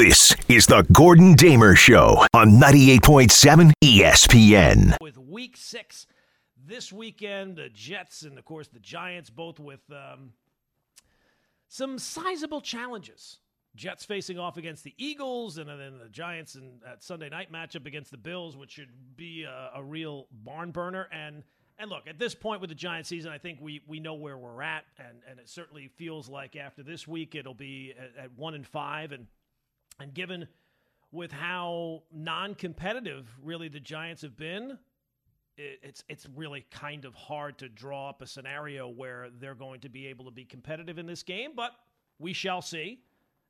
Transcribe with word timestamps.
This 0.00 0.34
is 0.48 0.64
the 0.64 0.86
Gordon 0.94 1.34
Damer 1.34 1.76
Show 1.76 2.24
on 2.32 2.52
98.7 2.52 3.70
ESPN. 3.84 4.96
With 4.98 5.18
week 5.18 5.58
six 5.58 6.06
this 6.56 6.90
weekend, 6.90 7.56
the 7.56 7.68
Jets 7.68 8.22
and, 8.22 8.38
of 8.38 8.46
course, 8.46 8.68
the 8.68 8.78
Giants, 8.78 9.28
both 9.28 9.60
with 9.60 9.82
um, 9.90 10.32
some 11.68 11.98
sizable 11.98 12.62
challenges. 12.62 13.40
Jets 13.76 14.06
facing 14.06 14.38
off 14.38 14.56
against 14.56 14.84
the 14.84 14.94
Eagles, 14.96 15.58
and 15.58 15.68
then 15.68 15.98
the 16.02 16.08
Giants 16.08 16.54
in 16.54 16.80
that 16.82 17.02
Sunday 17.02 17.28
night 17.28 17.52
matchup 17.52 17.84
against 17.84 18.10
the 18.10 18.16
Bills, 18.16 18.56
which 18.56 18.70
should 18.70 18.88
be 19.16 19.42
a, 19.42 19.72
a 19.74 19.82
real 19.82 20.28
barn 20.32 20.70
burner. 20.70 21.08
And 21.12 21.42
and 21.78 21.90
look, 21.90 22.08
at 22.08 22.18
this 22.18 22.34
point 22.34 22.62
with 22.62 22.70
the 22.70 22.74
Giant 22.74 23.04
season, 23.04 23.32
I 23.32 23.36
think 23.36 23.58
we 23.60 23.82
we 23.86 24.00
know 24.00 24.14
where 24.14 24.38
we're 24.38 24.62
at, 24.62 24.84
and 24.98 25.18
and 25.28 25.38
it 25.38 25.50
certainly 25.50 25.88
feels 25.88 26.26
like 26.26 26.56
after 26.56 26.82
this 26.82 27.06
week 27.06 27.34
it'll 27.34 27.52
be 27.52 27.92
at, 27.98 28.24
at 28.24 28.32
one 28.38 28.54
and 28.54 28.66
five, 28.66 29.12
and 29.12 29.26
and 30.00 30.14
given 30.14 30.48
with 31.12 31.32
how 31.32 32.02
non-competitive 32.12 33.28
really 33.42 33.68
the 33.68 33.80
Giants 33.80 34.22
have 34.22 34.36
been, 34.36 34.78
it, 35.56 35.80
it's 35.82 36.04
it's 36.08 36.26
really 36.34 36.64
kind 36.70 37.04
of 37.04 37.14
hard 37.14 37.58
to 37.58 37.68
draw 37.68 38.08
up 38.08 38.22
a 38.22 38.26
scenario 38.26 38.88
where 38.88 39.28
they're 39.40 39.54
going 39.54 39.80
to 39.80 39.88
be 39.88 40.06
able 40.06 40.24
to 40.24 40.30
be 40.30 40.44
competitive 40.44 40.98
in 40.98 41.06
this 41.06 41.22
game. 41.22 41.52
But 41.54 41.72
we 42.18 42.32
shall 42.32 42.62
see. 42.62 43.00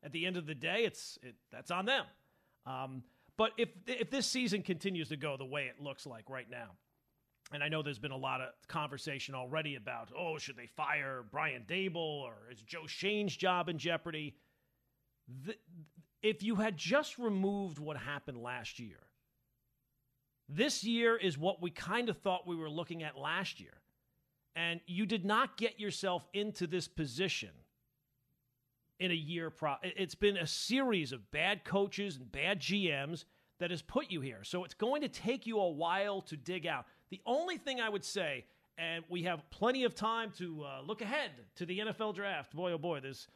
At 0.03 0.13
the 0.13 0.25
end 0.25 0.39
of 0.39 0.47
the 0.47 0.55
day, 0.55 0.85
it's 0.85 1.19
it, 1.23 1.35
that's 1.53 1.71
on 1.71 1.85
them. 1.85 2.05
Um, 2.67 3.03
but 3.37 3.53
if 3.59 3.69
if 3.87 4.11
this 4.11 4.27
season 4.27 4.63
continues 4.63 5.09
to 5.11 5.17
go 5.17 5.37
the 5.37 5.45
way 5.45 5.67
it 5.67 5.83
looks 5.83 6.07
like 6.07 6.31
right 6.31 6.49
now, 6.51 6.71
and 7.53 7.63
I 7.63 7.69
know 7.69 7.83
there's 7.83 7.99
been 7.99 8.11
a 8.11 8.17
lot 8.17 8.41
of 8.41 8.49
conversation 8.69 9.35
already 9.35 9.77
about, 9.77 10.11
oh, 10.17 10.39
should 10.39 10.57
they 10.57 10.67
fire 10.67 11.25
Brian 11.31 11.65
Daboll 11.69 12.23
or 12.23 12.35
is 12.51 12.63
Joe 12.63 12.87
Schoen's 12.87 13.37
job 13.37 13.69
in 13.69 13.79
jeopardy? 13.79 14.37
If 16.23 16.43
you 16.43 16.57
had 16.57 16.77
just 16.77 17.19
removed 17.19 17.79
what 17.79 17.97
happened 17.97 18.43
last 18.43 18.79
year, 18.79 18.99
this 20.49 20.85
year 20.85 21.17
is 21.17 21.39
what 21.39 21.63
we 21.63 21.71
kind 21.71 22.09
of 22.09 22.19
thought 22.19 22.47
we 22.47 22.57
were 22.57 22.71
looking 22.71 23.03
at 23.03 23.17
last 23.17 23.61
year. 23.61 23.81
And 24.57 24.81
you 24.87 25.07
did 25.07 25.25
not 25.25 25.57
get 25.57 25.79
yourself 25.79 26.27
into 26.33 26.67
this 26.67 26.89
position 26.89 27.51
in 28.99 29.11
a 29.11 29.15
year. 29.15 29.51
Pro- 29.51 29.77
it's 29.83 30.17
been 30.17 30.37
a 30.37 30.47
series 30.47 31.13
of 31.13 31.31
bad 31.31 31.65
coaches 31.65 32.17
and 32.17 32.31
bad 32.31 32.61
GMs 32.61 33.25
that 33.61 33.71
has 33.71 33.81
put 33.81 34.11
you 34.11 34.21
here. 34.21 34.43
So 34.43 34.65
it's 34.65 34.75
going 34.75 35.03
to 35.03 35.09
take 35.09 35.47
you 35.47 35.59
a 35.61 35.71
while 35.71 36.21
to 36.23 36.37
dig 36.37 36.67
out. 36.67 36.87
The 37.11 37.21
only 37.27 37.57
thing 37.57 37.81
I 37.81 37.89
would 37.89 38.05
say, 38.05 38.45
and 38.77 39.05
we 39.09 39.23
have 39.23 39.49
plenty 39.51 39.85
of 39.85 39.95
time 39.95 40.33
to 40.39 40.65
uh, 40.65 40.83
look 40.85 41.01
ahead 41.01 41.31
to 41.57 41.67
the 41.67 41.79
NFL 41.79 42.15
draft. 42.15 42.55
Boy, 42.55 42.73
oh 42.73 42.79
boy, 42.79 43.01
there's 43.01 43.29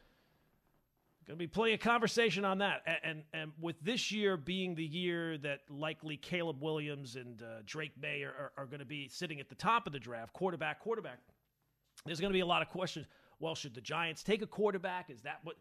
Going 1.27 1.39
to 1.39 1.43
be 1.43 1.47
plenty 1.47 1.73
of 1.73 1.79
conversation 1.79 2.45
on 2.45 2.59
that. 2.59 2.83
And, 2.85 2.97
and, 3.03 3.23
and, 3.33 3.51
with 3.59 3.77
this 3.81 4.11
year 4.11 4.37
being 4.37 4.75
the 4.75 4.85
year 4.85 5.39
that 5.39 5.61
likely 5.69 6.17
Caleb 6.17 6.61
Williams 6.61 7.15
and 7.15 7.41
uh, 7.41 7.63
Drake 7.65 7.93
Maye 7.99 8.21
are, 8.21 8.29
are, 8.29 8.51
are 8.57 8.65
going 8.67 8.79
to 8.79 8.85
be 8.85 9.07
sitting 9.07 9.39
at 9.39 9.49
the 9.49 9.55
top 9.55 9.87
of 9.87 9.93
the 9.93 9.99
draft, 9.99 10.33
quarterback, 10.33 10.79
quarterback, 10.79 11.17
there's 12.05 12.19
going 12.19 12.29
to 12.31 12.35
be 12.35 12.41
a 12.41 12.45
lot 12.45 12.61
of 12.61 12.69
questions. 12.69 13.07
Well, 13.39 13.55
should 13.55 13.73
the 13.73 13.81
Giants 13.81 14.21
take 14.21 14.43
a 14.43 14.47
quarterback? 14.47 15.09
Is 15.09 15.21
that 15.23 15.39
what. 15.43 15.55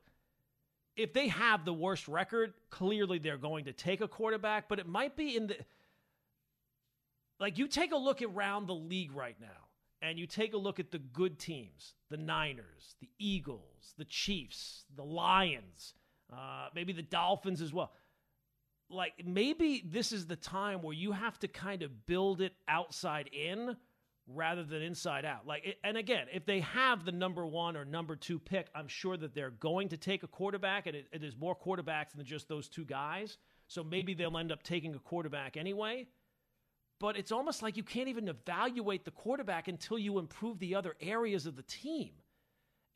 If 0.97 1.12
they 1.12 1.29
have 1.29 1.65
the 1.65 1.73
worst 1.73 2.09
record, 2.09 2.53
clearly 2.71 3.19
they're 3.19 3.39
going 3.39 3.65
to 3.65 3.73
take 3.73 4.01
a 4.01 4.06
quarterback, 4.06 4.69
but 4.69 4.78
it 4.78 4.87
might 4.87 5.17
be 5.17 5.34
in 5.34 5.47
the. 5.47 5.56
Like, 7.41 7.59
you 7.59 7.69
take 7.69 7.93
a 7.93 7.97
look 7.97 8.21
around 8.23 8.67
the 8.67 8.75
league 8.75 9.12
right 9.12 9.37
now 9.41 9.64
and 10.05 10.19
you 10.19 10.27
take 10.27 10.52
a 10.52 10.58
look 10.58 10.78
at 10.78 10.91
the 10.91 10.98
good 10.98 11.38
teams 11.38 11.94
the 12.10 12.16
Niners, 12.16 12.94
the 13.00 13.08
Eagles, 13.19 13.94
the 13.98 14.05
Chiefs, 14.05 14.84
the 14.94 15.02
Lions, 15.02 15.94
uh, 16.33 16.69
maybe 16.74 16.92
the 16.92 17.02
Dolphins 17.02 17.60
as 17.60 17.72
well. 17.72 17.92
Like 18.91 19.14
maybe 19.25 19.82
this 19.84 20.12
is 20.12 20.27
the 20.27 20.36
time 20.36 20.82
where 20.82 20.94
you 20.94 21.12
have 21.12 21.38
to 21.41 21.48
kind 21.48 21.82
of 21.82 22.06
build 22.06 22.41
it 22.41 22.52
outside 22.69 23.30
in 23.32 23.77
rather 24.27 24.62
than 24.62 24.82
inside 24.82 25.25
out. 25.25 25.47
Like, 25.47 25.76
and 25.82 25.97
again, 25.97 26.26
if 26.32 26.47
they 26.47 26.60
have 26.60 27.04
the 27.04 27.12
number 27.12 27.47
one 27.47 27.76
or 27.76 27.84
number 27.84 28.14
two 28.14 28.38
pick, 28.38 28.69
I'm 28.75 28.88
sure 28.88 29.16
that 29.16 29.34
they're 29.34 29.50
going 29.50 29.88
to 29.88 29.97
take 29.97 30.22
a 30.22 30.28
quarterback, 30.28 30.87
and 30.87 30.97
it, 30.97 31.06
it 31.12 31.22
is 31.22 31.37
more 31.37 31.54
quarterbacks 31.56 32.12
than 32.14 32.25
just 32.25 32.48
those 32.48 32.69
two 32.69 32.84
guys. 32.84 33.37
So 33.66 33.82
maybe 33.82 34.14
they'll 34.14 34.37
end 34.38 34.53
up 34.53 34.62
taking 34.62 34.94
a 34.94 34.98
quarterback 34.98 35.56
anyway 35.56 36.06
but 37.04 37.19
it's 37.19 37.32
almost 37.32 37.60
like 37.60 37.76
you 37.76 37.82
can't 37.82 38.09
even 38.09 38.28
evaluate 38.28 39.04
the 39.04 39.10
quarterback 39.10 39.69
until 39.69 39.98
you 39.98 40.19
improve 40.19 40.59
the 40.59 40.75
other 40.75 40.97
areas 41.03 41.44
of 41.44 41.54
the 41.54 41.62
team. 41.65 42.12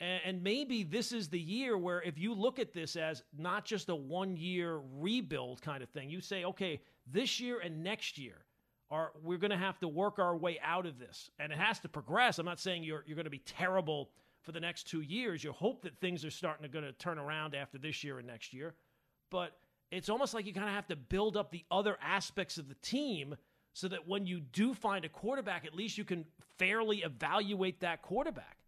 And, 0.01 0.21
and 0.25 0.43
maybe 0.43 0.83
this 0.83 1.13
is 1.13 1.29
the 1.29 1.39
year 1.39 1.77
where 1.77 2.01
if 2.01 2.17
you 2.19 2.33
look 2.33 2.59
at 2.59 2.73
this 2.73 2.97
as 2.97 3.23
not 3.37 3.67
just 3.67 3.91
a 3.91 3.95
one 3.95 4.35
year 4.35 4.81
rebuild 4.99 5.61
kind 5.61 5.83
of 5.83 5.91
thing, 5.91 6.09
you 6.09 6.23
say, 6.23 6.47
okay, 6.47 6.81
this 7.07 7.39
year 7.39 7.59
and 7.59 7.85
next 7.85 8.17
year, 8.17 8.47
are 8.91 9.13
we're 9.23 9.37
going 9.37 9.51
to 9.51 9.59
have 9.59 9.79
to 9.81 9.89
work 9.89 10.19
our 10.19 10.35
way 10.35 10.59
out 10.65 10.87
of 10.87 10.99
this, 10.99 11.31
and 11.39 11.53
it 11.53 11.59
has 11.59 11.79
to 11.81 11.89
progress. 11.91 12.39
I'm 12.39 12.47
not 12.47 12.59
saying 12.59 12.85
you're 12.85 13.05
you're 13.07 13.15
going 13.15 13.27
to 13.27 13.31
be 13.31 13.43
terrible 13.45 14.09
for 14.41 14.53
the 14.53 14.61
next 14.61 14.85
two 14.89 15.03
years. 15.03 15.45
You 15.45 15.53
hope 15.53 15.83
that 15.83 16.01
things 16.01 16.25
are 16.25 16.31
starting 16.31 16.63
to 16.63 16.71
going 16.71 16.87
to 16.87 16.93
turn 16.93 17.19
around 17.19 17.55
after 17.55 17.77
this 17.77 18.03
year 18.03 18.17
and 18.17 18.27
next 18.27 18.55
year, 18.55 18.73
but 19.31 19.59
it's 19.91 20.09
almost 20.09 20.33
like 20.33 20.47
you 20.47 20.55
kind 20.55 20.69
of 20.69 20.75
have 20.75 20.87
to 20.89 20.97
build 20.97 21.37
up 21.37 21.51
the 21.51 21.67
other 21.71 21.99
aspects 22.01 22.57
of 22.57 22.71
the 22.71 22.75
team 22.77 23.37
so 23.73 23.89
that 23.89 24.09
when 24.09 24.27
you 24.27 24.41
do 24.41 24.75
find 24.75 25.05
a 25.05 25.09
quarterback, 25.09 25.65
at 25.65 25.75
least 25.75 25.99
you 25.99 26.05
can 26.05 26.25
fairly 26.59 26.99
evaluate 26.99 27.81
that 27.81 28.03
quarterback. 28.03 28.59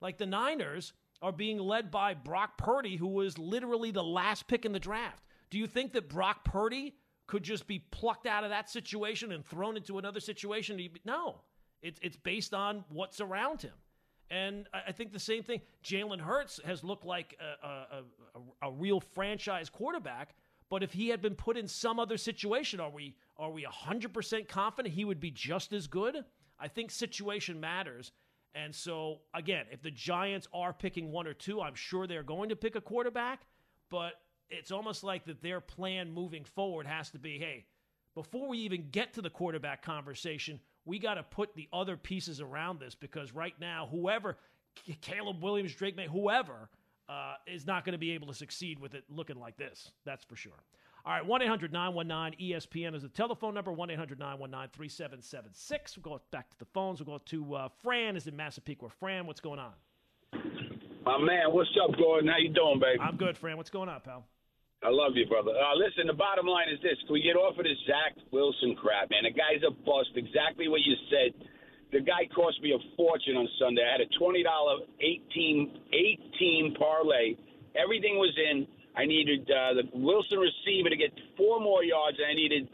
Like 0.00 0.18
the 0.18 0.26
Niners 0.26 0.92
are 1.22 1.32
being 1.32 1.58
led 1.58 1.90
by 1.90 2.14
Brock 2.14 2.58
Purdy, 2.58 2.96
who 2.96 3.08
was 3.08 3.38
literally 3.38 3.92
the 3.92 4.02
last 4.02 4.48
pick 4.48 4.64
in 4.64 4.72
the 4.72 4.80
draft. 4.80 5.22
Do 5.50 5.58
you 5.58 5.66
think 5.66 5.92
that 5.92 6.08
Brock 6.08 6.44
Purdy 6.44 6.96
could 7.26 7.44
just 7.44 7.66
be 7.66 7.78
plucked 7.78 8.26
out 8.26 8.44
of 8.44 8.50
that 8.50 8.68
situation 8.68 9.32
and 9.32 9.44
thrown 9.44 9.76
into 9.76 9.98
another 9.98 10.20
situation? 10.20 10.80
No, 11.04 11.42
it's 11.80 12.00
it's 12.02 12.16
based 12.16 12.52
on 12.52 12.84
what's 12.88 13.20
around 13.20 13.62
him. 13.62 13.74
And 14.30 14.66
I 14.72 14.92
think 14.92 15.12
the 15.12 15.18
same 15.18 15.42
thing. 15.42 15.60
Jalen 15.84 16.18
Hurts 16.18 16.58
has 16.64 16.82
looked 16.82 17.04
like 17.04 17.38
a, 17.38 17.66
a, 17.66 17.70
a, 17.98 18.68
a, 18.68 18.72
real 18.72 18.98
franchise 18.98 19.68
quarterback, 19.68 20.34
but 20.72 20.82
if 20.82 20.94
he 20.94 21.10
had 21.10 21.20
been 21.20 21.34
put 21.34 21.58
in 21.58 21.68
some 21.68 22.00
other 22.00 22.16
situation, 22.16 22.80
are 22.80 22.88
we 22.88 23.14
are 23.36 23.50
we 23.50 23.62
100% 23.62 24.48
confident 24.48 24.94
he 24.94 25.04
would 25.04 25.20
be 25.20 25.30
just 25.30 25.74
as 25.74 25.86
good? 25.86 26.24
I 26.58 26.68
think 26.68 26.90
situation 26.90 27.60
matters. 27.60 28.10
And 28.54 28.74
so 28.74 29.18
again, 29.34 29.66
if 29.70 29.82
the 29.82 29.90
Giants 29.90 30.48
are 30.54 30.72
picking 30.72 31.12
one 31.12 31.26
or 31.26 31.34
two, 31.34 31.60
I'm 31.60 31.74
sure 31.74 32.06
they're 32.06 32.22
going 32.22 32.48
to 32.48 32.56
pick 32.56 32.74
a 32.74 32.80
quarterback, 32.80 33.42
but 33.90 34.14
it's 34.48 34.70
almost 34.70 35.04
like 35.04 35.26
that 35.26 35.42
their 35.42 35.60
plan 35.60 36.10
moving 36.10 36.42
forward 36.42 36.86
has 36.86 37.10
to 37.10 37.18
be, 37.18 37.38
hey, 37.38 37.66
before 38.14 38.48
we 38.48 38.56
even 38.56 38.88
get 38.90 39.12
to 39.12 39.20
the 39.20 39.28
quarterback 39.28 39.82
conversation, 39.82 40.58
we 40.86 40.98
got 40.98 41.14
to 41.16 41.22
put 41.22 41.54
the 41.54 41.68
other 41.74 41.98
pieces 41.98 42.40
around 42.40 42.80
this 42.80 42.94
because 42.94 43.34
right 43.34 43.60
now, 43.60 43.88
whoever 43.90 44.38
Caleb 45.02 45.42
Williams, 45.42 45.74
Drake 45.74 45.96
Maye, 45.96 46.08
whoever 46.10 46.70
uh, 47.12 47.34
is 47.46 47.66
not 47.66 47.84
going 47.84 47.92
to 47.92 47.98
be 47.98 48.12
able 48.12 48.26
to 48.26 48.34
succeed 48.34 48.78
with 48.78 48.94
it 48.94 49.04
looking 49.10 49.38
like 49.38 49.56
this. 49.56 49.90
That's 50.04 50.24
for 50.24 50.36
sure. 50.36 50.64
All 51.04 51.12
right, 51.12 51.26
1 51.26 51.42
800 51.42 51.72
919 51.72 52.38
ESPN 52.38 52.94
is 52.94 53.02
the 53.02 53.08
telephone 53.08 53.54
number 53.54 53.72
1 53.72 53.90
800 53.90 54.18
919 54.18 54.70
3776. 54.72 55.98
We'll 55.98 56.18
go 56.18 56.22
back 56.30 56.48
to 56.50 56.58
the 56.58 56.70
phones. 56.72 57.02
We'll 57.02 57.18
go 57.18 57.22
to 57.26 57.54
uh, 57.54 57.68
Fran, 57.82 58.16
is 58.16 58.28
in 58.28 58.36
Massapequa. 58.36 58.88
Fran, 58.88 59.26
what's 59.26 59.40
going 59.40 59.58
on? 59.58 59.72
My 61.04 61.18
man, 61.18 61.50
what's 61.50 61.74
up, 61.82 61.98
Gordon? 61.98 62.30
How 62.30 62.38
you 62.38 62.54
doing, 62.54 62.78
baby? 62.78 63.00
I'm 63.02 63.16
good, 63.16 63.36
Fran. 63.36 63.56
What's 63.56 63.70
going 63.70 63.88
on, 63.88 64.00
pal? 64.00 64.24
I 64.84 64.90
love 64.90 65.12
you, 65.14 65.26
brother. 65.26 65.50
Uh, 65.50 65.74
listen, 65.74 66.06
the 66.06 66.14
bottom 66.14 66.46
line 66.46 66.70
is 66.72 66.78
this: 66.82 66.94
Can 67.06 67.14
we 67.14 67.22
get 67.22 67.34
off 67.34 67.58
of 67.58 67.64
this 67.66 67.78
Zach 67.86 68.14
Wilson 68.30 68.74
crap, 68.78 69.10
man? 69.10 69.26
The 69.26 69.34
guy's 69.34 69.62
a 69.66 69.74
bust. 69.74 70.14
Exactly 70.14 70.68
what 70.68 70.86
you 70.86 70.94
said 71.10 71.34
the 71.92 72.00
guy 72.00 72.24
cost 72.34 72.60
me 72.62 72.72
a 72.72 72.80
fortune 72.96 73.36
on 73.36 73.48
Sunday. 73.60 73.84
I 73.84 73.92
had 73.92 74.00
a 74.00 74.10
twenty 74.18 74.42
dollar 74.42 74.80
eighteen 75.00 75.78
eighteen 75.92 76.74
parlay. 76.78 77.36
Everything 77.76 78.16
was 78.16 78.32
in. 78.36 78.66
I 78.96 79.04
needed 79.04 79.48
uh, 79.48 79.80
the 79.80 79.84
Wilson 79.96 80.38
receiver 80.40 80.88
to 80.88 80.96
get 80.96 81.12
four 81.36 81.60
more 81.60 81.84
yards, 81.84 82.16
and 82.20 82.28
I 82.28 82.34
needed 82.34 82.68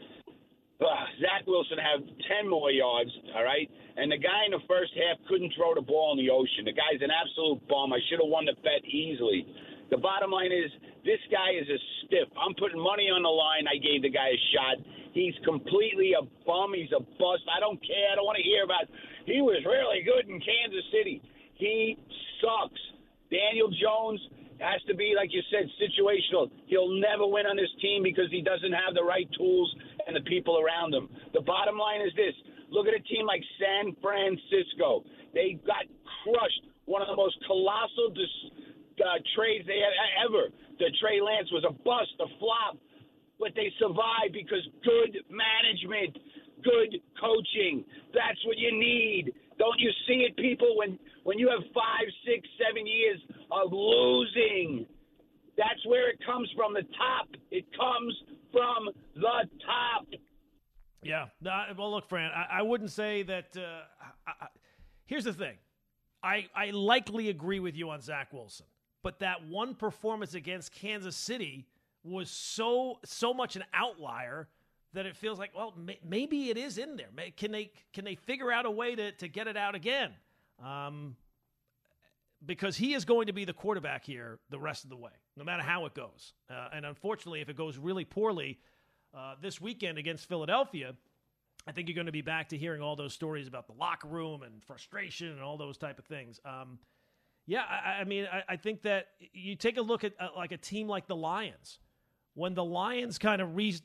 uh, 0.79 0.87
Zach 1.19 1.47
Wilson 1.47 1.77
to 1.77 1.83
have 1.83 2.03
ten 2.27 2.49
more 2.49 2.71
yards. 2.71 3.11
All 3.35 3.43
right, 3.43 3.69
and 3.95 4.11
the 4.11 4.19
guy 4.19 4.47
in 4.47 4.51
the 4.51 4.63
first 4.67 4.91
half 4.95 5.19
couldn't 5.27 5.51
throw 5.55 5.75
the 5.75 5.83
ball 5.83 6.15
in 6.15 6.19
the 6.19 6.31
ocean. 6.31 6.63
The 6.63 6.75
guy's 6.75 7.03
an 7.03 7.11
absolute 7.11 7.59
bum. 7.67 7.91
I 7.91 7.99
should 8.07 8.23
have 8.23 8.31
won 8.31 8.47
the 8.47 8.55
bet 8.63 8.83
easily. 8.87 9.47
The 9.91 9.97
bottom 9.97 10.31
line 10.31 10.51
is 10.51 10.71
this 11.03 11.19
guy 11.31 11.55
is 11.59 11.67
a 11.67 11.79
stiff. 12.05 12.29
I'm 12.39 12.55
putting 12.55 12.79
money 12.79 13.11
on 13.11 13.23
the 13.23 13.31
line. 13.31 13.67
I 13.67 13.79
gave 13.79 14.03
the 14.03 14.11
guy 14.11 14.31
a 14.31 14.41
shot. 14.55 14.75
He's 15.13 15.33
completely 15.43 16.13
a 16.13 16.23
bum. 16.45 16.73
He's 16.75 16.91
a 16.93 17.01
bust. 17.01 17.43
I 17.49 17.59
don't 17.59 17.79
care. 17.81 18.07
I 18.11 18.15
don't 18.15 18.25
want 18.25 18.37
to 18.37 18.45
hear 18.45 18.63
about. 18.63 18.85
He 19.25 19.41
was 19.41 19.61
really 19.65 20.05
good 20.05 20.29
in 20.29 20.37
Kansas 20.39 20.85
City. 20.93 21.21
He 21.55 21.97
sucks. 22.41 22.81
Daniel 23.29 23.69
Jones 23.69 24.21
has 24.59 24.81
to 24.87 24.95
be, 24.95 25.13
like 25.15 25.31
you 25.31 25.41
said, 25.49 25.65
situational. 25.79 26.51
He'll 26.67 26.93
never 26.99 27.25
win 27.25 27.45
on 27.45 27.55
this 27.55 27.71
team 27.81 28.03
because 28.03 28.27
he 28.31 28.41
doesn't 28.41 28.73
have 28.73 28.93
the 28.93 29.03
right 29.03 29.27
tools 29.37 29.69
and 30.07 30.15
the 30.15 30.25
people 30.27 30.59
around 30.59 30.93
him. 30.93 31.09
The 31.33 31.41
bottom 31.41 31.77
line 31.77 32.01
is 32.01 32.13
this: 32.15 32.33
look 32.69 32.87
at 32.87 32.93
a 32.93 33.03
team 33.07 33.25
like 33.25 33.41
San 33.57 33.95
Francisco. 34.01 35.03
They 35.33 35.59
got 35.65 35.85
crushed. 36.23 36.63
One 36.85 37.01
of 37.01 37.07
the 37.07 37.15
most 37.15 37.37
colossal 37.45 38.09
dis- 38.17 38.49
uh, 38.99 39.21
trades 39.37 39.65
they 39.67 39.79
had 39.79 39.93
ever. 40.25 40.49
The 40.79 40.91
Trey 40.99 41.21
Lance 41.21 41.51
was 41.51 41.63
a 41.67 41.71
bust, 41.71 42.15
a 42.19 42.27
flop, 42.39 42.77
but 43.39 43.55
they 43.55 43.71
survive 43.79 44.31
because 44.33 44.67
good 44.83 45.17
management, 45.31 46.17
good 46.63 46.99
coaching. 47.19 47.85
That's 48.13 48.39
what 48.45 48.57
you 48.57 48.71
need. 48.77 49.33
Don't 49.57 49.79
you 49.79 49.91
see 50.07 50.27
it, 50.27 50.35
people? 50.37 50.77
When 50.77 50.99
when 51.23 51.39
you 51.39 51.49
have 51.49 51.63
five, 51.73 52.07
six, 52.25 52.47
seven 52.59 52.85
years 52.85 53.19
of 53.51 53.71
losing, 53.71 54.85
that's 55.57 55.85
where 55.85 56.09
it 56.09 56.19
comes 56.25 56.49
from. 56.55 56.73
The 56.73 56.83
top. 56.97 57.27
It 57.51 57.65
comes 57.75 58.13
from 58.51 58.89
the 59.15 59.49
top. 59.65 60.07
Yeah. 61.01 61.25
Well, 61.41 61.91
look, 61.91 62.07
Fran, 62.09 62.31
I, 62.31 62.59
I 62.59 62.61
wouldn't 62.61 62.91
say 62.91 63.23
that. 63.23 63.55
Uh, 63.55 63.83
I, 64.27 64.31
I, 64.45 64.47
here's 65.05 65.23
the 65.23 65.33
thing. 65.33 65.55
I, 66.21 66.47
I 66.53 66.71
likely 66.71 67.29
agree 67.29 67.59
with 67.59 67.75
you 67.75 67.89
on 67.89 68.01
Zach 68.01 68.33
Wilson, 68.33 68.65
but 69.03 69.19
that 69.19 69.47
one 69.47 69.73
performance 69.75 70.33
against 70.33 70.73
Kansas 70.73 71.15
City 71.15 71.67
was 72.03 72.29
so 72.29 72.99
so 73.05 73.33
much 73.33 73.55
an 73.55 73.63
outlier 73.73 74.47
that 74.93 75.05
it 75.05 75.15
feels 75.15 75.37
like 75.37 75.51
well 75.55 75.73
may, 75.77 75.99
maybe 76.07 76.49
it 76.49 76.57
is 76.57 76.77
in 76.77 76.95
there. 76.95 77.09
Can 77.37 77.51
they 77.51 77.71
can 77.93 78.05
they 78.05 78.15
figure 78.15 78.51
out 78.51 78.65
a 78.65 78.71
way 78.71 78.95
to 78.95 79.11
to 79.13 79.27
get 79.27 79.47
it 79.47 79.57
out 79.57 79.75
again? 79.75 80.11
Um, 80.63 81.15
because 82.45 82.77
he 82.77 82.93
is 82.93 83.05
going 83.05 83.27
to 83.27 83.33
be 83.33 83.45
the 83.45 83.53
quarterback 83.53 84.05
here 84.05 84.39
the 84.49 84.59
rest 84.59 84.83
of 84.83 84.89
the 84.89 84.95
way, 84.95 85.11
no 85.35 85.43
matter 85.43 85.63
how 85.63 85.85
it 85.85 85.93
goes. 85.93 86.33
Uh, 86.49 86.69
and 86.73 86.85
unfortunately, 86.85 87.41
if 87.41 87.49
it 87.49 87.57
goes 87.57 87.77
really 87.77 88.05
poorly 88.05 88.59
uh, 89.17 89.35
this 89.41 89.59
weekend 89.59 89.97
against 89.97 90.27
Philadelphia, 90.27 90.95
I 91.67 91.71
think 91.71 91.87
you're 91.87 91.95
going 91.95 92.05
to 92.05 92.11
be 92.11 92.21
back 92.21 92.49
to 92.49 92.57
hearing 92.57 92.81
all 92.81 92.95
those 92.95 93.13
stories 93.13 93.47
about 93.47 93.67
the 93.67 93.73
locker 93.73 94.07
room 94.07 94.43
and 94.43 94.63
frustration 94.63 95.27
and 95.29 95.41
all 95.41 95.57
those 95.57 95.77
type 95.77 95.99
of 95.99 96.05
things. 96.05 96.39
Um, 96.45 96.79
yeah, 97.45 97.63
I, 97.63 98.01
I 98.01 98.03
mean, 98.05 98.27
I, 98.31 98.43
I, 98.53 98.55
think 98.55 98.83
that 98.83 99.07
you 99.33 99.55
take 99.55 99.77
a 99.77 99.81
look 99.81 100.03
at 100.03 100.13
uh, 100.19 100.27
like 100.35 100.51
a 100.51 100.57
team 100.57 100.87
like 100.87 101.07
the 101.07 101.15
Lions. 101.15 101.79
When 102.33 102.53
the 102.53 102.63
Lions 102.63 103.17
kind 103.17 103.41
of 103.41 103.55
re- 103.55 103.79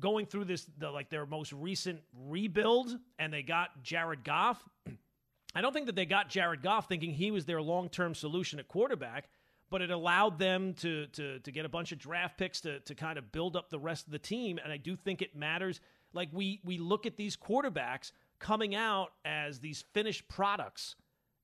going 0.00 0.26
through 0.26 0.44
this, 0.44 0.66
the, 0.78 0.90
like 0.90 1.10
their 1.10 1.26
most 1.26 1.52
recent 1.52 2.00
rebuild, 2.26 2.96
and 3.18 3.32
they 3.32 3.42
got 3.42 3.82
Jared 3.82 4.24
Goff. 4.24 4.62
I 5.54 5.60
don't 5.60 5.72
think 5.72 5.86
that 5.86 5.96
they 5.96 6.06
got 6.06 6.28
Jared 6.28 6.62
Goff 6.62 6.88
thinking 6.88 7.12
he 7.12 7.30
was 7.30 7.46
their 7.46 7.62
long 7.62 7.88
term 7.88 8.14
solution 8.14 8.58
at 8.58 8.68
quarterback, 8.68 9.28
but 9.70 9.80
it 9.80 9.90
allowed 9.90 10.38
them 10.38 10.74
to, 10.74 11.06
to, 11.08 11.38
to 11.40 11.50
get 11.50 11.64
a 11.64 11.68
bunch 11.68 11.92
of 11.92 11.98
draft 11.98 12.36
picks 12.36 12.60
to, 12.62 12.80
to 12.80 12.94
kind 12.94 13.18
of 13.18 13.32
build 13.32 13.56
up 13.56 13.70
the 13.70 13.78
rest 13.78 14.06
of 14.06 14.12
the 14.12 14.18
team. 14.18 14.58
And 14.62 14.72
I 14.72 14.76
do 14.76 14.96
think 14.96 15.22
it 15.22 15.34
matters. 15.34 15.80
Like 16.12 16.28
we, 16.32 16.60
we 16.64 16.78
look 16.78 17.06
at 17.06 17.16
these 17.16 17.36
quarterbacks 17.36 18.12
coming 18.38 18.74
out 18.74 19.12
as 19.24 19.60
these 19.60 19.84
finished 19.94 20.28
products, 20.28 20.94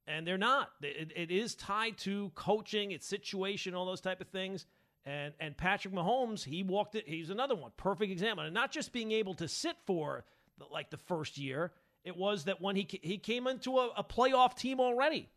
and 0.07 0.27
they're 0.27 0.37
not. 0.37 0.71
It, 0.83 1.13
it 1.17 1.31
is 1.31 1.55
tied 1.55 1.97
to 1.99 2.31
coaching, 2.35 2.91
its 2.91 3.07
situation, 3.07 3.75
all 3.75 3.87
those 3.87 4.01
type 4.01 4.21
of 4.21 4.29
things. 4.29 4.67
And 5.05 5.35
and 5.41 5.57
Patrick 5.57 5.93
Mahomes, 5.93 6.45
he 6.45 6.63
walked 6.63 6.95
it. 6.95 7.09
He's 7.09 7.31
another 7.31 7.57
one, 7.57 7.73
perfect 7.77 8.13
example, 8.13 8.45
and 8.45 8.55
not 8.55 8.71
just 8.71 8.93
being 8.93 9.11
able 9.11 9.35
to 9.35 9.49
sit 9.49 9.77
for 9.85 10.25
the, 10.59 10.67
like 10.67 10.91
the 10.91 10.97
first 10.97 11.39
year, 11.39 11.73
it 12.05 12.17
was 12.17 12.45
that 12.45 12.61
when 12.61 12.77
he 12.77 12.87
he 13.03 13.19
came 13.19 13.47
into 13.47 13.79
a, 13.79 13.91
a 13.97 14.05
playoff 14.05 14.55
team 14.55 14.79
already, 14.79 15.29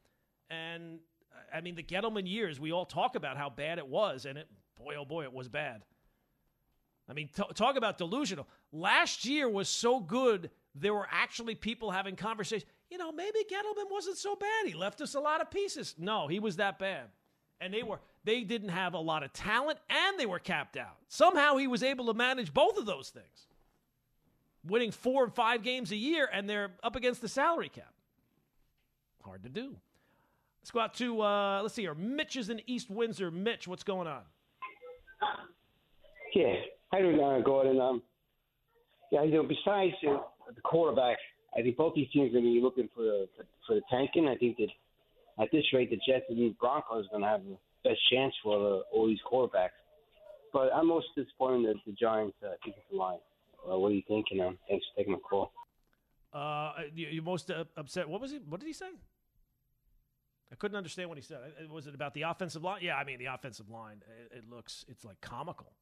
and 0.50 1.00
I 1.54 1.62
mean 1.62 1.74
the 1.76 1.84
Gettleman 1.84 2.30
years, 2.30 2.60
we 2.60 2.72
all 2.72 2.86
talk 2.86 3.16
about 3.16 3.38
how 3.38 3.50
bad 3.50 3.80
it 3.80 3.88
was, 3.88 4.26
and 4.26 4.38
it 4.38 4.48
boy 4.78 4.96
oh 5.00 5.06
boy 5.06 5.24
it 5.24 5.34
was 5.34 5.48
bad. 5.48 5.84
I 7.10 7.14
mean, 7.14 7.30
t- 7.36 7.44
talk 7.54 7.76
about 7.76 7.98
delusional. 7.98 8.48
Last 8.72 9.26
year 9.26 9.48
was 9.48 9.70
so 9.70 10.00
good, 10.00 10.50
there 10.74 10.94
were 10.94 11.08
actually 11.12 11.56
people 11.56 11.92
having 11.92 12.16
conversations. 12.16 12.70
You 12.90 12.98
know, 12.98 13.12
maybe 13.12 13.40
Gettleman 13.50 13.92
wasn't 13.92 14.18
so 14.18 14.36
bad. 14.36 14.66
He 14.66 14.74
left 14.74 15.02
us 15.02 15.16
a 15.16 15.20
lot 15.20 15.42
of 15.42 15.52
pieces. 15.52 15.96
No, 15.98 16.28
he 16.28 16.40
was 16.40 16.56
that 16.58 16.80
bad. 16.80 17.06
And 17.62 17.74
they 17.74 17.84
were 17.84 18.00
they 18.26 18.44
didn't 18.44 18.70
have 18.70 18.94
a 18.94 19.00
lot 19.00 19.24
of 19.24 19.32
talent 19.32 19.80
and 19.90 20.20
they 20.20 20.26
were 20.26 20.40
capped 20.40 20.76
out. 20.76 20.98
Somehow 21.08 21.58
he 21.58 21.68
was 21.68 21.84
able 21.84 22.08
to 22.08 22.14
manage 22.14 22.54
both 22.54 22.78
of 22.78 22.86
those 22.86 23.10
things 23.10 23.48
winning 24.68 24.92
four 24.92 25.24
and 25.24 25.34
five 25.34 25.64
games 25.64 25.92
a 25.92 25.96
year, 25.96 26.30
and 26.32 26.50
they're 26.50 26.72
up 26.84 26.96
against 26.96 27.22
the 27.22 27.28
salary 27.28 27.70
cap. 27.70 27.94
Hard 29.24 29.44
to 29.44 29.50
do. 29.50 29.76
Let's 30.62 30.72
go 30.72 30.80
out 30.80 30.94
to 30.96 31.22
uh, 31.22 31.62
let's 31.62 31.76
see 31.76 31.84
here. 31.84 31.94
Mitch 31.94 32.36
is 32.36 32.50
in 32.50 32.62
East 32.66 32.90
Windsor. 32.90 33.32
Mitch, 33.32 33.68
what's 33.68 33.84
going 33.84 34.08
on? 34.08 34.22
Yeah, 36.34 36.54
how 36.92 37.00
do 37.00 37.22
uh, 37.22 37.40
Gordon? 37.42 37.80
Um, 37.80 38.02
yeah, 39.12 39.24
you 39.24 39.32
know, 39.32 39.44
besides 39.44 39.94
uh, 40.08 40.18
the 40.54 40.62
quarterback, 40.62 41.18
I 41.58 41.62
think 41.62 41.78
both 41.78 41.94
these 41.96 42.08
teams 42.12 42.30
are 42.30 42.34
going 42.34 42.46
to 42.46 42.54
be 42.54 42.62
looking 42.62 42.90
for 42.96 43.26
for, 43.38 43.46
for 43.68 43.76
the 43.76 43.82
tanking. 43.92 44.28
I 44.28 44.36
think 44.36 44.58
that 44.58 44.70
at 45.42 45.52
this 45.52 45.64
rate, 45.74 45.90
the 45.90 46.00
Jets 46.08 46.26
and 46.30 46.38
the 46.38 46.56
Broncos 46.60 47.06
are 47.06 47.10
going 47.10 47.22
to 47.22 47.28
have 47.28 47.42
best 47.86 48.00
chance 48.12 48.34
for 48.44 48.56
uh, 48.56 48.80
all 48.92 49.08
these 49.08 49.20
quarterbacks. 49.32 49.78
But 50.52 50.72
I'm 50.74 50.88
most 50.88 51.08
disappointed 51.16 51.76
that 51.76 51.76
the 51.86 51.94
Giants 51.94 52.36
uh, 52.44 52.52
defensive 52.64 52.94
line. 52.94 53.20
Uh, 53.70 53.78
what 53.78 53.90
do 53.90 53.96
you 53.96 54.04
think? 54.08 54.28
You 54.32 54.40
know, 54.40 54.54
thanks 54.70 54.86
for 54.94 55.00
taking 55.00 55.14
my 55.14 55.20
call. 55.20 55.52
Uh, 56.34 56.74
you, 56.94 57.22
most 57.22 57.50
uh, 57.52 57.66
upset? 57.78 58.08
What 58.10 58.22
was 58.22 58.32
he? 58.32 58.40
What 58.50 58.60
did 58.60 58.68
he 58.68 58.74
say? 58.74 58.90
I 60.52 60.56
couldn't 60.56 60.78
understand 60.78 61.10
what 61.10 61.18
he 61.18 61.24
said. 61.24 61.40
Was 61.70 61.88
it 61.88 61.96
about 61.96 62.14
the 62.14 62.24
offensive 62.24 62.64
line? 62.64 62.80
Yeah, 62.82 62.96
I 62.96 63.04
mean 63.04 63.20
the 63.20 63.26
offensive 63.26 63.70
line. 63.70 64.02
It, 64.32 64.38
it 64.38 64.50
looks 64.50 64.86
it's 64.88 65.04
like 65.04 65.20
comical. 65.22 65.74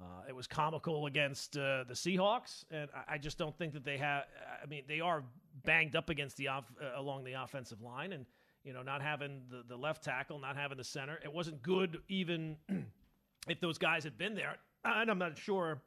Uh, 0.00 0.28
it 0.28 0.36
was 0.36 0.46
comical 0.46 1.06
against 1.06 1.56
uh, 1.56 1.84
the 1.88 1.94
Seahawks, 1.94 2.64
and 2.70 2.90
I, 2.94 3.14
I, 3.14 3.18
just 3.18 3.38
don't 3.38 3.56
think 3.56 3.72
that 3.72 3.82
they 3.82 3.96
have. 3.96 4.24
I 4.62 4.66
mean, 4.66 4.82
they 4.86 5.00
are 5.00 5.24
banged 5.64 5.96
up 5.96 6.10
against 6.10 6.36
the 6.36 6.48
off, 6.48 6.70
uh, 6.82 7.00
along 7.00 7.24
the 7.24 7.32
offensive 7.32 7.80
line, 7.80 8.12
and 8.12 8.26
you 8.66 8.72
know, 8.72 8.82
not 8.82 9.00
having 9.00 9.42
the, 9.48 9.62
the 9.68 9.76
left 9.76 10.02
tackle, 10.02 10.40
not 10.40 10.56
having 10.56 10.76
the 10.76 10.84
center. 10.84 11.18
It 11.22 11.32
wasn't 11.32 11.62
good 11.62 12.00
even 12.08 12.56
if 13.48 13.60
those 13.60 13.78
guys 13.78 14.02
had 14.04 14.18
been 14.18 14.34
there. 14.34 14.56
And 14.84 15.10
I'm 15.10 15.18
not 15.18 15.38
sure 15.38 15.80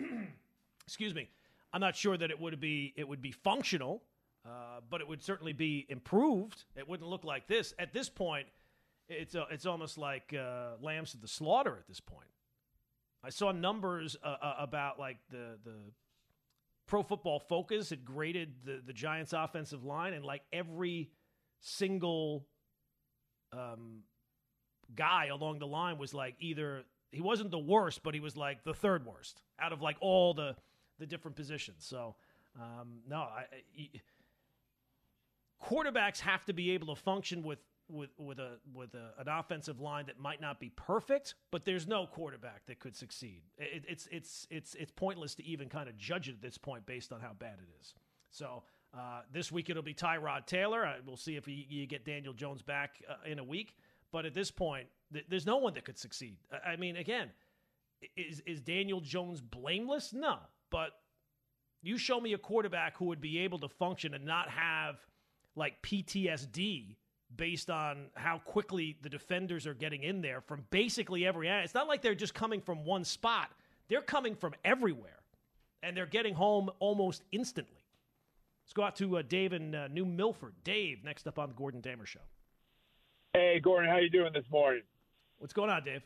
excuse 0.86 1.14
me, 1.14 1.28
I'm 1.72 1.80
not 1.80 1.96
sure 1.96 2.16
that 2.16 2.30
it 2.30 2.40
would 2.40 2.58
be 2.60 2.94
it 2.96 3.06
would 3.06 3.22
be 3.22 3.32
functional, 3.32 4.02
uh, 4.46 4.80
but 4.88 5.00
it 5.00 5.08
would 5.08 5.22
certainly 5.22 5.52
be 5.52 5.86
improved. 5.88 6.64
It 6.76 6.88
wouldn't 6.88 7.08
look 7.08 7.24
like 7.24 7.46
this 7.46 7.74
at 7.78 7.92
this 7.92 8.08
point. 8.08 8.46
It's 9.08 9.34
a, 9.34 9.46
it's 9.50 9.66
almost 9.66 9.98
like 9.98 10.34
uh, 10.34 10.76
lambs 10.80 11.10
to 11.10 11.18
the 11.18 11.28
slaughter 11.28 11.76
at 11.76 11.86
this 11.86 12.00
point. 12.00 12.28
I 13.22 13.30
saw 13.30 13.52
numbers 13.52 14.16
uh, 14.22 14.36
uh 14.40 14.54
about 14.58 14.98
like 14.98 15.18
the 15.30 15.58
the 15.64 15.76
Pro 16.86 17.02
Football 17.02 17.38
Focus 17.38 17.90
had 17.90 18.04
graded 18.04 18.54
the 18.64 18.80
the 18.86 18.92
Giants' 18.92 19.32
offensive 19.32 19.84
line, 19.84 20.12
and 20.14 20.24
like 20.24 20.42
every 20.52 21.10
single 21.64 22.46
um, 23.52 24.02
guy 24.94 25.26
along 25.26 25.58
the 25.58 25.66
line 25.66 25.98
was 25.98 26.14
like 26.14 26.36
either 26.38 26.82
he 27.10 27.22
wasn't 27.22 27.50
the 27.50 27.58
worst, 27.58 28.02
but 28.02 28.14
he 28.14 28.20
was 28.20 28.36
like 28.36 28.64
the 28.64 28.74
third 28.74 29.06
worst 29.06 29.42
out 29.58 29.72
of 29.72 29.80
like 29.80 29.96
all 30.00 30.34
the 30.34 30.54
the 30.98 31.06
different 31.06 31.36
positions. 31.36 31.84
So 31.86 32.14
um, 32.60 33.00
no, 33.08 33.16
I, 33.16 33.46
I, 33.78 33.88
quarterbacks 35.64 36.20
have 36.20 36.44
to 36.44 36.52
be 36.52 36.72
able 36.72 36.94
to 36.94 37.00
function 37.00 37.42
with 37.42 37.58
with 37.88 38.10
with 38.18 38.38
a 38.38 38.58
with 38.74 38.94
a, 38.94 39.12
an 39.18 39.28
offensive 39.28 39.80
line 39.80 40.06
that 40.06 40.20
might 40.20 40.40
not 40.40 40.60
be 40.60 40.70
perfect, 40.76 41.34
but 41.50 41.64
there's 41.64 41.86
no 41.86 42.06
quarterback 42.06 42.66
that 42.66 42.78
could 42.78 42.94
succeed. 42.94 43.42
It, 43.56 43.84
it's 43.88 44.06
it's 44.12 44.46
it's 44.50 44.74
it's 44.74 44.92
pointless 44.92 45.34
to 45.36 45.44
even 45.44 45.68
kind 45.70 45.88
of 45.88 45.96
judge 45.96 46.28
it 46.28 46.32
at 46.32 46.42
this 46.42 46.58
point 46.58 46.84
based 46.84 47.10
on 47.10 47.20
how 47.20 47.32
bad 47.38 47.54
it 47.54 47.80
is. 47.80 47.94
So. 48.30 48.64
Uh, 48.96 49.22
this 49.32 49.50
week 49.50 49.70
it'll 49.70 49.82
be 49.82 49.94
Tyrod 49.94 50.46
Taylor. 50.46 50.86
Uh, 50.86 50.94
we'll 51.04 51.16
see 51.16 51.36
if 51.36 51.48
you 51.48 51.86
get 51.86 52.04
Daniel 52.04 52.32
Jones 52.32 52.62
back 52.62 53.02
uh, 53.08 53.28
in 53.28 53.38
a 53.38 53.44
week. 53.44 53.76
But 54.12 54.24
at 54.24 54.34
this 54.34 54.50
point, 54.50 54.86
th- 55.12 55.26
there's 55.28 55.46
no 55.46 55.56
one 55.56 55.74
that 55.74 55.84
could 55.84 55.98
succeed. 55.98 56.36
I, 56.52 56.72
I 56.72 56.76
mean, 56.76 56.96
again, 56.96 57.30
is 58.16 58.40
is 58.46 58.60
Daniel 58.60 59.00
Jones 59.00 59.40
blameless? 59.40 60.12
No, 60.12 60.38
but 60.70 60.90
you 61.82 61.98
show 61.98 62.20
me 62.20 62.32
a 62.32 62.38
quarterback 62.38 62.96
who 62.96 63.06
would 63.06 63.20
be 63.20 63.40
able 63.40 63.58
to 63.58 63.68
function 63.68 64.14
and 64.14 64.24
not 64.24 64.48
have 64.48 64.96
like 65.56 65.82
PTSD 65.82 66.96
based 67.36 67.70
on 67.70 68.06
how 68.14 68.38
quickly 68.38 68.96
the 69.02 69.08
defenders 69.08 69.66
are 69.66 69.74
getting 69.74 70.02
in 70.02 70.20
there 70.22 70.40
from 70.40 70.64
basically 70.70 71.26
every 71.26 71.48
end. 71.48 71.64
It's 71.64 71.74
not 71.74 71.88
like 71.88 72.00
they're 72.00 72.14
just 72.14 72.34
coming 72.34 72.60
from 72.60 72.84
one 72.84 73.04
spot. 73.04 73.50
They're 73.88 74.02
coming 74.02 74.34
from 74.34 74.54
everywhere. 74.64 75.18
And 75.82 75.96
they're 75.96 76.06
getting 76.06 76.34
home 76.34 76.70
almost 76.78 77.22
instantly. 77.32 77.83
Let's 78.64 78.72
go 78.72 78.82
out 78.82 78.96
to 78.96 79.18
uh, 79.18 79.22
Dave 79.22 79.52
in 79.52 79.74
uh, 79.74 79.88
New 79.88 80.06
Milford. 80.06 80.54
Dave, 80.64 81.04
next 81.04 81.26
up 81.26 81.38
on 81.38 81.48
the 81.48 81.54
Gordon 81.54 81.82
Damer 81.82 82.06
Show. 82.06 82.24
Hey, 83.34 83.60
Gordon, 83.60 83.90
how 83.90 83.98
you 83.98 84.08
doing 84.08 84.32
this 84.32 84.46
morning? 84.50 84.82
What's 85.38 85.52
going 85.52 85.68
on, 85.68 85.84
Dave? 85.84 86.00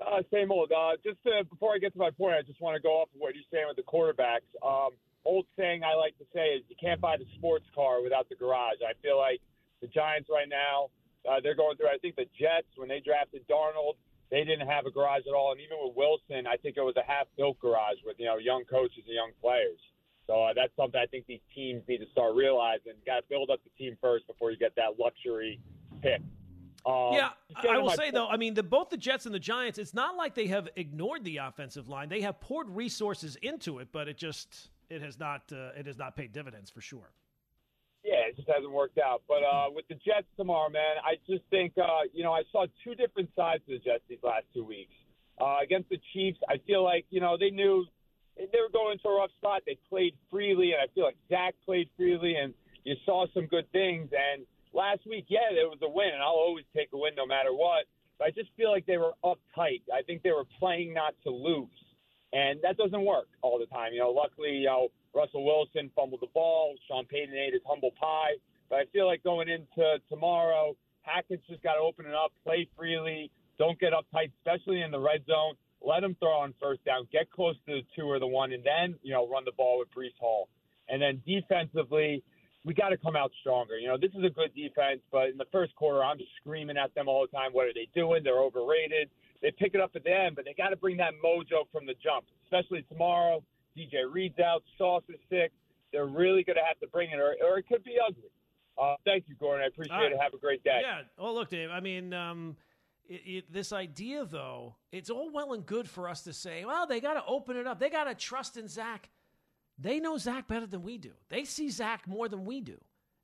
Uh, 0.00 0.22
same 0.32 0.50
old. 0.50 0.72
Uh, 0.72 0.98
just 1.04 1.18
uh, 1.24 1.44
before 1.44 1.72
I 1.72 1.78
get 1.78 1.92
to 1.92 1.98
my 1.98 2.10
point, 2.10 2.34
I 2.34 2.42
just 2.42 2.60
want 2.60 2.74
to 2.74 2.82
go 2.82 2.98
off 3.00 3.08
of 3.14 3.20
what 3.20 3.34
you're 3.36 3.46
saying 3.52 3.66
with 3.68 3.76
the 3.76 3.86
quarterbacks. 3.86 4.50
Um, 4.58 4.90
old 5.24 5.46
saying 5.56 5.84
I 5.84 5.94
like 5.94 6.18
to 6.18 6.26
say 6.34 6.58
is 6.58 6.64
you 6.68 6.76
can't 6.80 7.00
buy 7.00 7.16
the 7.16 7.26
sports 7.38 7.64
car 7.74 8.02
without 8.02 8.28
the 8.28 8.34
garage. 8.34 8.82
I 8.82 8.98
feel 9.00 9.16
like 9.16 9.40
the 9.80 9.86
Giants 9.86 10.28
right 10.28 10.48
now, 10.48 10.90
uh, 11.30 11.38
they're 11.40 11.54
going 11.54 11.76
through. 11.76 11.94
I 11.94 11.98
think 12.02 12.16
the 12.16 12.26
Jets 12.34 12.68
when 12.74 12.88
they 12.88 12.98
drafted 12.98 13.46
Darnold, 13.46 13.94
they 14.30 14.42
didn't 14.42 14.66
have 14.66 14.86
a 14.86 14.90
garage 14.90 15.22
at 15.30 15.34
all, 15.34 15.52
and 15.52 15.60
even 15.60 15.78
with 15.78 15.94
Wilson, 15.94 16.50
I 16.50 16.56
think 16.58 16.76
it 16.76 16.82
was 16.82 16.98
a 16.98 17.06
half-built 17.06 17.60
garage 17.60 18.02
with 18.04 18.18
you 18.18 18.26
know 18.26 18.38
young 18.38 18.64
coaches 18.66 19.06
and 19.06 19.14
young 19.14 19.30
players. 19.40 19.78
So 20.26 20.42
uh, 20.42 20.52
that's 20.54 20.74
something 20.76 21.00
I 21.00 21.06
think 21.06 21.26
these 21.26 21.40
teams 21.54 21.82
need 21.88 21.98
to 21.98 22.10
start 22.10 22.34
realizing. 22.34 22.92
Got 23.06 23.16
to 23.16 23.22
build 23.28 23.50
up 23.50 23.60
the 23.62 23.70
team 23.78 23.96
first 24.00 24.26
before 24.26 24.50
you 24.50 24.56
get 24.56 24.74
that 24.76 24.98
luxury 24.98 25.60
pick. 26.02 26.20
Um, 26.84 27.14
yeah, 27.14 27.30
I 27.68 27.78
will 27.78 27.90
say 27.90 28.04
point- 28.04 28.14
though, 28.14 28.28
I 28.28 28.36
mean, 28.36 28.54
the, 28.54 28.62
both 28.62 28.90
the 28.90 28.96
Jets 28.96 29.26
and 29.26 29.34
the 29.34 29.40
Giants, 29.40 29.78
it's 29.78 29.94
not 29.94 30.16
like 30.16 30.34
they 30.34 30.46
have 30.46 30.68
ignored 30.76 31.24
the 31.24 31.38
offensive 31.38 31.88
line. 31.88 32.08
They 32.08 32.20
have 32.20 32.40
poured 32.40 32.70
resources 32.70 33.36
into 33.42 33.80
it, 33.80 33.88
but 33.90 34.08
it 34.08 34.16
just 34.16 34.70
it 34.88 35.02
has 35.02 35.18
not 35.18 35.42
uh, 35.52 35.70
it 35.76 35.86
has 35.86 35.98
not 35.98 36.16
paid 36.16 36.32
dividends 36.32 36.70
for 36.70 36.80
sure. 36.80 37.10
Yeah, 38.04 38.28
it 38.28 38.36
just 38.36 38.48
hasn't 38.48 38.70
worked 38.70 38.98
out. 38.98 39.22
But 39.26 39.42
uh, 39.42 39.66
with 39.74 39.88
the 39.88 39.94
Jets 39.94 40.28
tomorrow, 40.36 40.70
man, 40.70 40.96
I 41.04 41.16
just 41.28 41.42
think 41.50 41.72
uh, 41.76 42.02
you 42.12 42.22
know 42.22 42.32
I 42.32 42.42
saw 42.52 42.66
two 42.84 42.94
different 42.94 43.30
sides 43.34 43.62
of 43.68 43.72
the 43.72 43.78
Jets 43.78 44.04
these 44.08 44.22
last 44.22 44.44
two 44.54 44.64
weeks. 44.64 44.94
Uh, 45.40 45.56
against 45.62 45.88
the 45.90 45.98
Chiefs, 46.12 46.38
I 46.48 46.58
feel 46.66 46.84
like 46.84 47.04
you 47.10 47.20
know 47.20 47.36
they 47.36 47.50
knew 47.50 47.84
they 48.36 48.60
were 48.60 48.72
going 48.72 48.92
into 48.92 49.08
a 49.08 49.16
rough 49.16 49.30
spot. 49.36 49.62
They 49.66 49.78
played 49.88 50.14
freely, 50.30 50.72
and 50.72 50.80
I 50.80 50.92
feel 50.94 51.04
like 51.04 51.16
Zach 51.28 51.54
played 51.64 51.88
freely, 51.96 52.36
and 52.36 52.54
you 52.84 52.94
saw 53.04 53.26
some 53.34 53.46
good 53.46 53.70
things. 53.72 54.10
And 54.12 54.44
last 54.72 55.00
week, 55.06 55.26
yeah, 55.28 55.52
there 55.54 55.68
was 55.68 55.78
a 55.82 55.88
win, 55.88 56.10
and 56.12 56.22
I'll 56.22 56.40
always 56.40 56.64
take 56.74 56.88
a 56.92 56.98
win 56.98 57.14
no 57.16 57.26
matter 57.26 57.52
what. 57.52 57.86
But 58.18 58.28
I 58.28 58.30
just 58.30 58.50
feel 58.56 58.70
like 58.70 58.86
they 58.86 58.96
were 58.96 59.12
uptight. 59.24 59.82
I 59.92 60.02
think 60.06 60.22
they 60.22 60.32
were 60.32 60.46
playing 60.58 60.94
not 60.94 61.14
to 61.24 61.30
lose, 61.30 61.68
and 62.32 62.60
that 62.62 62.76
doesn't 62.76 63.04
work 63.04 63.28
all 63.42 63.58
the 63.58 63.66
time. 63.66 63.92
You 63.92 64.00
know, 64.00 64.10
luckily, 64.10 64.52
you 64.52 64.66
know 64.66 64.88
Russell 65.14 65.44
Wilson 65.44 65.90
fumbled 65.96 66.20
the 66.20 66.32
ball. 66.34 66.74
Sean 66.86 67.06
Payton 67.06 67.34
ate 67.34 67.54
his 67.54 67.62
humble 67.66 67.92
pie. 67.98 68.36
But 68.68 68.76
I 68.80 68.84
feel 68.92 69.06
like 69.06 69.22
going 69.22 69.48
into 69.48 69.96
tomorrow, 70.08 70.76
Hackett's 71.02 71.46
just 71.48 71.62
got 71.62 71.74
to 71.74 71.80
open 71.80 72.04
it 72.04 72.14
up, 72.14 72.32
play 72.44 72.68
freely, 72.76 73.30
don't 73.58 73.78
get 73.78 73.92
uptight, 73.92 74.32
especially 74.38 74.82
in 74.82 74.90
the 74.90 74.98
red 74.98 75.24
zone. 75.26 75.54
Let 75.82 76.02
him 76.02 76.16
throw 76.18 76.38
on 76.38 76.54
first 76.60 76.84
down, 76.84 77.06
get 77.12 77.30
close 77.30 77.54
to 77.66 77.76
the 77.76 77.82
two 77.94 78.06
or 78.06 78.18
the 78.18 78.26
one, 78.26 78.52
and 78.52 78.64
then 78.64 78.98
you 79.02 79.12
know 79.12 79.28
run 79.28 79.44
the 79.44 79.52
ball 79.52 79.78
with 79.78 79.88
Breece 79.94 80.18
Hall. 80.18 80.48
And 80.88 81.02
then 81.02 81.22
defensively, 81.26 82.22
we 82.64 82.74
got 82.74 82.90
to 82.90 82.96
come 82.96 83.16
out 83.16 83.30
stronger. 83.40 83.78
You 83.78 83.88
know, 83.88 83.96
this 83.96 84.10
is 84.10 84.24
a 84.24 84.30
good 84.30 84.54
defense, 84.54 85.00
but 85.10 85.28
in 85.28 85.36
the 85.36 85.46
first 85.52 85.74
quarter, 85.76 86.02
I'm 86.02 86.18
screaming 86.40 86.76
at 86.76 86.94
them 86.94 87.08
all 87.08 87.26
the 87.26 87.36
time. 87.36 87.52
What 87.52 87.66
are 87.66 87.74
they 87.74 87.88
doing? 87.94 88.22
They're 88.24 88.42
overrated. 88.42 89.08
They 89.42 89.52
pick 89.56 89.74
it 89.74 89.80
up 89.80 89.92
at 89.94 90.04
the 90.04 90.12
end, 90.12 90.34
but 90.36 90.44
they 90.44 90.54
got 90.54 90.70
to 90.70 90.76
bring 90.76 90.96
that 90.96 91.12
mojo 91.24 91.70
from 91.72 91.86
the 91.86 91.94
jump, 92.02 92.26
especially 92.44 92.82
tomorrow. 92.88 93.42
DJ 93.76 94.10
Reed's 94.10 94.38
out, 94.40 94.62
Sauce 94.78 95.04
is 95.08 95.20
sick. 95.30 95.52
They're 95.92 96.06
really 96.06 96.42
going 96.42 96.56
to 96.56 96.64
have 96.66 96.80
to 96.80 96.88
bring 96.88 97.10
it, 97.10 97.18
or, 97.18 97.36
or 97.44 97.58
it 97.58 97.66
could 97.68 97.84
be 97.84 97.96
ugly. 98.04 98.30
Uh, 98.80 98.96
thank 99.04 99.24
you, 99.28 99.34
Gordon. 99.38 99.64
I 99.64 99.68
appreciate 99.68 99.96
right. 99.96 100.12
it. 100.12 100.18
Have 100.20 100.34
a 100.34 100.38
great 100.38 100.62
day. 100.64 100.80
Yeah. 100.82 101.02
Well, 101.18 101.34
look, 101.34 101.50
Dave. 101.50 101.70
I 101.70 101.80
mean, 101.80 102.12
um, 102.12 102.56
it, 103.08 103.22
it, 103.26 103.52
this 103.52 103.72
idea 103.72 104.24
though, 104.24 104.76
it's 104.92 105.10
all 105.10 105.30
well 105.32 105.52
and 105.52 105.64
good 105.64 105.88
for 105.88 106.08
us 106.08 106.22
to 106.22 106.32
say, 106.32 106.64
well, 106.64 106.86
they 106.86 107.00
got 107.00 107.14
to 107.14 107.24
open 107.26 107.56
it 107.56 107.66
up. 107.66 107.78
They 107.78 107.90
got 107.90 108.04
to 108.04 108.14
trust 108.14 108.56
in 108.56 108.68
Zach. 108.68 109.08
They 109.78 110.00
know 110.00 110.16
Zach 110.16 110.48
better 110.48 110.66
than 110.66 110.82
we 110.82 110.98
do. 110.98 111.12
They 111.28 111.44
see 111.44 111.68
Zach 111.68 112.06
more 112.06 112.28
than 112.28 112.44
we 112.44 112.60
do. 112.60 112.78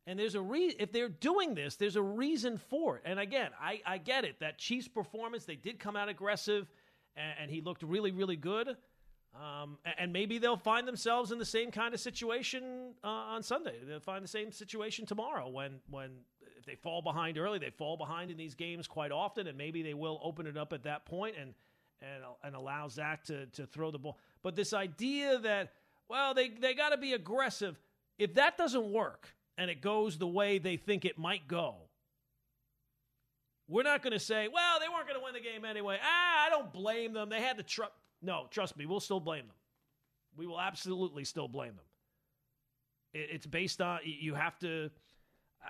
And 0.06 0.18
there's 0.18 0.34
a 0.34 0.42
re- 0.42 0.74
if 0.78 0.92
they're 0.92 1.08
doing 1.08 1.54
this, 1.54 1.76
there's 1.76 1.96
a 1.96 2.02
reason 2.02 2.58
for 2.58 2.96
it. 2.96 3.02
And 3.04 3.20
again, 3.20 3.50
I, 3.60 3.80
I 3.86 3.98
get 3.98 4.24
it. 4.24 4.40
That 4.40 4.58
Chiefs 4.58 4.88
performance, 4.88 5.44
they 5.44 5.54
did 5.54 5.78
come 5.78 5.94
out 5.96 6.08
aggressive, 6.08 6.70
and, 7.14 7.34
and 7.42 7.50
he 7.50 7.60
looked 7.60 7.82
really, 7.82 8.10
really 8.10 8.36
good. 8.36 8.76
Um, 9.34 9.78
and 9.96 10.12
maybe 10.12 10.38
they'll 10.38 10.56
find 10.56 10.86
themselves 10.86 11.32
in 11.32 11.38
the 11.38 11.44
same 11.44 11.70
kind 11.70 11.94
of 11.94 12.00
situation 12.00 12.92
uh, 13.02 13.06
on 13.06 13.42
Sunday. 13.42 13.76
They'll 13.86 14.00
find 14.00 14.22
the 14.22 14.28
same 14.28 14.52
situation 14.52 15.06
tomorrow 15.06 15.48
when 15.48 15.80
when 15.88 16.10
if 16.62 16.66
they 16.66 16.76
fall 16.76 17.02
behind 17.02 17.38
early, 17.38 17.58
they 17.58 17.70
fall 17.70 17.96
behind 17.96 18.30
in 18.30 18.36
these 18.36 18.54
games 18.54 18.86
quite 18.86 19.10
often, 19.10 19.48
and 19.48 19.58
maybe 19.58 19.82
they 19.82 19.94
will 19.94 20.20
open 20.22 20.46
it 20.46 20.56
up 20.56 20.72
at 20.72 20.84
that 20.84 21.04
point 21.04 21.34
and 21.38 21.54
and 22.00 22.22
and 22.44 22.54
allow 22.54 22.86
Zach 22.88 23.24
to 23.24 23.46
to 23.46 23.66
throw 23.66 23.90
the 23.90 23.98
ball. 23.98 24.18
But 24.42 24.54
this 24.54 24.72
idea 24.72 25.38
that 25.40 25.72
well 26.08 26.34
they 26.34 26.50
they 26.50 26.74
got 26.74 26.90
to 26.90 26.96
be 26.96 27.14
aggressive. 27.14 27.80
If 28.16 28.34
that 28.34 28.56
doesn't 28.56 28.92
work 28.92 29.34
and 29.58 29.70
it 29.70 29.80
goes 29.80 30.18
the 30.18 30.26
way 30.26 30.58
they 30.58 30.76
think 30.76 31.04
it 31.04 31.18
might 31.18 31.48
go, 31.48 31.74
we're 33.66 33.82
not 33.82 34.02
going 34.02 34.12
to 34.12 34.20
say, 34.20 34.46
well, 34.52 34.78
they 34.78 34.88
weren't 34.88 35.08
going 35.08 35.18
to 35.18 35.24
win 35.24 35.34
the 35.34 35.40
game 35.40 35.64
anyway. 35.64 35.98
Ah, 36.00 36.46
I 36.46 36.50
don't 36.50 36.72
blame 36.72 37.12
them. 37.12 37.28
They 37.28 37.40
had 37.40 37.56
to 37.56 37.64
trust. 37.64 37.92
No, 38.20 38.46
trust 38.50 38.76
me, 38.76 38.86
we'll 38.86 39.00
still 39.00 39.18
blame 39.18 39.46
them. 39.46 39.56
We 40.36 40.46
will 40.46 40.60
absolutely 40.60 41.24
still 41.24 41.48
blame 41.48 41.74
them. 41.74 41.84
It, 43.14 43.30
it's 43.32 43.46
based 43.46 43.80
on 43.80 43.98
you 44.04 44.34
have 44.34 44.56
to. 44.60 44.90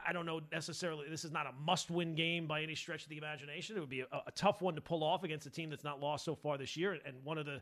I 0.06 0.12
don't 0.12 0.26
know 0.26 0.40
necessarily. 0.50 1.06
This 1.08 1.24
is 1.24 1.32
not 1.32 1.46
a 1.46 1.52
must-win 1.64 2.14
game 2.14 2.46
by 2.46 2.62
any 2.62 2.74
stretch 2.74 3.02
of 3.02 3.08
the 3.08 3.18
imagination. 3.18 3.76
It 3.76 3.80
would 3.80 3.88
be 3.88 4.00
a, 4.00 4.06
a 4.26 4.30
tough 4.34 4.62
one 4.62 4.74
to 4.74 4.80
pull 4.80 5.04
off 5.04 5.22
against 5.22 5.46
a 5.46 5.50
team 5.50 5.70
that's 5.70 5.84
not 5.84 6.00
lost 6.00 6.24
so 6.24 6.34
far 6.34 6.58
this 6.58 6.76
year, 6.76 6.98
and 7.04 7.16
one 7.24 7.38
of 7.38 7.46
the 7.46 7.60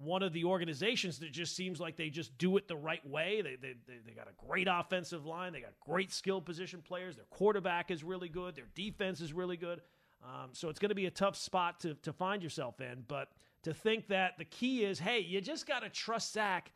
one 0.00 0.22
of 0.22 0.32
the 0.32 0.44
organizations 0.44 1.18
that 1.18 1.30
just 1.30 1.54
seems 1.54 1.78
like 1.78 1.96
they 1.96 2.08
just 2.08 2.36
do 2.38 2.56
it 2.56 2.66
the 2.66 2.76
right 2.76 3.06
way. 3.06 3.42
They, 3.42 3.56
they, 3.56 3.74
they, 3.86 3.98
they 4.06 4.12
got 4.12 4.28
a 4.28 4.46
great 4.46 4.66
offensive 4.70 5.26
line. 5.26 5.52
They 5.52 5.60
got 5.60 5.78
great 5.78 6.10
skill 6.10 6.40
position 6.40 6.80
players. 6.80 7.16
Their 7.16 7.26
quarterback 7.28 7.90
is 7.90 8.02
really 8.02 8.30
good. 8.30 8.56
Their 8.56 8.68
defense 8.74 9.20
is 9.20 9.34
really 9.34 9.58
good. 9.58 9.82
Um, 10.24 10.50
so 10.52 10.70
it's 10.70 10.78
going 10.78 10.88
to 10.88 10.94
be 10.94 11.04
a 11.04 11.10
tough 11.10 11.36
spot 11.36 11.80
to, 11.80 11.94
to 11.96 12.14
find 12.14 12.42
yourself 12.42 12.80
in. 12.80 13.04
But 13.08 13.28
to 13.64 13.74
think 13.74 14.08
that 14.08 14.38
the 14.38 14.46
key 14.46 14.84
is, 14.84 14.98
hey, 14.98 15.20
you 15.20 15.40
just 15.42 15.66
got 15.66 15.80
to 15.80 15.90
trust 15.90 16.32
Zach. 16.32 16.72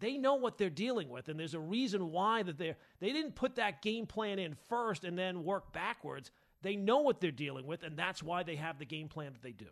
They 0.00 0.16
know 0.16 0.34
what 0.34 0.58
they're 0.58 0.70
dealing 0.70 1.10
with, 1.10 1.28
and 1.28 1.38
there's 1.38 1.54
a 1.54 1.60
reason 1.60 2.10
why 2.10 2.42
that 2.42 2.58
they 2.58 2.74
they 3.00 3.12
didn't 3.12 3.34
put 3.34 3.54
that 3.56 3.82
game 3.82 4.06
plan 4.06 4.38
in 4.38 4.56
first 4.68 5.04
and 5.04 5.16
then 5.16 5.44
work 5.44 5.72
backwards. 5.72 6.30
They 6.62 6.76
know 6.76 7.00
what 7.00 7.20
they're 7.20 7.30
dealing 7.30 7.66
with, 7.66 7.82
and 7.82 7.96
that's 7.96 8.22
why 8.22 8.42
they 8.42 8.56
have 8.56 8.78
the 8.78 8.84
game 8.84 9.08
plan 9.08 9.32
that 9.32 9.42
they 9.42 9.52
do. 9.52 9.66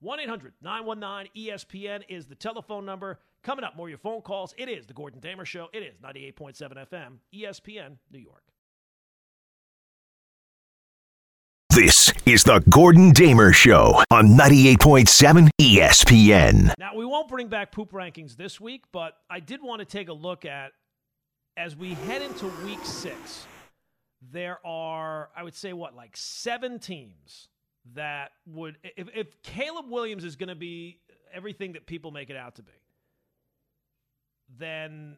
1 0.00 0.20
800 0.20 0.54
919 0.62 1.30
ESPN 1.36 2.02
is 2.08 2.26
the 2.26 2.34
telephone 2.34 2.84
number. 2.86 3.20
Coming 3.42 3.64
up, 3.64 3.76
more 3.76 3.88
your 3.88 3.98
phone 3.98 4.20
calls. 4.20 4.54
It 4.58 4.68
is 4.68 4.86
the 4.86 4.94
Gordon 4.94 5.20
Damer 5.20 5.44
Show. 5.46 5.68
It 5.72 5.82
is 5.82 5.96
98.7 5.98 6.86
FM, 6.88 7.18
ESPN, 7.34 7.96
New 8.10 8.18
York. 8.18 8.49
This 11.82 12.12
is 12.26 12.44
the 12.44 12.62
Gordon 12.68 13.10
Damer 13.10 13.54
Show 13.54 14.04
on 14.10 14.36
98.7 14.36 15.48
ESPN. 15.58 16.74
Now, 16.78 16.94
we 16.94 17.06
won't 17.06 17.26
bring 17.26 17.48
back 17.48 17.72
poop 17.72 17.92
rankings 17.92 18.36
this 18.36 18.60
week, 18.60 18.84
but 18.92 19.14
I 19.30 19.40
did 19.40 19.62
want 19.62 19.78
to 19.78 19.86
take 19.86 20.10
a 20.10 20.12
look 20.12 20.44
at 20.44 20.72
as 21.56 21.74
we 21.74 21.94
head 21.94 22.20
into 22.20 22.48
week 22.66 22.84
six. 22.84 23.46
There 24.30 24.58
are, 24.62 25.30
I 25.34 25.42
would 25.42 25.54
say, 25.54 25.72
what, 25.72 25.96
like 25.96 26.18
seven 26.18 26.80
teams 26.80 27.48
that 27.94 28.32
would, 28.46 28.76
if, 28.82 29.08
if 29.14 29.42
Caleb 29.42 29.86
Williams 29.88 30.22
is 30.22 30.36
going 30.36 30.50
to 30.50 30.54
be 30.54 31.00
everything 31.32 31.72
that 31.72 31.86
people 31.86 32.10
make 32.10 32.28
it 32.28 32.36
out 32.36 32.56
to 32.56 32.62
be, 32.62 32.72
then 34.58 35.16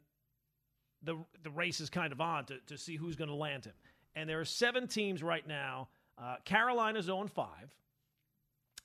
the 1.02 1.16
the 1.42 1.50
race 1.50 1.81
is 1.81 1.90
kind 1.90 2.12
of 2.12 2.21
on 2.21 2.45
to, 2.45 2.59
to 2.69 2.78
see 2.78 2.95
who's 2.95 3.16
going 3.16 3.31
to 3.31 3.35
land 3.35 3.64
him. 3.64 3.75
And 4.14 4.31
there 4.31 4.38
are 4.38 4.45
seven 4.45 4.87
teams 4.87 5.25
right 5.25 5.45
now. 5.45 5.88
Uh, 6.23 6.37
Carolina's 6.45 7.07
0 7.07 7.26
5, 7.26 7.49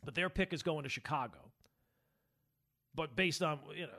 but 0.03 0.15
their 0.15 0.29
pick 0.29 0.53
is 0.53 0.63
going 0.63 0.83
to 0.83 0.89
Chicago. 0.89 1.37
But 2.95 3.15
based 3.15 3.43
on, 3.43 3.59
you 3.75 3.83
know, 3.83 3.93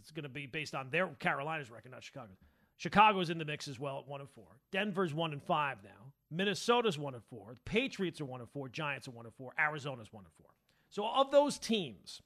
it's 0.00 0.10
going 0.10 0.24
to 0.24 0.28
be 0.28 0.46
based 0.46 0.74
on 0.74 0.88
their 0.90 1.06
Carolina's 1.20 1.70
record, 1.70 1.92
not 1.92 2.02
Chicago's. 2.02 2.38
Chicago's 2.76 3.30
in 3.30 3.38
the 3.38 3.44
mix 3.44 3.68
as 3.68 3.78
well 3.78 4.00
at 4.00 4.08
1 4.08 4.20
and 4.20 4.30
4. 4.30 4.44
Denver's 4.72 5.14
1 5.14 5.32
and 5.32 5.42
5 5.42 5.78
now. 5.84 6.12
Minnesota's 6.32 6.98
1 6.98 7.14
and 7.14 7.22
4. 7.22 7.54
The 7.54 7.60
Patriots 7.60 8.20
are 8.20 8.24
1 8.24 8.40
and 8.40 8.50
4. 8.50 8.68
Giants 8.70 9.06
are 9.06 9.12
1 9.12 9.26
and 9.26 9.34
4. 9.34 9.52
Arizona's 9.60 10.12
1 10.12 10.24
and 10.24 10.32
4. 10.32 10.46
So 10.90 11.06
of 11.06 11.30
those 11.30 11.58
teams, 11.58 12.20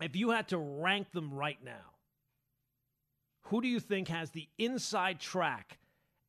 if 0.00 0.16
you 0.16 0.30
had 0.30 0.48
to 0.48 0.58
rank 0.58 1.12
them 1.12 1.34
right 1.34 1.58
now, 1.62 1.92
who 3.48 3.60
do 3.60 3.68
you 3.68 3.78
think 3.78 4.08
has 4.08 4.30
the 4.30 4.48
inside 4.58 5.20
track 5.20 5.78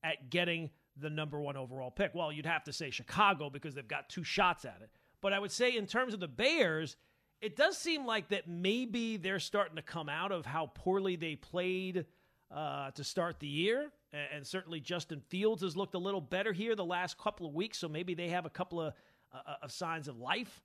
at 0.04 0.30
getting 0.30 0.70
the 1.00 1.10
number 1.10 1.40
one 1.40 1.58
overall 1.58 1.92
pick? 1.92 2.14
Well, 2.14 2.32
you'd 2.32 2.46
have 2.46 2.64
to 2.66 2.74
say 2.74 2.90
Chicago 2.90 3.50
because 3.50 3.76
they've 3.76 3.88
got 3.88 4.10
two 4.10 4.24
shots 4.24 4.66
at 4.66 4.78
it. 4.82 4.90
But 5.22 5.34
I 5.34 5.40
would 5.40 5.52
say, 5.52 5.76
in 5.76 5.88
terms 5.88 6.14
of 6.14 6.20
the 6.20 6.28
Bears, 6.28 6.98
it 7.42 7.56
does 7.56 7.78
seem 7.78 8.06
like 8.06 8.30
that 8.30 8.48
maybe 8.48 9.18
they're 9.18 9.40
starting 9.40 9.76
to 9.76 9.82
come 9.82 10.10
out 10.10 10.32
of 10.32 10.46
how 10.46 10.72
poorly 10.74 11.16
they 11.16 11.36
played 11.36 12.06
uh, 12.52 12.92
to 12.92 13.04
start 13.04 13.40
the 13.40 13.48
year. 13.48 13.92
And, 14.14 14.28
and, 14.36 14.48
certainly 14.48 14.80
Justin 14.80 15.20
Fields 15.20 15.62
has 15.62 15.76
looked 15.76 15.96
a 15.96 16.00
little 16.00 16.22
better 16.22 16.54
here 16.54 16.76
the 16.76 16.86
last 16.86 17.18
couple 17.18 17.48
of 17.48 17.54
weeks. 17.54 17.78
So 17.78 17.88
maybe 17.88 18.14
they 18.14 18.30
have 18.30 18.46
a 18.46 18.50
couple 18.50 18.80
of, 18.80 18.94
uh, 19.34 19.56
of 19.62 19.72
signs 19.72 20.08
of 20.08 20.18
life. 20.18 20.62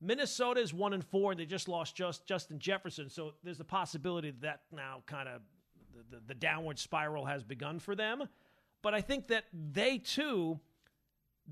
Minnesota 0.00 0.60
is 0.60 0.74
one 0.74 0.92
and 0.92 1.04
four, 1.04 1.30
and 1.30 1.40
they 1.40 1.46
just 1.46 1.68
lost 1.68 1.96
just 1.96 2.26
Justin 2.26 2.58
Jefferson. 2.58 3.08
So 3.08 3.34
there's 3.44 3.60
a 3.60 3.64
possibility 3.64 4.30
that, 4.30 4.40
that 4.40 4.60
now 4.72 5.02
kind 5.06 5.28
of 5.28 5.42
the, 5.94 6.16
the, 6.16 6.22
the 6.28 6.34
downward 6.34 6.78
spiral 6.78 7.24
has 7.24 7.42
begun 7.42 7.78
for 7.78 7.94
them. 7.94 8.24
But 8.82 8.94
I 8.94 9.00
think 9.00 9.28
that 9.28 9.44
they 9.52 9.98
too, 9.98 10.60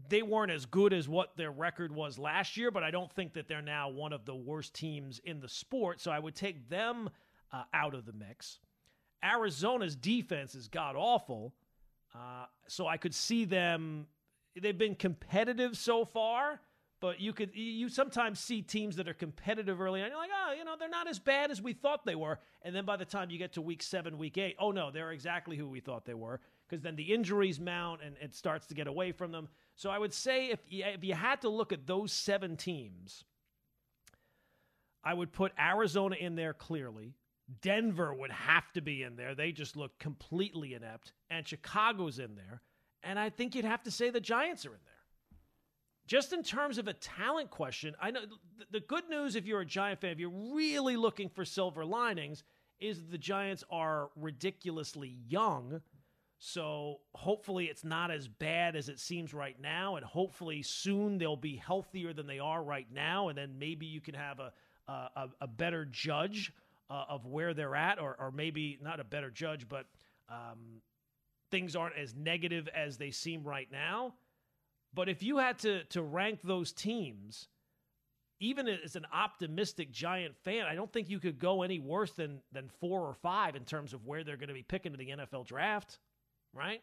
they 0.08 0.22
weren't 0.22 0.50
as 0.50 0.66
good 0.66 0.92
as 0.92 1.08
what 1.08 1.36
their 1.36 1.50
record 1.50 1.94
was 1.94 2.18
last 2.18 2.56
year. 2.56 2.70
But 2.70 2.82
I 2.82 2.90
don't 2.90 3.12
think 3.12 3.34
that 3.34 3.48
they're 3.48 3.62
now 3.62 3.88
one 3.88 4.12
of 4.12 4.24
the 4.24 4.34
worst 4.34 4.74
teams 4.74 5.20
in 5.24 5.40
the 5.40 5.48
sport. 5.48 6.00
So 6.00 6.10
I 6.10 6.18
would 6.18 6.34
take 6.34 6.68
them 6.68 7.10
uh, 7.52 7.62
out 7.72 7.94
of 7.94 8.04
the 8.04 8.12
mix. 8.12 8.58
Arizona's 9.22 9.96
defense 9.96 10.54
is 10.54 10.68
god 10.68 10.96
awful. 10.96 11.54
Uh, 12.14 12.46
so 12.66 12.86
I 12.86 12.96
could 12.96 13.14
see 13.14 13.44
them. 13.44 14.06
They've 14.60 14.76
been 14.76 14.96
competitive 14.96 15.76
so 15.76 16.04
far, 16.04 16.60
but 17.00 17.20
you 17.20 17.32
could 17.32 17.50
you 17.54 17.88
sometimes 17.88 18.40
see 18.40 18.62
teams 18.62 18.96
that 18.96 19.08
are 19.08 19.14
competitive 19.14 19.80
early 19.80 20.02
on. 20.02 20.08
You're 20.08 20.18
like, 20.18 20.30
oh, 20.34 20.54
you 20.54 20.64
know, 20.64 20.74
they're 20.78 20.88
not 20.88 21.08
as 21.08 21.18
bad 21.20 21.50
as 21.50 21.62
we 21.62 21.72
thought 21.72 22.04
they 22.04 22.16
were. 22.16 22.40
And 22.62 22.74
then 22.74 22.84
by 22.84 22.96
the 22.96 23.04
time 23.04 23.30
you 23.30 23.38
get 23.38 23.52
to 23.52 23.62
week 23.62 23.82
seven, 23.82 24.18
week 24.18 24.38
eight, 24.38 24.56
oh 24.58 24.72
no, 24.72 24.90
they're 24.90 25.12
exactly 25.12 25.56
who 25.56 25.68
we 25.68 25.80
thought 25.80 26.04
they 26.04 26.14
were. 26.14 26.40
Because 26.70 26.82
then 26.82 26.94
the 26.94 27.12
injuries 27.12 27.58
mount 27.58 28.00
and 28.04 28.14
it 28.22 28.34
starts 28.34 28.66
to 28.68 28.74
get 28.74 28.86
away 28.86 29.10
from 29.10 29.32
them. 29.32 29.48
So 29.74 29.90
I 29.90 29.98
would 29.98 30.14
say 30.14 30.50
if 30.50 30.60
you, 30.68 30.84
if 30.84 31.02
you 31.02 31.14
had 31.14 31.40
to 31.40 31.48
look 31.48 31.72
at 31.72 31.86
those 31.86 32.12
seven 32.12 32.56
teams, 32.56 33.24
I 35.02 35.14
would 35.14 35.32
put 35.32 35.52
Arizona 35.58 36.14
in 36.20 36.36
there 36.36 36.54
clearly. 36.54 37.14
Denver 37.62 38.14
would 38.14 38.30
have 38.30 38.70
to 38.74 38.80
be 38.80 39.02
in 39.02 39.16
there. 39.16 39.34
They 39.34 39.50
just 39.50 39.76
look 39.76 39.98
completely 39.98 40.74
inept. 40.74 41.12
And 41.28 41.48
Chicago's 41.48 42.20
in 42.20 42.36
there. 42.36 42.62
And 43.02 43.18
I 43.18 43.30
think 43.30 43.54
you'd 43.54 43.64
have 43.64 43.82
to 43.84 43.90
say 43.90 44.10
the 44.10 44.20
Giants 44.20 44.64
are 44.66 44.74
in 44.74 44.80
there. 44.84 44.94
Just 46.06 46.32
in 46.32 46.42
terms 46.42 46.78
of 46.78 46.86
a 46.86 46.92
talent 46.92 47.50
question, 47.50 47.94
I 48.00 48.10
know 48.10 48.20
the 48.70 48.80
good 48.80 49.08
news 49.08 49.36
if 49.36 49.46
you're 49.46 49.60
a 49.60 49.66
Giant 49.66 50.00
fan, 50.00 50.10
if 50.10 50.18
you're 50.18 50.54
really 50.54 50.96
looking 50.96 51.28
for 51.28 51.44
silver 51.44 51.84
linings, 51.84 52.44
is 52.80 53.02
the 53.10 53.18
Giants 53.18 53.62
are 53.70 54.10
ridiculously 54.16 55.16
young. 55.28 55.80
So 56.42 57.00
hopefully 57.14 57.66
it's 57.66 57.84
not 57.84 58.10
as 58.10 58.26
bad 58.26 58.74
as 58.74 58.88
it 58.88 58.98
seems 58.98 59.34
right 59.34 59.60
now. 59.60 59.96
And 59.96 60.04
hopefully 60.04 60.62
soon 60.62 61.18
they'll 61.18 61.36
be 61.36 61.54
healthier 61.54 62.14
than 62.14 62.26
they 62.26 62.38
are 62.38 62.62
right 62.62 62.86
now. 62.90 63.28
And 63.28 63.36
then 63.36 63.58
maybe 63.58 63.84
you 63.84 64.00
can 64.00 64.14
have 64.14 64.40
a, 64.40 64.52
a, 64.88 65.28
a 65.42 65.46
better 65.46 65.84
judge 65.84 66.52
uh, 66.88 67.04
of 67.10 67.26
where 67.26 67.52
they're 67.52 67.76
at, 67.76 68.00
or, 68.00 68.16
or 68.18 68.32
maybe 68.32 68.78
not 68.82 69.00
a 69.00 69.04
better 69.04 69.30
judge, 69.30 69.68
but 69.68 69.84
um, 70.30 70.80
things 71.50 71.76
aren't 71.76 71.96
as 71.96 72.14
negative 72.14 72.68
as 72.74 72.96
they 72.96 73.10
seem 73.10 73.44
right 73.44 73.68
now. 73.70 74.14
But 74.94 75.10
if 75.10 75.22
you 75.22 75.38
had 75.38 75.58
to 75.60 75.84
to 75.84 76.02
rank 76.02 76.40
those 76.42 76.72
teams, 76.72 77.48
even 78.40 78.66
as 78.66 78.96
an 78.96 79.06
optimistic 79.12 79.92
Giant 79.92 80.36
fan, 80.38 80.66
I 80.66 80.74
don't 80.74 80.92
think 80.92 81.10
you 81.10 81.20
could 81.20 81.38
go 81.38 81.62
any 81.62 81.78
worse 81.78 82.12
than 82.12 82.40
than 82.50 82.70
four 82.80 83.02
or 83.02 83.14
five 83.14 83.54
in 83.54 83.64
terms 83.64 83.92
of 83.92 84.06
where 84.06 84.24
they're 84.24 84.36
going 84.36 84.48
to 84.48 84.54
be 84.54 84.62
picking 84.62 84.92
to 84.92 84.98
the 84.98 85.10
NFL 85.10 85.46
draft, 85.46 85.98
right? 86.54 86.82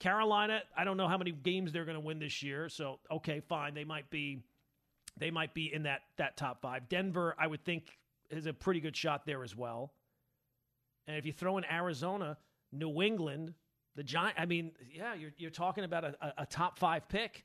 Carolina, 0.00 0.62
I 0.76 0.84
don't 0.84 0.96
know 0.96 1.08
how 1.08 1.18
many 1.18 1.32
games 1.32 1.72
they're 1.72 1.84
going 1.84 1.96
to 1.96 2.00
win 2.00 2.18
this 2.18 2.42
year, 2.42 2.68
so 2.68 3.00
okay, 3.10 3.40
fine, 3.40 3.74
they 3.74 3.84
might 3.84 4.10
be 4.10 4.42
they 5.16 5.30
might 5.30 5.54
be 5.54 5.72
in 5.72 5.82
that 5.84 6.02
that 6.16 6.36
top 6.36 6.60
5. 6.62 6.88
Denver, 6.88 7.34
I 7.38 7.46
would 7.46 7.64
think 7.64 7.98
is 8.30 8.46
a 8.46 8.52
pretty 8.52 8.80
good 8.80 8.96
shot 8.96 9.26
there 9.26 9.42
as 9.42 9.56
well. 9.56 9.92
And 11.06 11.16
if 11.16 11.26
you 11.26 11.32
throw 11.32 11.58
in 11.58 11.64
Arizona, 11.64 12.36
New 12.70 13.02
England, 13.02 13.54
the 13.96 14.04
Giant. 14.04 14.38
I 14.38 14.46
mean, 14.46 14.70
yeah, 14.94 15.14
you're 15.14 15.32
you're 15.36 15.50
talking 15.50 15.84
about 15.84 16.04
a, 16.04 16.14
a, 16.20 16.42
a 16.42 16.46
top 16.46 16.78
five 16.78 17.08
pick, 17.08 17.44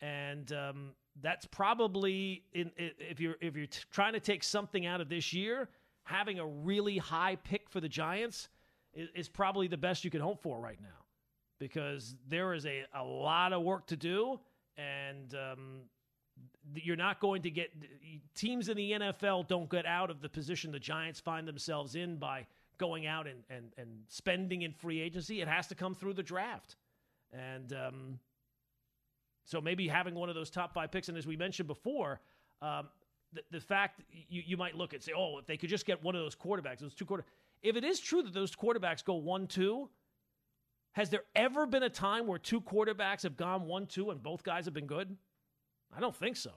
and 0.00 0.50
um, 0.52 0.92
that's 1.20 1.44
probably 1.46 2.44
in 2.54 2.70
if 2.76 3.20
you're 3.20 3.36
if 3.40 3.54
you're 3.54 3.66
t- 3.66 3.80
trying 3.90 4.14
to 4.14 4.20
take 4.20 4.42
something 4.42 4.86
out 4.86 5.00
of 5.02 5.10
this 5.10 5.32
year, 5.32 5.68
having 6.04 6.38
a 6.38 6.46
really 6.46 6.96
high 6.96 7.36
pick 7.36 7.68
for 7.68 7.80
the 7.80 7.88
Giants 7.88 8.48
is, 8.94 9.28
probably 9.28 9.68
the 9.68 9.76
best 9.76 10.04
you 10.04 10.10
can 10.10 10.20
hope 10.20 10.42
for 10.42 10.58
right 10.58 10.80
now, 10.80 10.88
because 11.58 12.16
there 12.28 12.54
is 12.54 12.66
a 12.66 12.84
a 12.94 13.04
lot 13.04 13.52
of 13.52 13.62
work 13.62 13.86
to 13.86 13.96
do, 13.96 14.40
and 14.76 15.34
um, 15.34 15.80
you're 16.74 16.96
not 16.96 17.20
going 17.20 17.42
to 17.42 17.50
get 17.50 17.70
teams 18.34 18.68
in 18.68 18.76
the 18.76 18.92
NFL 18.92 19.48
don't 19.48 19.68
get 19.70 19.86
out 19.86 20.10
of 20.10 20.20
the 20.20 20.28
position 20.28 20.72
the 20.72 20.78
Giants 20.78 21.20
find 21.20 21.46
themselves 21.46 21.94
in 21.94 22.16
by 22.16 22.46
going 22.78 23.06
out 23.06 23.26
and, 23.26 23.42
and, 23.50 23.72
and 23.76 23.88
spending 24.08 24.62
in 24.62 24.72
free 24.72 25.00
agency. 25.00 25.40
It 25.40 25.48
has 25.48 25.66
to 25.68 25.74
come 25.74 25.94
through 25.94 26.14
the 26.14 26.22
draft. 26.22 26.76
And 27.32 27.72
um, 27.72 28.18
so 29.44 29.60
maybe 29.60 29.86
having 29.86 30.14
one 30.14 30.28
of 30.28 30.34
those 30.34 30.50
top 30.50 30.72
five 30.72 30.90
picks, 30.90 31.08
and 31.08 31.18
as 31.18 31.26
we 31.26 31.36
mentioned 31.36 31.68
before, 31.68 32.20
um, 32.62 32.88
the, 33.32 33.42
the 33.50 33.60
fact 33.60 34.00
you, 34.28 34.42
you 34.44 34.56
might 34.56 34.74
look 34.74 34.92
and 34.92 35.02
say, 35.02 35.12
oh, 35.16 35.38
if 35.38 35.46
they 35.46 35.56
could 35.56 35.68
just 35.68 35.86
get 35.86 36.02
one 36.02 36.14
of 36.14 36.22
those 36.22 36.34
quarterbacks, 36.34 36.78
those 36.78 36.94
two 36.94 37.04
quarter. 37.04 37.24
If 37.62 37.76
it 37.76 37.84
is 37.84 38.00
true 38.00 38.22
that 38.22 38.32
those 38.32 38.54
quarterbacks 38.56 39.04
go 39.04 39.14
one 39.14 39.46
two, 39.46 39.90
has 40.92 41.10
there 41.10 41.24
ever 41.34 41.66
been 41.66 41.82
a 41.82 41.90
time 41.90 42.26
where 42.26 42.38
two 42.38 42.60
quarterbacks 42.60 43.22
have 43.22 43.36
gone 43.36 43.66
one 43.66 43.86
two 43.86 44.10
and 44.10 44.22
both 44.22 44.42
guys 44.42 44.64
have 44.64 44.74
been 44.74 44.86
good? 44.86 45.16
I 45.94 46.00
don't 46.00 46.16
think 46.16 46.36
so. 46.36 46.52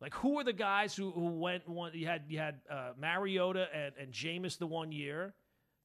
Like 0.00 0.14
who 0.14 0.38
are 0.38 0.44
the 0.44 0.52
guys 0.52 0.94
who, 0.94 1.10
who 1.12 1.38
went 1.38 1.68
one? 1.68 1.92
You 1.94 2.06
had 2.06 2.24
you 2.28 2.38
had 2.38 2.60
uh, 2.70 2.90
Mariota 2.98 3.68
and, 3.74 3.92
and 3.98 4.12
Jameis 4.12 4.58
the 4.58 4.66
one 4.66 4.92
year. 4.92 5.34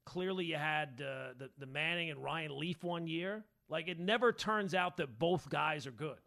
Clearly, 0.06 0.46
you 0.46 0.56
had 0.56 1.02
uh, 1.02 1.34
the 1.38 1.50
the 1.58 1.66
Manning 1.66 2.10
and 2.10 2.22
Ryan 2.22 2.58
Leaf 2.58 2.84
one 2.84 3.08
year. 3.08 3.46
Like 3.70 3.88
it 3.88 4.00
never 4.00 4.34
turns 4.34 4.74
out 4.74 4.98
that 4.98 5.20
both 5.20 5.48
guys 5.50 5.86
are 5.86 5.92
good. 5.92 6.18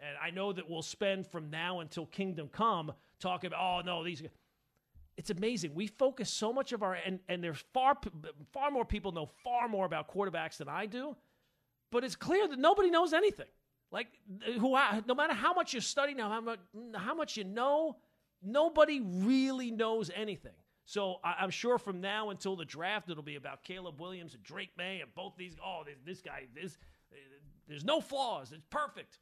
And 0.00 0.10
I 0.22 0.30
know 0.30 0.52
that 0.52 0.68
we'll 0.68 0.82
spend 0.82 1.26
from 1.26 1.48
now 1.50 1.80
until 1.80 2.06
Kingdom 2.06 2.48
Come 2.48 2.92
talking 3.20 3.48
about 3.48 3.60
oh 3.60 3.86
no 3.86 4.04
these. 4.04 4.22
It's 5.18 5.30
amazing. 5.30 5.74
We 5.74 5.88
focus 5.88 6.30
so 6.30 6.52
much 6.52 6.72
of 6.72 6.84
our 6.84 6.94
and 6.94 7.18
and 7.28 7.42
there's 7.42 7.62
far 7.74 7.98
far 8.52 8.70
more 8.70 8.84
people 8.84 9.10
know 9.10 9.28
far 9.42 9.68
more 9.68 9.84
about 9.84 10.08
quarterbacks 10.08 10.58
than 10.58 10.68
I 10.68 10.86
do, 10.86 11.16
but 11.90 12.04
it's 12.04 12.14
clear 12.14 12.46
that 12.46 12.58
nobody 12.58 12.88
knows 12.88 13.12
anything. 13.12 13.48
Like 13.90 14.06
who, 14.44 14.76
no 15.06 15.14
matter 15.16 15.34
how 15.34 15.54
much 15.54 15.74
you 15.74 15.80
study 15.80 16.14
now, 16.14 16.28
how 16.28 16.40
much, 16.40 16.60
how 16.94 17.14
much 17.14 17.36
you 17.36 17.42
know, 17.42 17.96
nobody 18.42 19.00
really 19.00 19.72
knows 19.72 20.08
anything. 20.14 20.52
So 20.84 21.16
I, 21.24 21.42
am 21.42 21.50
sure 21.50 21.78
from 21.78 22.00
now 22.00 22.30
until 22.30 22.54
the 22.54 22.64
draft, 22.64 23.10
it'll 23.10 23.22
be 23.22 23.36
about 23.36 23.64
Caleb 23.64 24.00
Williams 24.00 24.34
and 24.34 24.42
Drake 24.44 24.70
Maye 24.78 25.00
and 25.00 25.12
both 25.16 25.34
these. 25.36 25.56
Oh, 25.64 25.82
this, 25.84 25.96
this 26.04 26.20
guy, 26.20 26.44
this, 26.54 26.78
there's 27.66 27.84
no 27.84 28.00
flaws. 28.00 28.52
It's 28.52 28.64
perfect. 28.70 29.18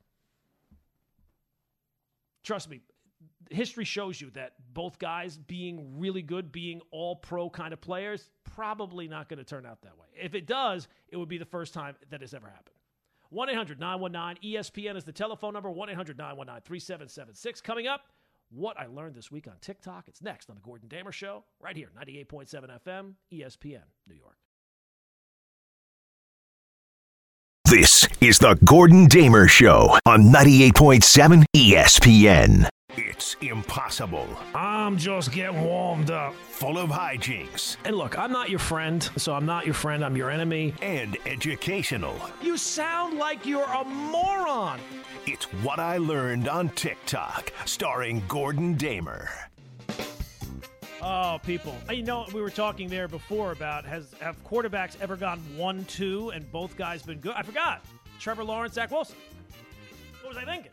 Trust 2.45 2.69
me, 2.69 2.83
history 3.51 3.85
shows 3.85 4.21
you 4.21 4.31
that 4.31 4.55
both 4.73 4.99
guys 4.99 5.37
being 5.37 5.99
really 5.99 6.23
good, 6.23 6.53
being 6.53 6.81
all 6.91 7.17
pro 7.17 7.49
kind 7.49 7.73
of 7.73 7.81
players, 7.81 8.31
probably 8.45 9.09
not 9.09 9.29
going 9.29 9.39
to 9.39 9.45
turn 9.45 9.67
out 9.67 9.83
that 9.83 9.97
way. 9.99 10.07
If 10.21 10.35
it 10.35 10.47
does, 10.47 10.89
it 11.09 11.17
would 11.17 11.29
be 11.29 11.39
the 11.39 11.45
first 11.45 11.75
time 11.75 11.95
that 12.11 12.21
has 12.21 12.35
ever 12.35 12.49
happened. 12.49 12.77
1 13.31 13.51
800 13.51 13.81
919 13.81 14.53
ESPN 14.53 14.97
is 14.97 15.05
the 15.05 15.13
telephone 15.13 15.53
number 15.53 15.71
1 15.71 15.91
800 15.91 16.17
919 16.17 16.63
3776. 16.65 17.61
Coming 17.61 17.87
up, 17.87 18.03
what 18.51 18.79
I 18.79 18.87
learned 18.87 19.15
this 19.15 19.31
week 19.31 19.49
on 19.49 19.55
TikTok. 19.61 20.09
It's 20.09 20.23
next 20.23 20.49
on 20.49 20.57
The 20.57 20.63
Gordon 20.63 20.89
Damer 20.89 21.13
Show, 21.13 21.45
right 21.61 21.77
here, 21.77 21.91
98.7 21.99 22.79
FM, 22.87 23.15
ESPN, 23.33 23.83
New 24.07 24.15
York. 24.15 24.37
This 27.65 28.07
is 28.21 28.39
The 28.39 28.57
Gordon 28.65 29.07
Damer 29.07 29.49
Show 29.49 29.99
on 30.07 30.33
98.7 30.33 31.45
ESPN. 31.57 32.69
It's 32.97 33.37
impossible. 33.43 34.27
I'm 34.55 34.97
just 34.97 35.31
getting 35.31 35.63
warmed 35.63 36.11
up. 36.11 36.35
Full 36.35 36.79
of 36.79 36.89
hijinks. 36.89 37.77
And 37.85 37.95
look, 37.97 38.19
I'm 38.19 38.33
not 38.33 38.49
your 38.49 38.59
friend, 38.59 39.03
so 39.17 39.35
I'm 39.35 39.45
not 39.45 39.67
your 39.67 39.75
friend, 39.75 40.03
I'm 40.03 40.17
your 40.17 40.31
enemy. 40.31 40.73
And 40.81 41.19
educational. 41.27 42.19
You 42.41 42.57
sound 42.57 43.19
like 43.19 43.45
you're 43.45 43.71
a 43.71 43.85
moron. 43.85 44.81
It's 45.27 45.45
What 45.63 45.79
I 45.79 45.99
Learned 45.99 46.49
on 46.49 46.71
TikTok, 46.71 47.53
starring 47.67 48.23
Gordon 48.29 48.75
Damer. 48.75 49.29
Oh, 51.03 51.39
people. 51.45 51.77
You 51.91 52.03
know, 52.03 52.27
we 52.33 52.41
were 52.41 52.51
talking 52.51 52.89
there 52.89 53.09
before 53.09 53.53
about 53.53 53.85
has 53.85 54.15
have 54.21 54.43
quarterbacks 54.43 54.97
ever 55.03 55.17
gone 55.17 55.39
1 55.57 55.85
2 55.85 56.31
and 56.31 56.51
both 56.51 56.77
guys 56.79 57.03
been 57.03 57.21
good? 57.21 57.35
I 57.37 57.43
forgot. 57.43 57.85
Trevor 58.19 58.43
Lawrence, 58.43 58.75
Zach 58.75 58.91
Wilson. 58.91 59.17
What 60.23 60.35
was 60.35 60.39
I 60.39 60.47
thinking? 60.47 60.73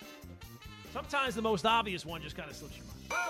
Sometimes 0.93 1.33
the 1.33 1.41
most 1.41 1.65
obvious 1.65 2.05
one 2.05 2.21
just 2.21 2.37
kind 2.37 2.47
of 2.47 2.55
slips 2.55 2.77
your 2.77 2.85
mind. 2.85 3.23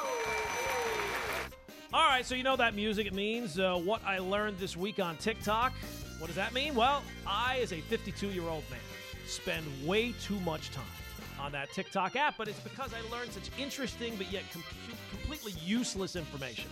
All 1.94 2.10
right, 2.10 2.26
so 2.26 2.36
you 2.36 2.44
know 2.44 2.58
that 2.58 2.76
music. 2.76 3.08
It 3.08 3.14
means 3.14 3.58
uh, 3.58 3.76
what 3.78 4.02
I 4.06 4.18
learned 4.18 4.58
this 4.58 4.76
week 4.76 5.00
on 5.00 5.16
TikTok. 5.16 5.72
What 6.20 6.28
does 6.28 6.36
that 6.36 6.54
mean? 6.54 6.76
Well, 6.76 7.02
I, 7.26 7.60
as 7.62 7.72
a 7.72 7.80
52 7.80 8.28
year 8.28 8.44
old 8.44 8.64
man, 8.70 8.82
spend 9.26 9.66
way 9.86 10.14
too 10.22 10.38
much 10.42 10.72
time 10.72 10.84
on 11.40 11.54
that 11.54 11.72
TikTok 11.72 12.18
app, 12.18 12.36
but 12.38 12.50
it's 12.50 12.60
because 12.60 12.92
I 12.94 13.00
learned 13.16 13.32
such 13.32 13.50
interesting 13.58 14.16
but 14.18 14.30
yet 14.30 14.44
com- 14.52 14.64
completely 15.10 15.54
useless 15.64 16.18
information. 16.18 16.70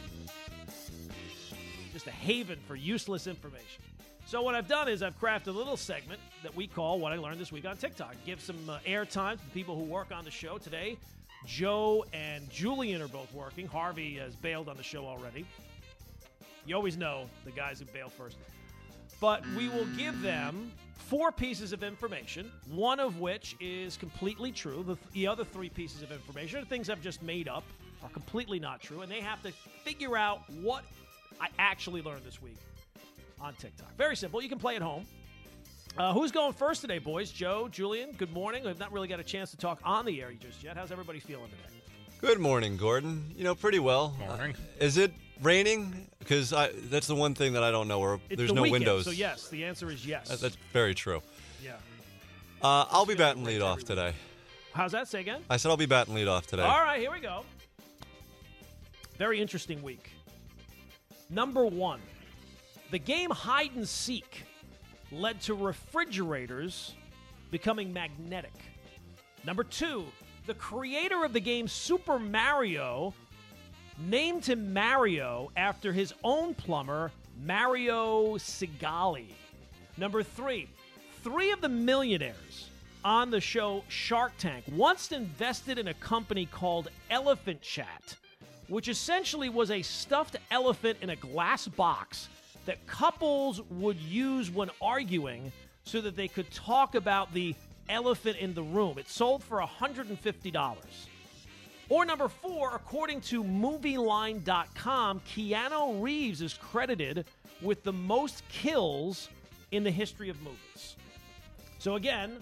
Just 1.94 2.08
a 2.08 2.12
haven 2.12 2.60
for 2.68 2.76
useless 2.76 3.28
information. 3.28 3.82
So 4.32 4.42
what 4.42 4.56
I've 4.56 4.70
done 4.70 4.88
is 4.88 5.04
I've 5.04 5.20
crafted 5.20 5.48
a 5.48 5.52
little 5.52 5.76
segment 5.76 6.22
that 6.42 6.56
we 6.56 6.66
call 6.66 7.00
"What 7.00 7.12
I 7.12 7.18
Learned 7.18 7.38
This 7.38 7.52
Week 7.52 7.66
on 7.66 7.76
TikTok." 7.76 8.16
Give 8.26 8.40
some 8.40 8.56
uh, 8.70 8.80
airtime 8.88 9.38
to 9.38 9.44
the 9.44 9.52
people 9.52 9.76
who 9.76 9.84
work 9.84 10.14
on 10.14 10.24
the 10.24 10.32
show 10.32 10.58
today. 10.58 10.98
Joe 11.46 12.06
and 12.14 12.50
Julian 12.50 13.02
are 13.02 13.10
both 13.10 13.34
working. 13.34 13.68
Harvey 13.68 14.14
has 14.20 14.34
bailed 14.38 14.70
on 14.70 14.78
the 14.78 14.84
show 14.84 15.06
already. 15.06 15.46
You 16.66 16.78
always 16.78 16.96
know 16.96 17.26
the 17.44 17.52
guys 17.52 17.80
who 17.80 17.86
bail 17.88 18.08
first. 18.08 18.38
But 19.20 19.46
we 19.58 19.68
will 19.68 19.88
give 19.98 20.22
them 20.22 20.72
four 20.94 21.34
pieces 21.34 21.74
of 21.74 21.84
information, 21.84 22.54
one 22.70 23.02
of 23.02 23.20
which 23.20 23.58
is 23.60 23.98
completely 23.98 24.54
true. 24.54 24.82
The, 24.88 24.96
the 25.12 25.28
other 25.28 25.44
three 25.44 25.68
pieces 25.68 26.04
of 26.04 26.12
information 26.14 26.62
are 26.62 26.64
things 26.64 26.90
I've 26.90 27.02
just 27.02 27.22
made 27.22 27.50
up, 27.50 27.66
are 28.02 28.10
completely 28.10 28.62
not 28.62 28.82
true, 28.82 29.02
and 29.02 29.12
they 29.12 29.20
have 29.20 29.44
to 29.44 29.52
figure 29.84 30.16
out 30.16 30.50
what 30.62 30.86
I 31.42 31.50
actually 31.60 32.02
learned 32.02 32.24
this 32.24 32.42
week 32.42 32.56
on 33.42 33.54
TikTok. 33.56 33.96
Very 33.98 34.16
simple. 34.16 34.42
You 34.42 34.50
can 34.50 34.60
play 34.60 34.76
at 34.76 34.82
home. 34.82 35.06
Uh, 35.98 36.14
who's 36.14 36.32
going 36.32 36.54
first 36.54 36.82
today, 36.82 37.00
boys? 37.00 37.32
Joe, 37.32 37.68
Julian, 37.70 38.12
good 38.14 38.32
morning. 38.32 38.64
We've 38.64 38.80
not 38.80 38.94
really 38.94 39.08
got 39.10 39.20
a 39.20 39.24
chance 39.24 39.52
to 39.52 39.58
talk 39.58 39.80
on 39.84 40.06
the 40.06 40.22
air 40.22 40.32
just 40.40 40.64
yet. 40.64 40.78
How's 40.78 40.92
everybody 40.92 41.20
feeling 41.20 41.50
today? 41.50 41.82
Good 42.22 42.40
morning, 42.40 42.78
Gordon. 42.78 43.34
You 43.36 43.44
know, 43.44 43.56
pretty 43.56 43.80
well. 43.80 44.16
Morning. 44.20 44.56
Uh, 44.56 44.86
is 44.86 44.98
it 44.98 45.12
raining? 45.42 46.08
Because 46.20 46.52
that's 46.52 47.08
the 47.08 47.16
one 47.16 47.34
thing 47.34 47.54
that 47.54 47.64
I 47.64 47.72
don't 47.72 47.88
know. 47.88 48.00
Where 48.00 48.20
it's 48.30 48.38
there's 48.38 48.50
the 48.50 48.56
no 48.56 48.62
weekend, 48.62 48.86
windows. 48.86 49.06
So 49.06 49.12
yes, 49.12 49.50
the 49.50 49.66
answer 49.66 49.90
is 49.90 50.06
yes. 50.06 50.30
That, 50.30 50.40
that's 50.40 50.58
very 50.72 50.94
true. 50.94 51.22
Yeah. 51.64 51.72
Uh, 52.62 52.86
I'll 52.90 53.08
be 53.08 53.16
batting 53.16 53.44
lead 53.44 53.62
off 53.62 53.84
today. 53.84 54.14
How's 54.74 54.94
that? 54.94 55.08
Say 55.08 55.20
again. 55.20 55.42
I 55.50 55.58
said 55.58 55.70
I'll 55.70 55.78
be 55.78 55.88
batting 55.88 56.14
lead 56.14 56.28
off 56.28 56.48
today. 56.48 56.64
All 56.64 56.84
right, 56.84 57.00
here 57.00 57.12
we 57.12 57.20
go. 57.20 57.44
Very 59.18 59.42
interesting 59.42 59.82
week. 59.82 60.12
Number 61.30 61.66
one, 61.66 62.00
the 62.92 63.00
game 63.00 63.30
hide 63.30 63.74
and 63.76 63.88
seek 63.88 64.44
led 65.12 65.40
to 65.42 65.54
refrigerators 65.54 66.94
becoming 67.50 67.92
magnetic. 67.92 68.54
Number 69.46 69.64
two, 69.64 70.06
the 70.46 70.54
creator 70.54 71.24
of 71.24 71.34
the 71.34 71.40
game 71.40 71.68
Super 71.68 72.20
Mario 72.20 73.14
named 73.98 74.46
him 74.46 74.74
Mario 74.74 75.52
after 75.56 75.94
his 75.94 76.14
own 76.24 76.54
plumber, 76.54 77.12
Mario 77.44 78.36
Segale. 78.36 79.34
Number 79.98 80.22
three, 80.22 80.68
three 81.24 81.52
of 81.52 81.62
the 81.62 81.70
millionaires 81.70 82.70
on 83.06 83.32
the 83.32 83.42
show 83.42 83.84
Shark 83.88 84.34
Tank 84.38 84.66
once 84.74 85.12
invested 85.12 85.80
in 85.80 85.88
a 85.88 85.94
company 85.96 86.46
called 86.46 86.90
Elephant 87.10 87.62
Chat, 87.62 88.18
which 88.68 88.90
essentially 88.90 89.50
was 89.50 89.72
a 89.72 89.82
stuffed 89.82 90.36
elephant 90.52 90.98
in 91.02 91.12
a 91.12 91.16
glass 91.16 91.68
box 91.68 92.30
that 92.66 92.86
couples 92.88 93.62
would 93.70 93.98
use 93.98 94.50
when 94.50 94.70
arguing 94.82 95.52
so 95.84 96.02
that 96.02 96.16
they 96.16 96.28
could 96.28 96.50
talk 96.52 96.96
about 96.96 97.34
the 97.34 97.56
elephant 97.90 98.38
in 98.38 98.54
the 98.54 98.64
room. 98.64 98.98
It 98.98 99.10
sold 99.10 99.44
for 99.44 99.62
$150. 99.62 100.78
Or 101.90 102.06
number 102.06 102.30
four, 102.30 102.74
according 102.74 103.22
to 103.22 103.44
MovieLine.com, 103.44 105.22
Keanu 105.22 106.02
Reeves 106.02 106.42
is 106.42 106.54
credited 106.54 107.26
with 107.62 107.84
the 107.84 107.92
most 107.92 108.48
kills 108.48 109.30
in 109.72 109.84
the 109.84 109.92
history 109.92 110.30
of 110.30 110.42
movies. 110.42 110.96
So 111.80 111.96
again, 111.96 112.38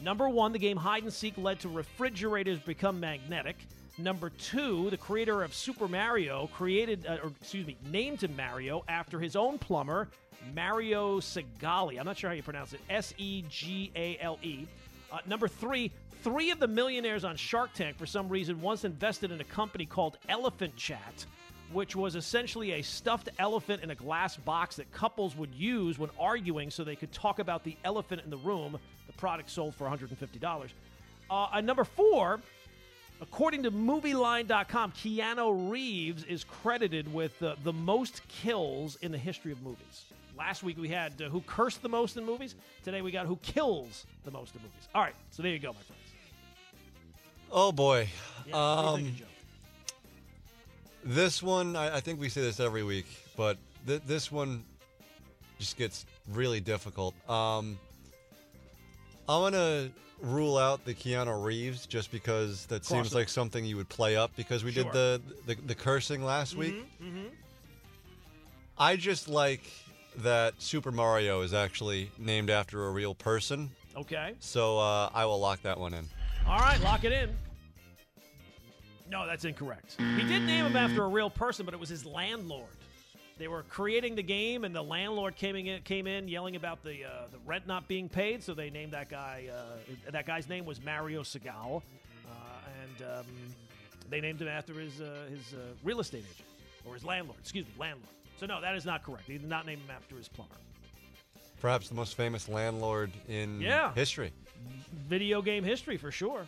number 0.00 0.28
one, 0.28 0.52
the 0.52 0.58
game 0.58 0.76
hide 0.76 1.02
and 1.02 1.12
seek 1.12 1.36
led 1.36 1.60
to 1.60 1.68
refrigerators 1.68 2.58
become 2.58 2.98
magnetic. 2.98 3.56
Number 3.96 4.30
two, 4.30 4.90
the 4.90 4.96
creator 4.96 5.44
of 5.44 5.54
Super 5.54 5.86
Mario 5.86 6.48
created, 6.48 7.06
uh, 7.06 7.18
or 7.22 7.32
excuse 7.40 7.64
me, 7.64 7.76
named 7.92 8.24
him 8.24 8.34
Mario 8.36 8.84
after 8.88 9.20
his 9.20 9.36
own 9.36 9.56
plumber, 9.56 10.08
Mario 10.52 11.20
Segale. 11.20 11.98
I'm 11.98 12.04
not 12.04 12.18
sure 12.18 12.28
how 12.28 12.34
you 12.34 12.42
pronounce 12.42 12.72
it. 12.72 12.80
S 12.90 13.14
E 13.18 13.44
G 13.48 13.92
A 13.94 14.18
L 14.20 14.38
E. 14.42 14.66
Uh, 15.12 15.18
number 15.26 15.46
three, 15.46 15.92
three 16.24 16.50
of 16.50 16.58
the 16.58 16.66
millionaires 16.66 17.24
on 17.24 17.36
Shark 17.36 17.72
Tank, 17.72 17.96
for 17.96 18.04
some 18.04 18.28
reason, 18.28 18.60
once 18.60 18.84
invested 18.84 19.30
in 19.30 19.40
a 19.40 19.44
company 19.44 19.86
called 19.86 20.18
Elephant 20.28 20.74
Chat, 20.74 21.24
which 21.72 21.94
was 21.94 22.16
essentially 22.16 22.72
a 22.72 22.82
stuffed 22.82 23.28
elephant 23.38 23.84
in 23.84 23.92
a 23.92 23.94
glass 23.94 24.36
box 24.36 24.74
that 24.74 24.90
couples 24.92 25.36
would 25.36 25.54
use 25.54 26.00
when 26.00 26.10
arguing 26.18 26.68
so 26.68 26.82
they 26.82 26.96
could 26.96 27.12
talk 27.12 27.38
about 27.38 27.62
the 27.62 27.76
elephant 27.84 28.22
in 28.24 28.30
the 28.30 28.38
room. 28.38 28.76
The 29.06 29.12
product 29.12 29.50
sold 29.50 29.76
for 29.76 29.86
$150. 29.86 30.68
Uh, 31.30 31.60
number 31.60 31.84
four, 31.84 32.40
according 33.20 33.62
to 33.64 33.70
MovieLine.com, 33.70 34.92
Keanu 34.92 35.70
Reeves 35.70 36.24
is 36.24 36.44
credited 36.44 37.12
with 37.12 37.42
uh, 37.42 37.56
the 37.64 37.72
most 37.72 38.26
kills 38.28 38.96
in 38.96 39.12
the 39.12 39.18
history 39.18 39.52
of 39.52 39.62
movies. 39.62 40.04
Last 40.36 40.62
week 40.62 40.78
we 40.78 40.88
had 40.88 41.20
uh, 41.22 41.28
who 41.28 41.40
cursed 41.42 41.82
the 41.82 41.88
most 41.88 42.16
in 42.16 42.24
movies. 42.24 42.54
Today 42.84 43.02
we 43.02 43.12
got 43.12 43.26
who 43.26 43.36
kills 43.36 44.06
the 44.24 44.30
most 44.30 44.54
in 44.54 44.62
movies. 44.62 44.88
All 44.94 45.02
right, 45.02 45.14
so 45.30 45.42
there 45.42 45.52
you 45.52 45.58
go, 45.58 45.68
my 45.68 45.74
friends. 45.74 46.02
Oh 47.52 47.70
boy. 47.70 48.08
Yeah, 48.46 48.52
what 48.54 48.96
do 48.96 49.02
you 49.02 49.08
um. 49.08 49.16
This 51.04 51.42
one, 51.42 51.76
I, 51.76 51.96
I 51.96 52.00
think 52.00 52.18
we 52.18 52.28
say 52.28 52.40
this 52.40 52.58
every 52.58 52.82
week, 52.82 53.06
but 53.36 53.58
th- 53.86 54.02
this 54.06 54.32
one 54.32 54.64
just 55.58 55.76
gets 55.76 56.06
really 56.32 56.60
difficult. 56.60 57.14
Um, 57.28 57.78
I 59.28 59.38
want 59.38 59.54
to 59.54 59.90
rule 60.20 60.56
out 60.56 60.84
the 60.84 60.94
Keanu 60.94 61.42
Reeves 61.44 61.86
just 61.86 62.10
because 62.10 62.66
that 62.66 62.84
seems 62.84 63.14
like 63.14 63.28
something 63.28 63.64
you 63.64 63.76
would 63.76 63.88
play 63.88 64.16
up 64.16 64.30
because 64.36 64.64
we 64.64 64.72
Sure. 64.72 64.84
did 64.84 64.92
the, 64.92 65.22
the 65.46 65.54
the 65.66 65.74
cursing 65.74 66.24
last 66.24 66.54
week. 66.56 66.74
Mhm. 67.02 67.30
I 68.78 68.96
just 68.96 69.28
like 69.28 69.62
that 70.18 70.54
Super 70.62 70.90
Mario 70.92 71.42
is 71.42 71.52
actually 71.52 72.10
named 72.18 72.48
after 72.50 72.86
a 72.86 72.90
real 72.90 73.14
person, 73.14 73.70
Okay. 73.96 74.34
so 74.40 74.78
uh, 74.78 75.10
I 75.12 75.24
will 75.26 75.40
lock 75.40 75.62
that 75.62 75.78
one 75.78 75.92
in. 75.94 76.08
All 76.46 76.58
right, 76.58 76.80
lock 76.80 77.04
it 77.04 77.12
in. 77.12 77.36
No, 79.10 79.26
that's 79.26 79.44
incorrect. 79.44 79.96
He 79.98 80.22
did 80.22 80.42
name 80.42 80.64
him 80.64 80.76
after 80.76 81.04
a 81.04 81.08
real 81.08 81.30
person, 81.30 81.64
but 81.64 81.74
it 81.74 81.80
was 81.80 81.88
his 81.88 82.04
landlord. 82.06 82.66
They 83.36 83.48
were 83.48 83.64
creating 83.64 84.14
the 84.14 84.22
game, 84.22 84.64
and 84.64 84.74
the 84.74 84.82
landlord 84.82 85.34
came 85.36 85.56
in, 85.56 85.82
came 85.82 86.06
in 86.06 86.28
yelling 86.28 86.54
about 86.54 86.84
the 86.84 87.04
uh, 87.04 87.08
the 87.32 87.38
rent 87.44 87.66
not 87.66 87.88
being 87.88 88.08
paid. 88.08 88.42
So 88.42 88.54
they 88.54 88.70
named 88.70 88.92
that 88.92 89.08
guy. 89.08 89.46
Uh, 89.52 90.10
that 90.12 90.24
guy's 90.26 90.48
name 90.48 90.64
was 90.64 90.82
Mario 90.84 91.22
Segal, 91.22 91.82
uh, 92.28 92.30
and 92.82 93.02
um, 93.18 93.26
they 94.08 94.20
named 94.20 94.40
him 94.40 94.48
after 94.48 94.72
his 94.74 95.00
uh, 95.00 95.26
his 95.28 95.52
uh, 95.54 95.58
real 95.82 95.98
estate 95.98 96.24
agent 96.32 96.48
or 96.86 96.94
his 96.94 97.04
landlord. 97.04 97.38
Excuse 97.40 97.66
me, 97.66 97.72
landlord. 97.78 98.08
So 98.38 98.46
no, 98.46 98.60
that 98.60 98.76
is 98.76 98.84
not 98.84 99.02
correct. 99.02 99.24
He 99.26 99.32
did 99.38 99.48
not 99.48 99.66
name 99.66 99.78
him 99.80 99.90
after 99.90 100.16
his 100.16 100.28
plumber. 100.28 100.54
Perhaps 101.60 101.88
the 101.88 101.94
most 101.94 102.14
famous 102.16 102.48
landlord 102.48 103.10
in 103.28 103.60
Yeah. 103.60 103.92
history. 103.94 104.32
Video 105.08 105.42
game 105.42 105.64
history 105.64 105.96
for 105.96 106.10
sure. 106.12 106.46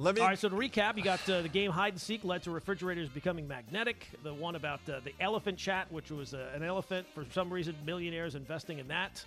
Let 0.00 0.14
me 0.14 0.20
All 0.20 0.28
right, 0.28 0.38
so 0.38 0.48
to 0.48 0.54
recap, 0.54 0.96
you 0.96 1.02
got 1.02 1.28
uh, 1.28 1.42
the 1.42 1.48
game 1.48 1.72
hide 1.72 1.94
and 1.94 2.00
seek 2.00 2.22
led 2.22 2.44
to 2.44 2.52
refrigerators 2.52 3.08
becoming 3.08 3.48
magnetic. 3.48 4.06
The 4.22 4.32
one 4.32 4.54
about 4.54 4.78
uh, 4.88 5.00
the 5.02 5.12
elephant 5.18 5.58
chat, 5.58 5.90
which 5.90 6.12
was 6.12 6.34
uh, 6.34 6.50
an 6.54 6.62
elephant 6.62 7.04
for 7.12 7.24
some 7.32 7.52
reason, 7.52 7.74
millionaires 7.84 8.36
investing 8.36 8.78
in 8.78 8.86
that. 8.88 9.24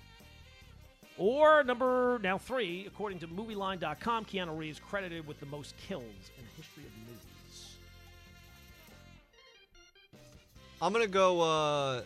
Or 1.17 1.62
number 1.65 2.19
now 2.23 2.38
three, 2.38 2.86
according 2.88 3.19
to 3.19 3.27
MovieLine.com, 3.27 4.23
Keanu 4.23 4.57
Reeves 4.57 4.79
credited 4.79 5.27
with 5.27 5.41
the 5.41 5.45
most 5.47 5.75
kills 5.75 6.03
in 6.05 6.45
the 6.45 6.62
history 6.63 6.84
of 6.84 6.91
movies. 6.99 7.75
I'm 10.81 10.93
gonna 10.93 11.05
go 11.05 11.41
uh, 11.41 12.01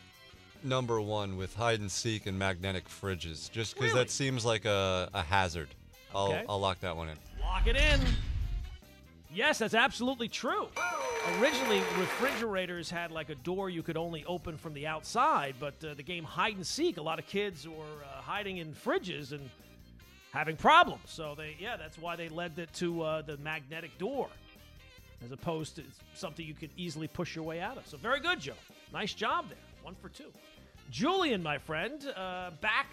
number 0.63 0.99
one 0.99 1.37
with 1.37 1.53
hide 1.53 1.81
and 1.81 1.91
seek 1.91 2.25
and 2.25 2.39
magnetic 2.39 2.89
fridges, 2.89 3.51
just 3.51 3.75
because 3.75 3.91
Really? 3.91 4.05
that 4.05 4.09
seems 4.09 4.43
like 4.43 4.65
a, 4.65 5.07
a 5.13 5.21
hazard. 5.21 5.69
I'll 6.15 6.29
Okay. 6.29 6.45
I'll 6.49 6.59
lock 6.59 6.79
that 6.79 6.97
one 6.97 7.09
in. 7.09 7.17
Lock 7.39 7.67
it 7.67 7.75
in. 7.75 8.01
Yes, 9.35 9.57
that's 9.57 9.73
absolutely 9.73 10.29
true. 10.29 10.69
Originally, 11.39 11.79
refrigerators 11.97 12.89
had 12.89 13.11
like 13.11 13.29
a 13.29 13.35
door 13.35 13.69
you 13.69 13.83
could 13.83 13.97
only 13.97 14.23
open 14.25 14.57
from 14.57 14.73
the 14.73 14.87
outside, 14.87 15.55
but 15.59 15.73
uh, 15.83 15.93
the 15.93 16.03
game 16.03 16.23
hide 16.23 16.55
and 16.55 16.65
seek, 16.65 16.95
a 16.95 17.01
lot 17.01 17.19
of 17.19 17.27
kids 17.27 17.67
were 17.67 17.73
uh, 18.03 18.21
hiding 18.21 18.57
in 18.57 18.73
fridges 18.73 19.33
and 19.33 19.49
having 20.31 20.55
problems. 20.55 21.01
So 21.07 21.35
they, 21.35 21.57
yeah, 21.59 21.75
that's 21.75 21.97
why 21.97 22.15
they 22.15 22.29
led 22.29 22.57
it 22.57 22.71
to 22.75 23.01
uh, 23.01 23.21
the 23.23 23.35
magnetic 23.37 23.97
door, 23.97 24.29
as 25.21 25.33
opposed 25.33 25.75
to 25.75 25.83
something 26.13 26.45
you 26.45 26.53
could 26.53 26.71
easily 26.77 27.09
push 27.09 27.35
your 27.35 27.43
way 27.43 27.59
out 27.59 27.75
of. 27.77 27.85
So 27.87 27.97
very 27.97 28.21
good, 28.21 28.39
Joe. 28.39 28.53
Nice 28.93 29.13
job 29.13 29.49
there. 29.49 29.57
One 29.83 29.95
for 29.95 30.07
two. 30.07 30.31
Julian, 30.91 31.43
my 31.43 31.57
friend, 31.57 32.01
uh, 32.15 32.51
back 32.61 32.87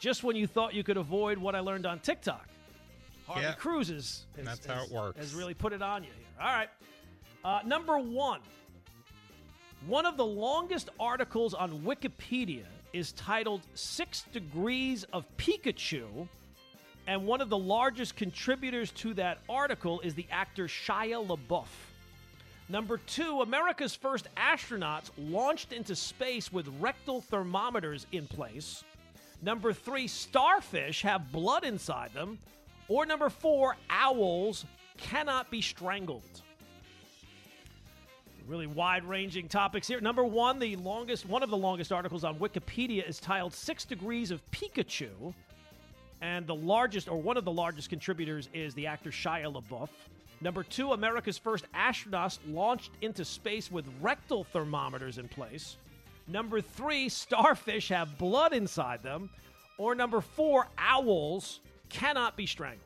just 0.00 0.22
when 0.22 0.36
you 0.36 0.46
thought 0.46 0.74
you 0.74 0.84
could 0.84 0.98
avoid 0.98 1.38
what 1.38 1.54
I 1.54 1.60
learned 1.60 1.86
on 1.86 1.98
TikTok. 2.00 2.46
Harvey 3.28 3.42
Yeah. 3.42 3.52
Cruz 3.52 3.90
is, 3.90 4.24
has- 4.36 4.44
That's 4.46 4.66
how 4.66 4.82
it 4.82 4.90
works. 4.90 5.18
Has 5.18 5.34
really 5.34 5.54
put 5.54 5.72
it 5.72 5.82
on 5.82 6.02
you 6.02 6.10
here. 6.16 6.26
All 6.40 6.52
right. 6.52 6.68
Uh, 7.44 7.60
number 7.64 7.98
one. 7.98 8.40
One 9.86 10.06
of 10.06 10.16
the 10.16 10.24
longest 10.24 10.88
articles 10.98 11.54
on 11.54 11.80
Wikipedia 11.82 12.64
is 12.92 13.12
titled 13.12 13.60
Six 13.74 14.24
Degrees 14.32 15.04
of 15.12 15.24
Pikachu. 15.36 16.26
And 17.06 17.26
one 17.26 17.40
of 17.40 17.48
the 17.48 17.58
largest 17.58 18.16
contributors 18.16 18.90
to 18.92 19.14
that 19.14 19.38
article 19.48 20.00
is 20.00 20.14
the 20.14 20.26
actor 20.30 20.66
Shia 20.66 21.26
LaBeouf. 21.26 21.66
Number 22.70 22.98
two, 22.98 23.40
America's 23.40 23.94
first 23.94 24.26
astronauts 24.36 25.10
launched 25.16 25.72
into 25.72 25.94
space 25.96 26.52
with 26.52 26.68
rectal 26.80 27.20
thermometers 27.22 28.06
in 28.12 28.26
place. 28.26 28.84
Number 29.40 29.72
three, 29.72 30.06
starfish 30.06 31.00
have 31.02 31.30
blood 31.32 31.64
inside 31.64 32.12
them. 32.12 32.38
Or 32.88 33.04
number 33.04 33.28
four, 33.28 33.76
owls 33.90 34.64
cannot 34.96 35.50
be 35.50 35.60
strangled. 35.60 36.42
Really 38.46 38.66
wide 38.66 39.04
ranging 39.04 39.46
topics 39.46 39.86
here. 39.86 40.00
Number 40.00 40.24
one, 40.24 40.58
the 40.58 40.74
longest, 40.76 41.26
one 41.26 41.42
of 41.42 41.50
the 41.50 41.56
longest 41.56 41.92
articles 41.92 42.24
on 42.24 42.38
Wikipedia 42.38 43.06
is 43.06 43.20
titled 43.20 43.52
Six 43.52 43.84
Degrees 43.84 44.30
of 44.30 44.40
Pikachu. 44.50 45.34
And 46.22 46.46
the 46.46 46.54
largest, 46.54 47.08
or 47.08 47.20
one 47.20 47.36
of 47.36 47.44
the 47.44 47.52
largest 47.52 47.90
contributors, 47.90 48.48
is 48.54 48.72
the 48.74 48.86
actor 48.86 49.10
Shia 49.10 49.52
LaBeouf. 49.52 49.90
Number 50.40 50.62
two, 50.62 50.92
America's 50.92 51.36
first 51.36 51.66
astronauts 51.72 52.38
launched 52.48 52.92
into 53.02 53.24
space 53.24 53.70
with 53.70 53.84
rectal 54.00 54.44
thermometers 54.44 55.18
in 55.18 55.28
place. 55.28 55.76
Number 56.26 56.60
three, 56.60 57.08
starfish 57.08 57.88
have 57.88 58.16
blood 58.18 58.54
inside 58.54 59.02
them. 59.02 59.28
Or 59.76 59.94
number 59.94 60.20
four, 60.20 60.68
owls 60.78 61.60
cannot 61.88 62.36
be 62.36 62.46
strangled. 62.46 62.82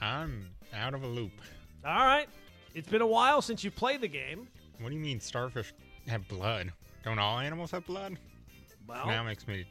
I'm 0.00 0.50
out 0.74 0.94
of 0.94 1.02
a 1.02 1.06
loop. 1.06 1.32
All 1.84 2.04
right. 2.04 2.28
It's 2.74 2.88
been 2.88 3.02
a 3.02 3.06
while 3.06 3.40
since 3.40 3.62
you 3.64 3.70
played 3.70 4.00
the 4.00 4.08
game. 4.08 4.48
What 4.80 4.88
do 4.90 4.94
you 4.96 5.00
mean 5.00 5.20
starfish 5.20 5.72
have 6.08 6.26
blood? 6.28 6.72
Don't 7.04 7.18
all 7.18 7.38
animals 7.38 7.70
have 7.70 7.86
blood? 7.86 8.18
Well, 8.86 9.06
Now 9.06 9.22
makes 9.22 9.46
me 9.46 9.64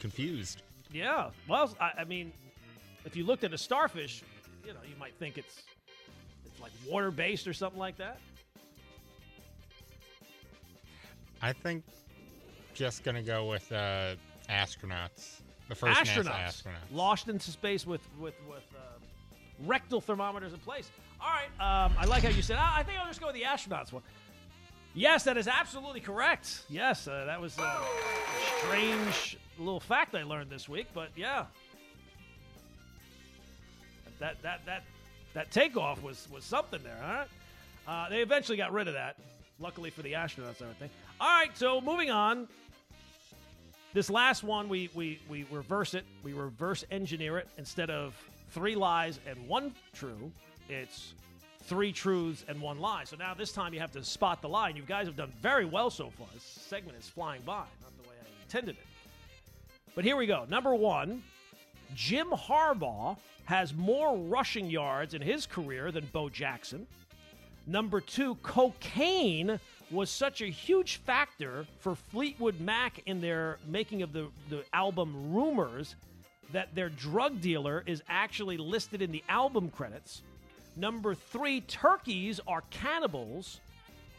confused. 0.00 0.62
yeah. 0.92 1.30
Well, 1.46 1.74
I, 1.80 1.92
I 1.98 2.04
mean, 2.04 2.32
if 3.04 3.14
you 3.16 3.24
looked 3.24 3.44
at 3.44 3.52
a 3.52 3.58
starfish, 3.58 4.22
you 4.66 4.72
know, 4.72 4.80
you 4.88 4.96
might 4.98 5.14
think 5.18 5.38
it's 5.38 5.62
it's 6.44 6.60
like 6.60 6.72
water 6.88 7.10
based 7.10 7.46
or 7.46 7.52
something 7.52 7.78
like 7.78 7.96
that. 7.98 8.18
I 11.40 11.52
think 11.52 11.84
just 12.78 13.02
gonna 13.02 13.22
go 13.22 13.46
with 13.46 13.70
uh, 13.72 14.14
astronauts. 14.48 15.40
The 15.68 15.74
first 15.74 16.00
astronauts, 16.00 16.24
NASA 16.24 16.62
astronauts. 16.62 16.94
lost 16.94 17.28
into 17.28 17.50
space 17.50 17.84
with 17.86 18.00
with 18.20 18.34
with 18.48 18.62
uh, 18.74 18.80
rectal 19.66 20.00
thermometers 20.00 20.52
in 20.52 20.60
place. 20.60 20.88
All 21.20 21.28
right, 21.28 21.84
um, 21.84 21.92
I 21.98 22.06
like 22.06 22.22
how 22.22 22.30
you 22.30 22.40
said. 22.40 22.56
Ah, 22.58 22.76
I 22.78 22.84
think 22.84 22.98
I'll 22.98 23.06
just 23.06 23.20
go 23.20 23.26
with 23.26 23.34
the 23.34 23.42
astronauts 23.42 23.92
one. 23.92 24.02
Yes, 24.94 25.24
that 25.24 25.36
is 25.36 25.48
absolutely 25.48 26.00
correct. 26.00 26.62
Yes, 26.70 27.06
uh, 27.08 27.24
that 27.26 27.40
was 27.40 27.58
a 27.58 27.76
strange 28.58 29.36
little 29.58 29.80
fact 29.80 30.14
I 30.14 30.22
learned 30.22 30.48
this 30.48 30.68
week, 30.68 30.86
but 30.94 31.10
yeah, 31.16 31.46
that 34.20 34.40
that 34.42 34.64
that 34.66 34.84
that 35.34 35.50
takeoff 35.50 36.00
was 36.02 36.28
was 36.32 36.44
something 36.44 36.80
there. 36.84 36.98
All 37.04 37.12
right, 37.12 37.28
uh, 37.88 38.08
they 38.08 38.22
eventually 38.22 38.56
got 38.56 38.72
rid 38.72 38.86
of 38.86 38.94
that. 38.94 39.16
Luckily 39.60 39.90
for 39.90 40.02
the 40.02 40.12
astronauts, 40.12 40.62
I 40.62 40.68
would 40.68 40.78
think. 40.78 40.92
All 41.20 41.28
right, 41.28 41.50
so 41.58 41.80
moving 41.80 42.10
on. 42.10 42.46
This 43.98 44.10
last 44.10 44.44
one, 44.44 44.68
we, 44.68 44.88
we, 44.94 45.18
we 45.28 45.44
reverse 45.50 45.92
it. 45.92 46.04
We 46.22 46.32
reverse 46.32 46.84
engineer 46.88 47.36
it. 47.38 47.48
Instead 47.58 47.90
of 47.90 48.14
three 48.50 48.76
lies 48.76 49.18
and 49.26 49.48
one 49.48 49.74
true, 49.92 50.30
it's 50.68 51.14
three 51.64 51.90
truths 51.90 52.44
and 52.46 52.60
one 52.60 52.78
lie. 52.78 53.02
So 53.02 53.16
now 53.16 53.34
this 53.34 53.50
time 53.50 53.74
you 53.74 53.80
have 53.80 53.90
to 53.90 54.04
spot 54.04 54.40
the 54.40 54.48
lie. 54.48 54.68
And 54.68 54.76
you 54.76 54.84
guys 54.84 55.08
have 55.08 55.16
done 55.16 55.32
very 55.42 55.64
well 55.64 55.90
so 55.90 56.10
far. 56.10 56.28
This 56.32 56.44
segment 56.44 56.96
is 56.96 57.08
flying 57.08 57.42
by, 57.42 57.64
not 57.82 57.96
the 58.00 58.08
way 58.08 58.14
I 58.22 58.42
intended 58.44 58.76
it. 58.76 58.86
But 59.96 60.04
here 60.04 60.16
we 60.16 60.26
go. 60.26 60.46
Number 60.48 60.76
one 60.76 61.24
Jim 61.96 62.28
Harbaugh 62.28 63.16
has 63.46 63.74
more 63.74 64.16
rushing 64.16 64.70
yards 64.70 65.14
in 65.14 65.22
his 65.22 65.44
career 65.44 65.90
than 65.90 66.06
Bo 66.12 66.28
Jackson. 66.28 66.86
Number 67.66 68.00
two, 68.00 68.36
cocaine 68.36 69.58
was 69.90 70.10
such 70.10 70.40
a 70.42 70.46
huge 70.46 70.96
factor 70.96 71.66
for 71.80 71.94
Fleetwood 71.94 72.60
Mac 72.60 73.02
in 73.06 73.20
their 73.20 73.58
making 73.66 74.02
of 74.02 74.12
the, 74.12 74.28
the 74.50 74.64
album 74.72 75.32
Rumors 75.32 75.96
that 76.52 76.74
their 76.74 76.88
drug 76.88 77.40
dealer 77.40 77.82
is 77.86 78.02
actually 78.08 78.56
listed 78.56 79.02
in 79.02 79.12
the 79.12 79.22
album 79.28 79.70
credits. 79.70 80.22
Number 80.76 81.14
three, 81.14 81.60
turkeys 81.62 82.40
are 82.46 82.62
cannibals. 82.70 83.60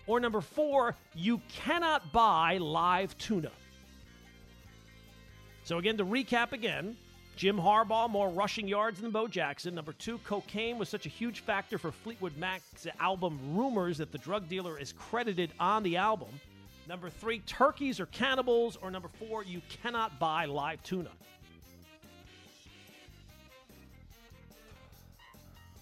Or 0.08 0.20
number 0.20 0.42
four, 0.42 0.96
you 1.14 1.40
cannot 1.50 2.12
buy 2.12 2.58
live 2.58 3.18
tuna. 3.18 3.52
So, 5.64 5.78
again, 5.78 5.98
to 5.98 6.06
recap 6.06 6.52
again 6.52 6.98
Jim 7.40 7.56
Harbaugh, 7.56 8.10
more 8.10 8.28
rushing 8.28 8.68
yards 8.68 9.00
than 9.00 9.12
Bo 9.12 9.26
Jackson. 9.26 9.74
Number 9.74 9.94
two, 9.94 10.18
cocaine 10.26 10.78
was 10.78 10.90
such 10.90 11.06
a 11.06 11.10
huge 11.10 11.40
factor 11.40 11.78
for 11.78 11.90
Fleetwood 11.90 12.36
Mac's 12.36 12.86
album 13.00 13.40
Rumors 13.54 14.00
that 14.00 14.12
the 14.12 14.18
drug 14.18 14.50
dealer 14.50 14.78
is 14.78 14.92
credited 14.92 15.54
on 15.58 15.82
the 15.82 15.96
album. 15.96 16.28
Number 16.86 17.10
three, 17.10 17.40
turkeys 17.40 18.02
are 18.02 18.08
cannibals. 18.08 18.78
Or 18.82 18.92
number 18.92 19.08
four, 19.08 19.46
you 19.46 19.62
cannot 19.82 20.20
buy 20.20 20.48
live 20.48 20.84
tuna. 20.84 21.12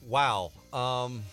Wow. 0.07 0.51
Um, 0.71 1.23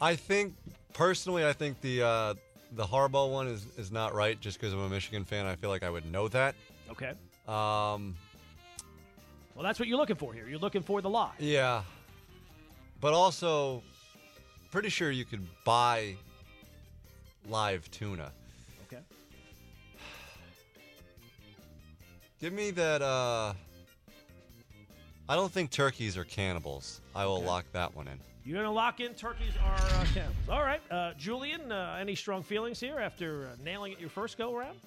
I 0.00 0.14
think 0.14 0.54
personally, 0.92 1.44
I 1.44 1.52
think 1.52 1.80
the 1.80 2.02
uh, 2.02 2.34
the 2.76 2.84
Harbaugh 2.84 3.28
one 3.28 3.48
is 3.48 3.66
is 3.76 3.90
not 3.90 4.14
right. 4.14 4.40
Just 4.40 4.60
because 4.60 4.72
I'm 4.72 4.78
a 4.78 4.88
Michigan 4.88 5.24
fan, 5.24 5.46
I 5.46 5.56
feel 5.56 5.70
like 5.70 5.82
I 5.82 5.90
would 5.90 6.06
know 6.12 6.28
that. 6.28 6.54
Okay. 6.92 7.14
Um, 7.48 8.14
Well, 9.54 9.64
that's 9.64 9.78
what 9.78 9.88
you're 9.88 9.96
looking 9.98 10.16
for 10.16 10.32
here. 10.34 10.46
You're 10.48 10.58
looking 10.58 10.82
for 10.82 11.00
the 11.00 11.08
lie. 11.10 11.32
yeah, 11.38 11.82
but 13.00 13.12
also 13.14 13.82
pretty 14.70 14.88
sure 14.90 15.10
you 15.10 15.24
could 15.24 15.46
buy 15.64 16.14
live 17.48 17.90
tuna. 17.90 18.30
Okay. 18.86 19.02
Give 22.40 22.52
me 22.52 22.70
that. 22.72 23.02
Uh, 23.02 23.54
I 25.30 25.34
don't 25.36 25.50
think 25.52 25.70
turkeys 25.70 26.16
are 26.16 26.24
cannibals. 26.24 27.00
I 27.14 27.26
will 27.26 27.42
lock 27.42 27.64
that 27.72 27.94
one 27.94 28.08
in. 28.08 28.18
You're 28.44 28.54
going 28.56 28.64
to 28.66 28.70
lock 28.70 29.00
in 29.00 29.12
turkeys 29.14 29.52
are 29.62 29.74
uh, 29.74 30.06
cannibals. 30.14 30.48
All 30.48 30.62
right. 30.62 30.80
Uh, 30.90 31.12
Julian, 31.18 31.70
uh, 31.70 31.98
any 32.00 32.14
strong 32.14 32.42
feelings 32.42 32.80
here 32.80 32.98
after 32.98 33.46
uh, 33.46 33.56
nailing 33.62 33.92
it 33.92 34.00
your 34.00 34.08
first 34.08 34.38
go 34.38 34.56
around? 34.56 34.78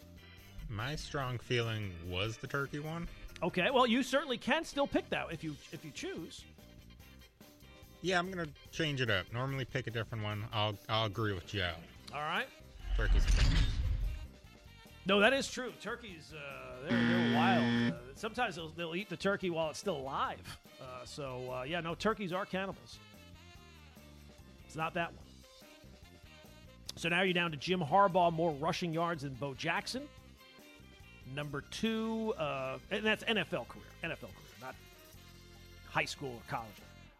My 0.71 0.95
strong 0.95 1.37
feeling 1.37 1.91
was 2.09 2.37
the 2.37 2.47
turkey 2.47 2.79
one. 2.79 3.07
Okay. 3.43 3.69
Well, 3.71 3.85
you 3.85 4.03
certainly 4.03 4.37
can 4.37 4.63
still 4.63 4.87
pick 4.87 5.09
that 5.09 5.27
if 5.31 5.43
you 5.43 5.55
if 5.73 5.83
you 5.83 5.91
choose. 5.91 6.45
Yeah, 8.01 8.17
I'm 8.17 8.31
gonna 8.31 8.47
change 8.71 9.01
it 9.01 9.09
up. 9.09 9.25
Normally 9.33 9.65
pick 9.65 9.87
a 9.87 9.91
different 9.91 10.23
one. 10.23 10.45
I'll 10.53 10.75
I'll 10.87 11.05
agree 11.05 11.33
with 11.33 11.45
Joe. 11.45 11.73
All 12.13 12.21
right. 12.21 12.47
Turkey's. 12.95 13.25
No, 15.05 15.19
that 15.19 15.33
is 15.33 15.49
true. 15.49 15.73
Turkeys, 15.81 16.31
uh, 16.31 16.87
they're, 16.87 17.07
they're 17.07 17.35
wild. 17.35 17.93
Uh, 17.93 17.95
sometimes 18.15 18.55
they'll, 18.55 18.69
they'll 18.69 18.95
eat 18.95 19.09
the 19.09 19.17
turkey 19.17 19.49
while 19.49 19.71
it's 19.71 19.79
still 19.79 19.97
alive. 19.97 20.39
Uh, 20.79 20.85
so, 21.05 21.51
uh, 21.51 21.63
yeah, 21.63 21.81
no, 21.81 21.95
turkeys 21.95 22.31
are 22.31 22.45
cannibals. 22.45 22.99
It's 24.67 24.75
not 24.75 24.93
that 24.93 25.07
one. 25.07 25.25
So 26.97 27.09
now 27.09 27.23
you're 27.23 27.33
down 27.33 27.49
to 27.49 27.57
Jim 27.57 27.79
Harbaugh, 27.79 28.31
more 28.31 28.51
rushing 28.53 28.93
yards 28.93 29.23
than 29.23 29.33
Bo 29.33 29.55
Jackson. 29.55 30.03
Number 31.35 31.61
two, 31.71 32.33
uh, 32.37 32.77
and 32.89 33.05
that's 33.05 33.23
NFL 33.23 33.67
career, 33.67 33.85
NFL 34.03 34.19
career, 34.19 34.51
not 34.61 34.75
high 35.89 36.05
school 36.05 36.29
or 36.35 36.41
college. 36.49 36.67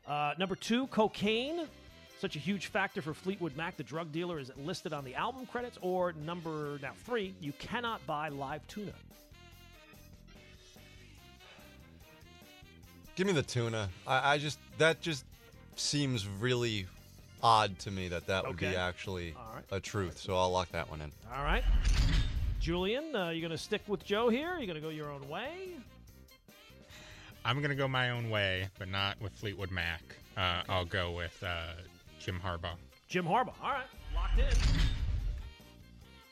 Uh, 0.08 0.34
number 0.38 0.56
two, 0.56 0.88
cocaine. 0.88 1.68
Such 2.20 2.36
a 2.36 2.40
huge 2.40 2.68
factor 2.68 3.02
for 3.02 3.14
Fleetwood 3.16 3.56
Mac, 3.58 3.78
the 3.78 3.84
drug 3.84 4.12
dealer, 4.12 4.38
is 4.38 4.50
it 4.50 4.58
listed 4.60 4.94
on 4.94 5.04
the 5.06 5.16
album 5.16 5.46
credits. 5.48 5.78
Or 5.82 6.14
number 6.26 6.78
now 6.82 6.92
three, 7.06 7.34
you 7.42 7.52
cannot 7.54 8.06
buy 8.06 8.30
live 8.30 8.68
tuna. 8.68 8.92
Give 13.16 13.28
me 13.28 13.34
the 13.34 13.42
tuna. 13.44 13.90
I, 14.08 14.34
I 14.34 14.38
just 14.38 14.60
that 14.78 15.02
just 15.02 15.26
seems 15.76 16.28
really 16.28 16.86
odd 17.44 17.78
to 17.80 17.92
me 17.92 18.08
that 18.10 18.28
that 18.28 18.44
would 18.46 18.54
Okay. 18.56 18.72
be 18.72 18.76
actually 18.76 19.34
All 19.38 19.56
right. 19.56 19.64
a 19.72 19.80
truth. 19.80 20.18
So 20.20 20.36
I'll 20.38 20.52
lock 20.52 20.72
that 20.74 20.90
one 20.90 21.02
in. 21.02 21.12
All 21.36 21.44
right, 21.44 21.64
Julian, 22.62 23.16
uh, 23.16 23.30
you 23.30 23.42
going 23.42 23.52
to 23.52 23.58
stick 23.58 23.82
with 23.88 24.06
Joe 24.06 24.30
here? 24.30 24.58
You 24.60 24.68
going 24.68 24.76
to 24.76 24.82
go 24.82 24.90
your 24.90 25.12
own 25.12 25.28
way? 25.28 25.70
I'm 27.44 27.60
gonna 27.60 27.74
go 27.74 27.88
my 27.88 28.12
own 28.12 28.30
way, 28.30 28.68
but 28.78 28.88
not 28.88 29.20
with 29.20 29.34
Fleetwood 29.34 29.72
Mac. 29.72 30.04
Uh, 30.38 30.62
I'll 30.70 30.86
go 30.86 31.10
with 31.10 31.36
uh, 31.44 31.72
Jim 32.20 32.40
Harbaugh. 32.40 32.76
Jim 33.08 33.26
Harbaugh. 33.26 33.54
All 33.64 33.72
right, 33.72 33.86
locked 34.14 34.38
in. 34.38 34.46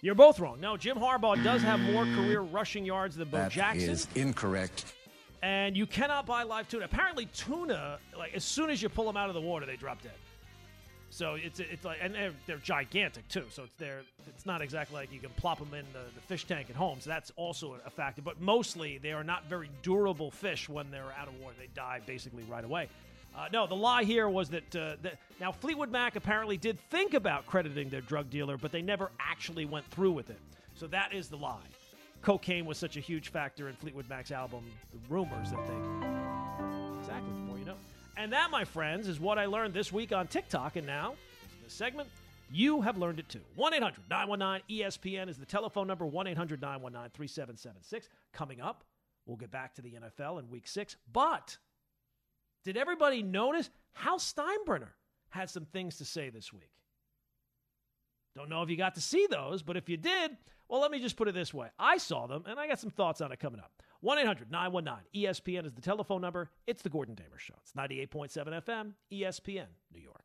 You're 0.01 0.13
both 0.13 0.39
wrong. 0.39 0.61
No, 0.61 0.77
Jim 0.77 0.97
Harbaugh 0.97 1.43
does 1.43 1.63
have 1.63 1.79
more 1.79 2.05
career 2.05 2.41
rushing 2.41 2.85
yards 2.85 3.15
than 3.15 3.27
Bo 3.29 3.37
That 3.39 3.51
Jackson. 3.51 3.89
is 3.89 4.07
incorrect. 4.13 4.93
and 5.41 5.75
you 5.75 5.87
cannot 5.87 6.27
buy 6.27 6.43
live 6.43 6.69
tuna. 6.69 6.85
Apparently, 6.85 7.25
tuna, 7.33 7.97
like 8.15 8.35
as 8.35 8.43
soon 8.45 8.69
as 8.69 8.79
you 8.79 8.87
pull 8.87 9.05
them 9.05 9.17
out 9.17 9.29
of 9.29 9.33
the 9.33 9.41
water, 9.41 9.65
they 9.65 9.77
drop 9.77 10.03
dead. 10.03 10.11
So 11.09 11.35
it's 11.35 11.59
it's 11.59 11.83
like, 11.83 11.97
and 12.01 12.13
they're, 12.13 12.33
they're 12.45 12.57
gigantic 12.57 13.27
too. 13.27 13.45
So 13.49 13.63
it's 13.63 13.73
they're 13.77 14.01
it's 14.27 14.45
not 14.45 14.61
exactly 14.61 14.95
like 14.95 15.11
you 15.11 15.19
can 15.19 15.31
plop 15.31 15.59
them 15.59 15.73
in 15.73 15.85
the, 15.91 16.03
the 16.15 16.21
fish 16.21 16.45
tank 16.45 16.69
at 16.69 16.75
home. 16.75 16.99
So 17.01 17.09
that's 17.09 17.31
also 17.35 17.77
a 17.85 17.89
factor. 17.89 18.21
But 18.21 18.39
mostly, 18.39 18.99
they 18.99 19.11
are 19.11 19.23
not 19.23 19.45
very 19.45 19.69
durable 19.81 20.31
fish 20.31 20.69
when 20.69 20.91
they're 20.91 21.13
out 21.19 21.27
of 21.27 21.39
water. 21.39 21.55
They 21.59 21.69
die 21.73 22.01
basically 22.05 22.43
right 22.43 22.63
away. 22.63 22.89
Uh, 23.35 23.47
no, 23.53 23.67
the 23.67 23.75
lie 23.75 24.03
here 24.03 24.27
was 24.27 24.49
that, 24.49 24.75
uh, 24.75 24.95
now 25.39 25.51
Fleetwood 25.51 25.91
Mac 25.91 26.15
apparently 26.15 26.57
did 26.57 26.79
think 26.89 27.13
about 27.13 27.45
crediting 27.45 27.87
their 27.87 28.01
drug 28.01 28.29
dealer, 28.29 28.57
but 28.57 28.71
they 28.71 28.81
never 28.81 29.11
actually 29.19 29.65
went 29.65 29.85
through 29.91 30.11
with 30.11 30.29
it. 30.31 30.39
So 30.73 30.87
that 30.87 31.13
is 31.13 31.29
the 31.29 31.37
lie. 31.37 31.59
Cocaine 32.21 32.65
was 32.65 32.77
such 32.77 32.97
a 32.97 32.99
huge 32.99 33.29
factor 33.29 33.69
in 33.69 33.75
Fleetwood 33.75 34.09
Mac's 34.09 34.31
album, 34.31 34.65
The 34.91 35.13
Rumors, 35.13 35.51
that 35.51 35.65
they 35.67 35.73
exactly 36.99 37.33
And 38.19 38.33
that, 38.33 38.51
my 38.51 38.65
friends, 38.65 39.07
is 39.07 39.17
what 39.17 39.39
I 39.39 39.45
learned 39.45 39.73
this 39.73 39.93
week 39.93 40.11
on 40.11 40.27
TikTok. 40.27 40.75
And 40.75 40.85
now, 40.85 41.11
in 41.53 41.63
this 41.63 41.71
segment, 41.71 42.09
you 42.51 42.81
have 42.81 42.97
learned 42.97 43.17
it 43.17 43.29
too. 43.29 43.39
1 43.55 43.73
800 43.73 44.09
919 44.09 44.61
ESPN 44.69 45.29
is 45.29 45.37
the 45.37 45.45
telephone 45.45 45.87
number 45.87 46.05
1 46.05 46.27
800 46.27 46.61
919 46.61 47.11
3776. 47.13 48.09
Coming 48.33 48.59
up, 48.59 48.83
we'll 49.25 49.37
get 49.37 49.51
back 49.51 49.73
to 49.75 49.81
the 49.81 49.91
NFL 49.93 50.37
in 50.39 50.49
week 50.49 50.67
six. 50.67 50.97
But 51.13 51.57
did 52.65 52.75
everybody 52.75 53.23
notice 53.23 53.69
how 53.93 54.17
Steinbrenner 54.17 54.89
had 55.29 55.49
some 55.49 55.63
things 55.63 55.97
to 55.99 56.05
say 56.05 56.29
this 56.29 56.51
week? 56.51 56.73
Don't 58.35 58.49
know 58.49 58.63
if 58.63 58.69
you 58.69 58.75
got 58.75 58.95
to 58.95 59.01
see 59.01 59.27
those, 59.31 59.63
but 59.63 59.77
if 59.77 59.87
you 59.87 59.95
did, 59.95 60.35
well, 60.67 60.81
let 60.81 60.91
me 60.91 60.99
just 60.99 61.15
put 61.15 61.29
it 61.29 61.33
this 61.33 61.53
way. 61.53 61.69
I 61.79 61.97
saw 61.97 62.27
them, 62.27 62.43
and 62.47 62.59
I 62.59 62.67
got 62.67 62.81
some 62.81 62.91
thoughts 62.91 63.21
on 63.21 63.31
it 63.31 63.39
coming 63.39 63.61
up. 63.61 63.71
1 64.01 64.17
800 64.17 64.49
919 64.49 65.05
ESPN 65.13 65.65
is 65.65 65.73
the 65.73 65.81
telephone 65.81 66.21
number. 66.21 66.49
It's 66.65 66.81
the 66.81 66.89
Gordon 66.89 67.15
Damer 67.15 67.37
Show. 67.37 67.55
It's 67.61 67.73
98.7 67.73 68.63
FM, 68.63 68.93
ESPN, 69.11 69.65
New 69.93 70.01
York. 70.01 70.23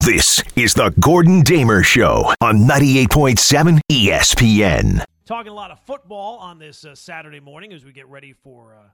This 0.00 0.42
is 0.54 0.74
the 0.74 0.90
Gordon 1.00 1.42
Damer 1.42 1.82
Show 1.82 2.32
on 2.40 2.60
98.7 2.60 3.80
ESPN. 3.90 5.02
Talking 5.26 5.50
a 5.50 5.54
lot 5.54 5.72
of 5.72 5.80
football 5.80 6.38
on 6.38 6.60
this 6.60 6.84
uh, 6.84 6.94
Saturday 6.94 7.40
morning 7.40 7.72
as 7.72 7.84
we 7.84 7.92
get 7.92 8.08
ready 8.08 8.32
for 8.32 8.74
uh, 8.74 8.88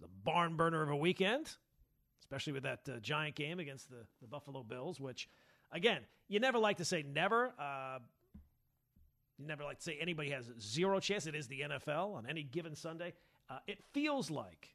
the 0.00 0.08
barn 0.22 0.56
burner 0.56 0.82
of 0.82 0.90
a 0.90 0.96
weekend, 0.96 1.50
especially 2.20 2.52
with 2.52 2.62
that 2.62 2.80
uh, 2.88 3.00
giant 3.00 3.34
game 3.34 3.58
against 3.58 3.90
the, 3.90 4.06
the 4.22 4.28
Buffalo 4.28 4.62
Bills, 4.62 5.00
which, 5.00 5.28
again, 5.72 6.02
you 6.28 6.38
never 6.38 6.58
like 6.58 6.76
to 6.76 6.84
say 6.84 7.02
never. 7.02 7.52
You 9.38 9.46
never 9.46 9.64
like 9.64 9.78
to 9.78 9.82
say 9.82 9.98
anybody 10.00 10.30
has 10.30 10.50
zero 10.60 11.00
chance. 11.00 11.26
It 11.26 11.34
is 11.34 11.48
the 11.48 11.60
NFL 11.60 12.14
on 12.14 12.26
any 12.28 12.42
given 12.42 12.74
Sunday. 12.74 13.12
Uh, 13.50 13.58
it 13.66 13.78
feels 13.92 14.30
like 14.30 14.74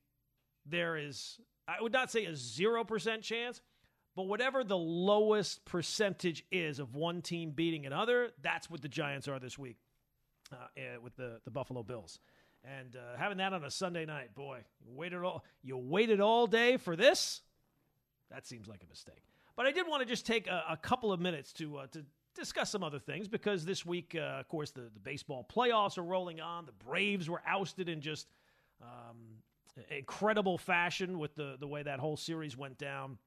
there 0.65 0.97
is, 0.97 1.39
I 1.67 1.81
would 1.81 1.93
not 1.93 2.11
say 2.11 2.25
a 2.25 2.31
0% 2.31 3.21
chance, 3.21 3.61
but 4.15 4.23
whatever 4.23 4.63
the 4.63 4.77
lowest 4.77 5.63
percentage 5.65 6.45
is 6.51 6.79
of 6.79 6.95
one 6.95 7.21
team 7.21 7.51
beating 7.51 7.85
another, 7.85 8.31
that's 8.41 8.69
what 8.69 8.81
the 8.81 8.89
Giants 8.89 9.27
are 9.27 9.39
this 9.39 9.57
week 9.57 9.77
uh, 10.51 10.55
eh, 10.75 10.97
with 11.01 11.15
the, 11.15 11.39
the 11.45 11.51
Buffalo 11.51 11.83
Bills. 11.83 12.19
And 12.63 12.95
uh, 12.95 13.17
having 13.17 13.37
that 13.37 13.53
on 13.53 13.63
a 13.63 13.71
Sunday 13.71 14.05
night, 14.05 14.35
boy, 14.35 14.59
you 14.85 14.91
waited 14.93 15.23
all 15.23 15.45
you 15.63 15.77
waited 15.77 16.19
all 16.19 16.45
day 16.45 16.75
for 16.75 16.97
this. 16.97 17.41
That 18.31 18.45
seems 18.45 18.67
like 18.67 18.83
a 18.83 18.89
mistake. 18.89 19.23
But 19.55 19.65
I 19.65 19.71
did 19.71 19.87
want 19.87 20.01
to 20.01 20.05
just 20.05 20.25
take 20.25 20.47
a, 20.47 20.63
a 20.71 20.77
couple 20.77 21.13
of 21.13 21.21
minutes 21.21 21.53
to 21.53 21.77
uh, 21.77 21.87
to 21.93 22.03
discuss 22.35 22.69
some 22.69 22.83
other 22.83 22.99
things 22.99 23.27
because 23.27 23.65
this 23.65 23.85
week, 23.85 24.15
uh, 24.17 24.39
of 24.39 24.47
course, 24.47 24.71
the, 24.71 24.89
the 24.93 24.99
baseball 24.99 25.45
playoffs 25.53 25.97
are 25.97 26.03
rolling 26.03 26.39
on. 26.39 26.65
The 26.65 26.71
Braves 26.85 27.29
were 27.29 27.41
ousted 27.45 27.89
in 27.89 28.01
just 28.01 28.27
um, 28.81 29.17
incredible 29.89 30.57
fashion 30.57 31.19
with 31.19 31.35
the 31.35 31.57
the 31.59 31.67
way 31.67 31.83
that 31.83 31.99
whole 31.99 32.17
series 32.17 32.57
went 32.57 32.77
down 32.77 33.17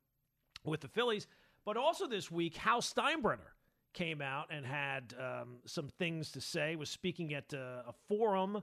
with 0.65 0.81
the 0.81 0.89
Phillies. 0.89 1.27
But 1.65 1.77
also 1.77 2.07
this 2.07 2.31
week, 2.31 2.57
Hal 2.57 2.81
Steinbrenner 2.81 3.53
came 3.93 4.21
out 4.21 4.47
and 4.51 4.67
had 4.67 5.15
um, 5.19 5.57
some 5.67 5.89
things 5.89 6.33
to 6.33 6.41
say. 6.41 6.77
Was 6.77 6.91
speaking 6.91 7.35
at 7.35 7.53
uh, 7.55 7.83
a 7.89 7.93
forum 8.09 8.63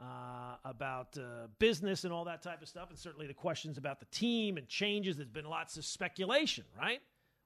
uh, 0.00 0.56
about 0.64 1.16
uh, 1.18 1.48
business 1.58 2.04
and 2.04 2.12
all 2.12 2.24
that 2.24 2.42
type 2.42 2.62
of 2.62 2.68
stuff, 2.68 2.90
and 2.90 2.98
certainly 2.98 3.26
the 3.26 3.34
questions 3.34 3.78
about 3.78 4.00
the 4.00 4.06
team 4.06 4.56
and 4.56 4.66
changes. 4.68 5.16
There's 5.16 5.28
been 5.28 5.44
lots 5.44 5.76
of 5.76 5.84
speculation, 5.84 6.64
right? 6.78 7.00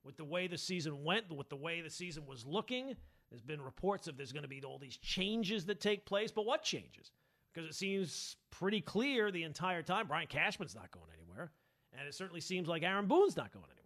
With 0.05 0.17
the 0.17 0.25
way 0.25 0.47
the 0.47 0.59
season 0.59 1.03
went, 1.03 1.31
with 1.33 1.49
the 1.49 1.57
way 1.57 1.81
the 1.81 1.91
season 1.91 2.27
was 2.27 2.45
looking, 2.45 2.95
there's 3.31 3.43
been 3.43 3.63
reports 3.63 4.07
of 4.07 4.17
there's 4.17 4.33
going 4.33 4.43
to 4.43 4.49
be 4.49 4.63
all 4.63 4.79
these 4.79 4.99
changes 4.99 5.65
that 5.67 5.81
take 5.81 6.05
place. 6.05 6.31
But 6.31 6.45
what 6.45 6.63
changes? 6.63 7.11
Because 7.53 7.69
it 7.69 7.75
seems 7.75 8.37
pretty 8.51 8.81
clear 8.81 9.31
the 9.31 9.45
entire 9.45 9.83
time 9.83 10.07
Brian 10.07 10.27
Cashman's 10.27 10.75
not 10.75 10.91
going 10.91 11.07
anywhere, 11.17 11.51
and 11.99 12.07
it 12.07 12.15
certainly 12.15 12.41
seems 12.41 12.69
like 12.69 12.83
Aaron 12.83 13.07
Boone's 13.07 13.37
not 13.37 13.53
going 13.53 13.65
anywhere. 13.65 13.81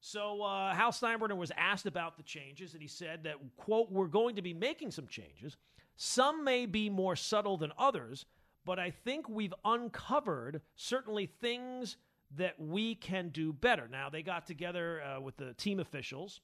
So 0.00 0.42
uh, 0.42 0.74
Hal 0.74 0.90
Steinbrenner 0.90 1.36
was 1.36 1.52
asked 1.56 1.86
about 1.86 2.16
the 2.16 2.22
changes, 2.24 2.72
and 2.72 2.82
he 2.82 2.88
said 2.88 3.22
that, 3.24 3.36
quote, 3.56 3.90
we're 3.92 4.06
going 4.06 4.34
to 4.36 4.42
be 4.42 4.52
making 4.52 4.90
some 4.90 5.06
changes. 5.06 5.56
Some 5.96 6.42
may 6.42 6.66
be 6.66 6.90
more 6.90 7.14
subtle 7.14 7.56
than 7.56 7.72
others, 7.78 8.24
but 8.64 8.78
I 8.78 8.90
think 8.90 9.28
we've 9.28 9.54
uncovered 9.64 10.60
certainly 10.74 11.26
things 11.26 11.98
that 12.36 12.58
we 12.58 12.94
can 12.94 13.28
do 13.28 13.52
better. 13.52 13.88
Now, 13.88 14.08
they 14.10 14.22
got 14.22 14.46
together 14.46 15.02
uh, 15.02 15.20
with 15.20 15.36
the 15.36 15.54
team 15.54 15.80
officials. 15.80 16.40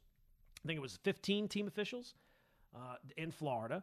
I 0.64 0.66
think 0.66 0.76
it 0.76 0.82
was 0.82 0.98
15 1.02 1.48
team 1.48 1.66
officials 1.66 2.14
uh, 2.74 2.96
in 3.16 3.30
Florida. 3.30 3.82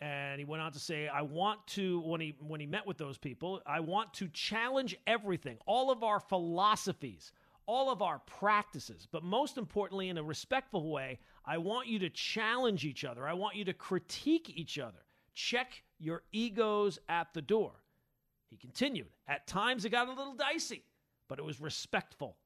And 0.00 0.38
he 0.38 0.44
went 0.46 0.62
on 0.62 0.72
to 0.72 0.78
say, 0.78 1.08
I 1.08 1.22
want 1.22 1.66
to, 1.68 2.00
when 2.00 2.20
he, 2.20 2.34
when 2.40 2.60
he 2.60 2.66
met 2.66 2.86
with 2.86 2.96
those 2.96 3.18
people, 3.18 3.60
I 3.66 3.80
want 3.80 4.14
to 4.14 4.28
challenge 4.28 4.96
everything, 5.06 5.58
all 5.66 5.90
of 5.90 6.02
our 6.02 6.20
philosophies, 6.20 7.32
all 7.66 7.90
of 7.90 8.00
our 8.00 8.20
practices, 8.20 9.06
but 9.12 9.22
most 9.22 9.58
importantly, 9.58 10.08
in 10.08 10.16
a 10.16 10.22
respectful 10.22 10.90
way, 10.90 11.18
I 11.44 11.58
want 11.58 11.86
you 11.86 11.98
to 12.00 12.10
challenge 12.10 12.84
each 12.84 13.04
other. 13.04 13.28
I 13.28 13.34
want 13.34 13.56
you 13.56 13.64
to 13.66 13.74
critique 13.74 14.50
each 14.54 14.78
other. 14.78 14.98
Check 15.34 15.82
your 15.98 16.22
egos 16.32 16.98
at 17.08 17.32
the 17.34 17.42
door. 17.42 17.72
He 18.48 18.56
continued, 18.56 19.08
At 19.28 19.46
times 19.46 19.84
it 19.84 19.90
got 19.90 20.08
a 20.08 20.12
little 20.12 20.34
dicey, 20.34 20.82
but 21.30 21.38
it 21.38 21.44
was 21.44 21.60
respectful 21.60 22.36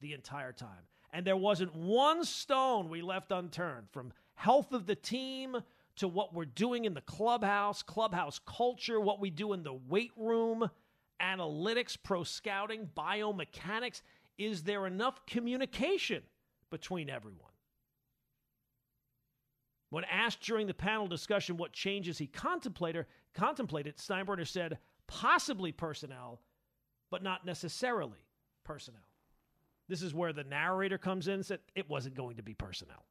the 0.00 0.14
entire 0.14 0.52
time. 0.52 0.86
And 1.12 1.26
there 1.26 1.36
wasn't 1.36 1.74
one 1.74 2.24
stone 2.24 2.88
we 2.88 3.02
left 3.02 3.32
unturned 3.32 3.88
from 3.90 4.12
health 4.34 4.72
of 4.72 4.86
the 4.86 4.94
team 4.94 5.56
to 5.96 6.06
what 6.06 6.32
we're 6.32 6.44
doing 6.44 6.84
in 6.84 6.94
the 6.94 7.00
clubhouse, 7.00 7.82
clubhouse 7.82 8.38
culture, 8.46 9.00
what 9.00 9.20
we 9.20 9.30
do 9.30 9.52
in 9.52 9.64
the 9.64 9.74
weight 9.74 10.12
room, 10.16 10.70
analytics, 11.20 11.98
pro 12.00 12.22
scouting, 12.22 12.88
biomechanics. 12.96 14.00
Is 14.38 14.62
there 14.62 14.86
enough 14.86 15.26
communication 15.26 16.22
between 16.70 17.10
everyone? 17.10 17.50
When 19.90 20.04
asked 20.04 20.42
during 20.42 20.68
the 20.68 20.72
panel 20.74 21.08
discussion 21.08 21.56
what 21.56 21.72
changes 21.72 22.16
he 22.16 22.28
contemplated, 22.28 23.06
contemplated, 23.34 23.96
Steinbrenner 23.96 24.46
said 24.46 24.78
possibly 25.08 25.72
personnel, 25.72 26.40
but 27.10 27.22
not 27.22 27.44
necessarily 27.44 28.24
personnel. 28.64 29.00
This 29.88 30.02
is 30.02 30.14
where 30.14 30.32
the 30.32 30.44
narrator 30.44 30.98
comes 30.98 31.26
in 31.26 31.34
and 31.34 31.46
said 31.46 31.58
it 31.74 31.90
wasn't 31.90 32.14
going 32.14 32.36
to 32.36 32.42
be 32.42 32.54
personnel. 32.54 33.04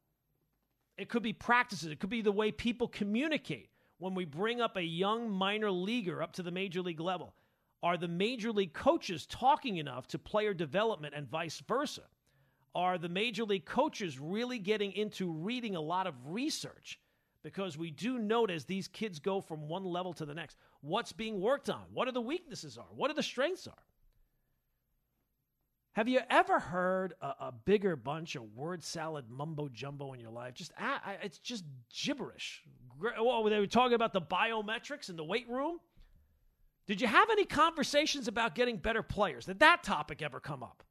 It 0.96 1.08
could 1.08 1.22
be 1.22 1.32
practices, 1.32 1.90
it 1.90 2.00
could 2.00 2.10
be 2.10 2.22
the 2.22 2.32
way 2.32 2.52
people 2.52 2.88
communicate 2.88 3.70
when 3.98 4.14
we 4.14 4.24
bring 4.24 4.60
up 4.60 4.76
a 4.76 4.82
young 4.82 5.30
minor 5.30 5.70
leaguer 5.70 6.22
up 6.22 6.32
to 6.32 6.42
the 6.42 6.50
major 6.50 6.82
league 6.82 7.00
level. 7.00 7.34
Are 7.82 7.96
the 7.96 8.08
major 8.08 8.52
league 8.52 8.72
coaches 8.72 9.26
talking 9.26 9.76
enough 9.76 10.06
to 10.08 10.18
player 10.18 10.52
development 10.52 11.14
and 11.14 11.28
vice 11.28 11.62
versa? 11.66 12.02
Are 12.74 12.98
the 12.98 13.08
major 13.08 13.44
league 13.44 13.64
coaches 13.64 14.18
really 14.18 14.58
getting 14.58 14.92
into 14.92 15.30
reading 15.30 15.76
a 15.76 15.80
lot 15.80 16.06
of 16.06 16.14
research? 16.26 16.98
Because 17.42 17.78
we 17.78 17.90
do 17.90 18.18
note 18.18 18.50
as 18.50 18.64
these 18.64 18.86
kids 18.88 19.18
go 19.18 19.40
from 19.40 19.68
one 19.68 19.84
level 19.84 20.12
to 20.14 20.26
the 20.26 20.34
next, 20.34 20.56
what's 20.82 21.12
being 21.12 21.40
worked 21.40 21.70
on, 21.70 21.82
what 21.92 22.06
are 22.06 22.12
the 22.12 22.20
weaknesses 22.20 22.76
are, 22.76 22.86
what 22.94 23.10
are 23.10 23.14
the 23.14 23.22
strengths 23.22 23.66
are. 23.66 23.82
Have 25.92 26.08
you 26.08 26.20
ever 26.30 26.60
heard 26.60 27.14
a, 27.20 27.26
a 27.26 27.54
bigger 27.64 27.96
bunch 27.96 28.36
of 28.36 28.54
word 28.54 28.82
salad 28.82 29.24
mumbo 29.28 29.68
jumbo 29.68 30.12
in 30.12 30.20
your 30.20 30.30
life? 30.30 30.54
Just 30.54 30.72
ah, 30.78 31.00
it's 31.22 31.38
just 31.38 31.64
gibberish. 31.92 32.62
Oh, 33.18 33.48
they 33.48 33.58
were 33.58 33.66
talking 33.66 33.94
about 33.94 34.12
the 34.12 34.20
biometrics 34.20 35.08
in 35.08 35.16
the 35.16 35.24
weight 35.24 35.48
room. 35.48 35.80
Did 36.86 37.00
you 37.00 37.06
have 37.06 37.28
any 37.30 37.44
conversations 37.44 38.28
about 38.28 38.54
getting 38.54 38.76
better 38.76 39.02
players? 39.02 39.46
Did 39.46 39.60
that 39.60 39.82
topic 39.82 40.22
ever 40.22 40.38
come 40.38 40.62
up? 40.62 40.84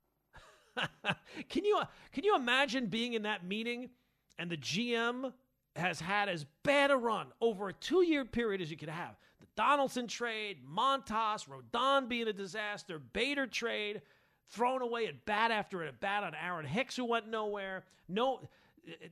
can 1.50 1.64
you 1.64 1.80
can 2.12 2.24
you 2.24 2.36
imagine 2.36 2.88
being 2.88 3.14
in 3.14 3.24
that 3.24 3.46
meeting 3.46 3.90
and 4.38 4.50
the 4.50 4.58
GM 4.58 5.32
has 5.76 6.00
had 6.00 6.28
as 6.28 6.46
bad 6.64 6.92
a 6.92 6.98
run 6.98 7.28
over 7.42 7.70
a 7.70 7.74
two-year 7.74 8.26
period 8.26 8.62
as 8.62 8.70
you 8.70 8.78
could 8.78 8.90
have? 8.90 9.16
The 9.40 9.48
Donaldson 9.56 10.08
trade, 10.08 10.58
Montas, 10.66 11.48
Rodon 11.48 12.10
being 12.10 12.28
a 12.28 12.34
disaster, 12.34 13.00
Bader 13.00 13.48
trade, 13.48 14.02
thrown 14.50 14.82
away 14.82 15.08
at 15.08 15.26
bat 15.26 15.52
after 15.52 15.84
at 15.84 16.00
bat 16.00 16.24
on 16.24 16.34
Aaron 16.36 16.66
Hicks 16.66 16.96
who 16.96 17.06
went 17.06 17.28
nowhere. 17.28 17.84
No 18.08 18.42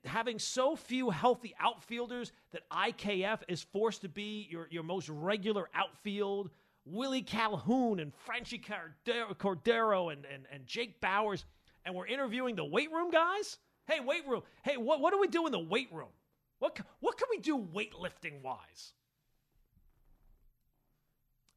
having 0.06 0.40
so 0.40 0.76
few 0.76 1.10
healthy 1.10 1.54
outfielders 1.60 2.32
that 2.52 2.68
IKF 2.70 3.40
is 3.48 3.62
forced 3.62 4.02
to 4.02 4.10
be 4.10 4.48
your, 4.50 4.68
your 4.72 4.84
most 4.84 5.10
regular 5.10 5.70
outfield 5.76 6.50
Willie 6.86 7.22
Calhoun 7.22 8.00
and 8.00 8.14
Franchy 8.28 8.64
Cordero 9.38 10.12
and, 10.12 10.26
and, 10.26 10.46
and 10.52 10.66
Jake 10.66 11.02
Bauers, 11.02 11.44
and 11.86 11.94
we're 11.94 12.08
interviewing 12.08 12.56
the 12.56 12.66
weight 12.66 12.92
room 12.92 13.12
guys? 13.12 13.58
Hey, 13.86 14.00
weight 14.00 14.28
room. 14.28 14.42
Hey, 14.64 14.78
what, 14.78 15.02
what 15.02 15.12
do 15.12 15.20
we 15.20 15.28
do 15.28 15.46
in 15.46 15.52
the 15.52 15.60
weight 15.60 15.90
room? 15.92 16.10
What, 16.60 16.80
what 17.00 17.18
can 17.18 17.28
we 17.30 17.40
do 17.40 17.58
weightlifting 17.58 18.42
wise? 18.42 18.94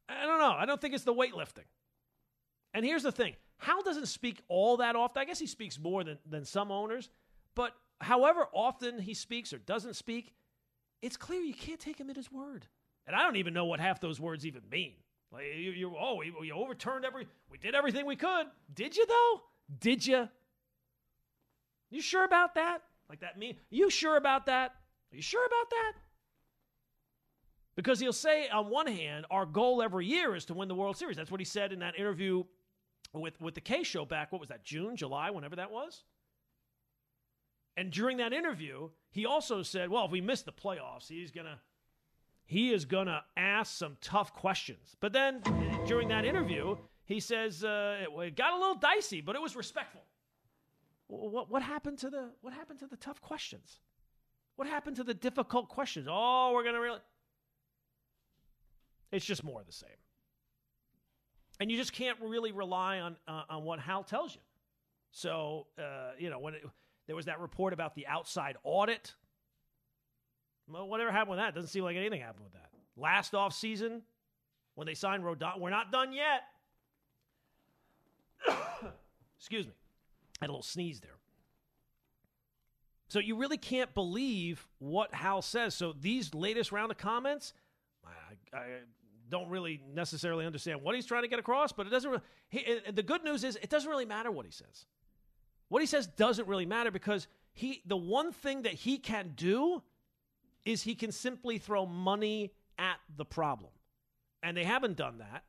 I 0.09 0.27
don't 0.27 0.39
know. 0.39 0.53
I 0.53 0.67
don't 0.67 0.81
think 0.81 0.95
it's 0.95 1.05
the 1.05 1.15
weightlifting. 1.15 1.67
And 2.75 2.85
here's 2.85 3.03
the 3.03 3.13
thing 3.13 3.35
Hal 3.61 3.83
doesn't 3.83 4.07
speak 4.07 4.43
all 4.49 4.79
that 4.79 4.97
often. 4.97 5.21
I 5.21 5.25
guess 5.25 5.39
he 5.39 5.47
speaks 5.47 5.79
more 5.79 6.03
than, 6.03 6.19
than 6.29 6.45
some 6.45 6.71
owners, 6.73 7.11
but 7.55 7.75
however 8.01 8.49
often 8.53 8.99
he 8.99 9.15
speaks 9.15 9.53
or 9.53 9.59
doesn't 9.59 9.95
speak, 9.95 10.35
it's 11.03 11.17
clear 11.17 11.41
you 11.41 11.55
can't 11.55 11.81
take 11.81 11.99
him 11.99 12.11
at 12.11 12.17
his 12.17 12.33
word. 12.33 12.67
And 13.07 13.15
I 13.15 13.23
don't 13.23 13.37
even 13.37 13.55
know 13.55 13.67
what 13.67 13.81
half 13.81 14.01
those 14.01 14.19
words 14.19 14.47
even 14.47 14.63
mean. 14.71 14.95
Like 15.33 15.45
you, 15.57 15.71
you 15.73 15.95
oh, 15.99 16.17
we 16.41 16.51
overturned 16.51 17.05
every, 17.05 17.27
we 17.51 17.59
did 17.59 17.75
everything 17.75 18.07
we 18.07 18.17
could. 18.17 18.47
Did 18.75 18.97
you 18.97 19.07
though? 19.07 19.43
Did 19.79 20.07
you? 20.07 20.29
You 21.91 22.01
sure 22.01 22.25
about 22.25 22.55
that? 22.55 22.83
Like 23.09 23.21
that 23.21 23.39
me? 23.39 23.59
You 23.69 23.91
sure 23.91 24.17
about 24.17 24.47
that? 24.47 24.75
Are 25.13 25.17
you 25.17 25.23
sure 25.23 25.45
about 25.45 25.71
that? 25.71 25.93
Because 27.77 28.01
he'll 28.01 28.13
say, 28.13 28.49
on 28.49 28.69
one 28.69 28.87
hand, 28.87 29.27
our 29.31 29.47
goal 29.47 29.83
every 29.83 30.07
year 30.07 30.35
is 30.35 30.45
to 30.47 30.55
win 30.55 30.69
the 30.69 30.75
World 30.75 30.97
Series. 30.97 31.17
That's 31.17 31.31
what 31.31 31.41
he 31.41 31.45
said 31.45 31.73
in 31.73 31.79
that 31.81 31.99
interview 31.99 32.45
with, 33.13 33.41
with 33.41 33.55
the 33.55 33.61
K 33.61 33.83
show 33.83 34.05
back, 34.05 34.33
what 34.33 34.41
was 34.41 34.49
that, 34.51 34.65
June, 34.65 34.97
July, 34.97 35.31
whenever 35.31 35.57
that 35.57 35.71
was? 35.71 36.05
And 37.77 37.91
during 37.91 38.19
that 38.19 38.33
interview, 38.33 38.91
he 39.11 39.27
also 39.27 39.63
said, 39.63 39.91
well, 39.91 40.05
if 40.05 40.11
we 40.11 40.21
miss 40.21 40.43
the 40.43 40.53
playoffs, 40.53 41.09
he's 41.09 41.31
to 41.31 41.59
he 42.51 42.73
is 42.73 42.85
going 42.85 43.07
to 43.07 43.23
ask 43.37 43.77
some 43.77 43.97
tough 44.01 44.35
questions. 44.35 44.97
But 44.99 45.13
then 45.13 45.41
during 45.87 46.09
that 46.09 46.25
interview, 46.25 46.77
he 47.05 47.21
says 47.21 47.63
uh, 47.63 47.99
it 48.01 48.35
got 48.35 48.55
a 48.55 48.59
little 48.59 48.75
dicey, 48.75 49.21
but 49.21 49.37
it 49.37 49.41
was 49.41 49.55
respectful. 49.55 50.03
what 51.07 51.49
what 51.49 51.63
happened 51.63 51.99
to 51.99 52.11
the 52.11 52.31
what 52.41 52.53
happened 52.53 52.81
to 52.81 52.89
the 52.89 52.97
tough 52.97 53.21
questions? 53.21 53.79
What 54.57 54.67
happened 54.67 54.97
to 54.97 55.05
the 55.05 55.15
difficult 55.15 55.69
questions? 55.69 56.09
Oh, 56.11 56.51
we're 56.53 56.65
gonna 56.65 56.81
really. 56.81 56.99
It's 59.13 59.25
just 59.25 59.45
more 59.45 59.61
of 59.61 59.67
the 59.67 59.73
same, 59.73 60.01
and 61.61 61.71
you 61.71 61.77
just 61.77 61.93
can't 61.93 62.19
really 62.21 62.53
rely 62.53 63.01
on 63.01 63.17
uh, 63.29 63.43
on 63.51 63.65
what 63.65 63.79
Hal 63.79 64.03
tells 64.03 64.35
you. 64.35 64.41
So 65.13 65.67
uh, 65.79 66.13
you 66.19 66.31
know 66.31 66.39
when 66.39 66.55
it, 66.55 66.65
there 67.07 67.15
was 67.15 67.27
that 67.27 67.41
report 67.41 67.73
about 67.73 67.95
the 67.95 68.07
outside 68.07 68.57
audit. 68.65 69.15
Well, 70.69 70.89
whatever 70.89 71.11
happened 71.11 71.31
with 71.31 71.39
that? 71.41 71.55
Doesn't 71.55 71.71
seem 71.71 71.85
like 71.85 71.97
anything 71.97 72.21
happened 72.21 72.45
with 72.45 72.53
that. 72.55 72.71
Last 72.97 73.35
off 73.35 73.53
season, 73.53 74.03
when 74.75 74.87
they 74.87 74.95
signed 74.95 75.25
Rodon, 75.25 75.59
we're 75.59 75.71
not 75.71 75.91
done 75.91 76.13
yet. 76.13 76.43
Excuse 79.39 79.67
me. 79.67 79.73
I 80.41 80.45
had 80.45 80.51
a 80.51 80.53
little 80.53 80.63
sneeze 80.63 81.01
there. 81.01 81.17
So 83.09 83.19
you 83.19 83.37
really 83.37 83.57
can't 83.57 83.93
believe 83.93 84.69
what 84.79 85.13
Hal 85.13 85.43
says. 85.43 85.75
So 85.75 85.93
these 85.93 86.33
latest 86.33 86.71
round 86.71 86.93
of 86.93 86.99
comments, 86.99 87.53
I, 88.07 88.57
I 88.57 88.65
don't 89.31 89.49
really 89.49 89.81
necessarily 89.95 90.45
understand 90.45 90.83
what 90.83 90.95
he's 90.95 91.07
trying 91.07 91.23
to 91.23 91.29
get 91.29 91.39
across, 91.39 91.73
but 91.73 91.87
it 91.87 91.91
doesn't. 91.91 92.11
Really, 92.11 92.23
he, 92.51 92.81
the 92.93 93.03
good 93.03 93.25
news 93.25 93.45
is 93.45 93.57
it 93.57 93.71
doesn't 93.71 93.89
really 93.89 94.05
matter 94.05 94.31
what 94.31 94.45
he 94.45 94.53
says. 94.53 94.87
What 95.69 95.81
he 95.81 95.87
says 95.87 96.07
doesn't 96.07 96.49
really 96.49 96.67
matter 96.67 96.91
because 96.91 97.29
he 97.53 97.83
the 97.87 97.97
one 97.97 98.33
thing 98.33 98.63
that 98.63 98.75
he 98.75 98.99
can 98.99 99.33
do 99.37 99.83
is 100.65 100.83
he 100.83 100.95
can 100.95 101.13
simply 101.13 101.59
throw 101.59 101.87
money 101.87 102.53
at 102.79 102.97
the 103.17 103.25
problem. 103.25 103.73
And 104.43 104.57
they 104.57 104.65
haven't 104.65 104.97
done 104.97 105.19
that. 105.19 105.45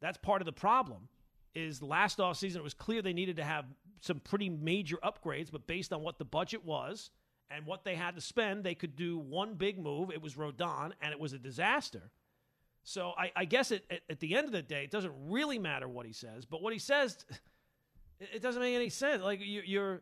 That's 0.00 0.18
part 0.18 0.42
of 0.42 0.46
the 0.46 0.52
problem. 0.52 1.08
Is 1.54 1.82
last 1.82 2.18
offseason 2.18 2.56
it 2.56 2.62
was 2.62 2.74
clear 2.74 3.02
they 3.02 3.12
needed 3.12 3.36
to 3.36 3.44
have 3.44 3.64
some 4.00 4.20
pretty 4.20 4.48
major 4.48 4.96
upgrades, 5.02 5.50
but 5.50 5.66
based 5.66 5.92
on 5.92 6.02
what 6.02 6.18
the 6.18 6.24
budget 6.24 6.64
was 6.64 7.10
and 7.50 7.66
what 7.66 7.84
they 7.84 7.94
had 7.94 8.14
to 8.14 8.20
spend, 8.20 8.62
they 8.62 8.74
could 8.74 8.94
do 8.94 9.18
one 9.18 9.54
big 9.54 9.78
move. 9.78 10.10
It 10.10 10.22
was 10.22 10.34
Rodon, 10.34 10.92
and 11.00 11.12
it 11.12 11.18
was 11.18 11.32
a 11.32 11.38
disaster. 11.38 12.10
So 12.88 13.12
I, 13.18 13.30
I 13.36 13.44
guess 13.44 13.70
it, 13.70 13.84
at, 13.90 14.00
at 14.08 14.18
the 14.18 14.34
end 14.34 14.46
of 14.46 14.52
the 14.52 14.62
day, 14.62 14.82
it 14.82 14.90
doesn't 14.90 15.12
really 15.28 15.58
matter 15.58 15.86
what 15.86 16.06
he 16.06 16.14
says, 16.14 16.46
but 16.46 16.62
what 16.62 16.72
he 16.72 16.78
says, 16.78 17.22
it 18.20 18.40
doesn't 18.40 18.62
make 18.62 18.74
any 18.74 18.88
sense. 18.88 19.22
Like 19.22 19.40
you, 19.42 19.60
you're 19.62 20.00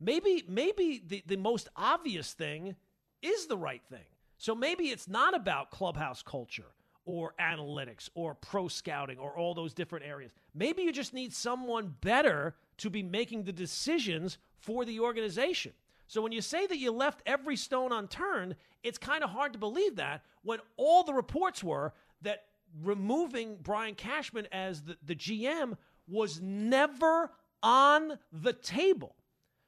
maybe 0.00 0.44
maybe 0.48 1.02
the, 1.06 1.22
the 1.26 1.36
most 1.36 1.68
obvious 1.76 2.32
thing 2.32 2.74
is 3.20 3.48
the 3.48 3.58
right 3.58 3.82
thing. 3.90 4.06
So 4.38 4.54
maybe 4.54 4.84
it's 4.84 5.08
not 5.08 5.34
about 5.34 5.70
clubhouse 5.70 6.22
culture 6.22 6.72
or 7.04 7.34
analytics 7.38 8.08
or 8.14 8.34
pro 8.34 8.66
scouting 8.66 9.18
or 9.18 9.36
all 9.36 9.52
those 9.52 9.74
different 9.74 10.06
areas. 10.06 10.32
Maybe 10.54 10.84
you 10.84 10.92
just 10.92 11.12
need 11.12 11.34
someone 11.34 11.94
better 12.00 12.54
to 12.78 12.88
be 12.88 13.02
making 13.02 13.44
the 13.44 13.52
decisions 13.52 14.38
for 14.56 14.86
the 14.86 15.00
organization. 15.00 15.72
So 16.06 16.22
when 16.22 16.32
you 16.32 16.40
say 16.40 16.66
that 16.66 16.78
you 16.78 16.90
left 16.90 17.22
every 17.26 17.56
stone 17.56 17.92
unturned, 17.92 18.56
it's 18.82 18.98
kind 18.98 19.24
of 19.24 19.30
hard 19.30 19.52
to 19.54 19.58
believe 19.58 19.96
that 19.96 20.22
when 20.42 20.58
all 20.76 21.02
the 21.02 21.14
reports 21.14 21.64
were 21.64 21.92
that 22.22 22.44
removing 22.82 23.56
Brian 23.62 23.94
Cashman 23.94 24.46
as 24.52 24.82
the, 24.82 24.96
the 25.04 25.14
GM 25.14 25.76
was 26.06 26.40
never 26.40 27.30
on 27.62 28.18
the 28.32 28.52
table. 28.52 29.16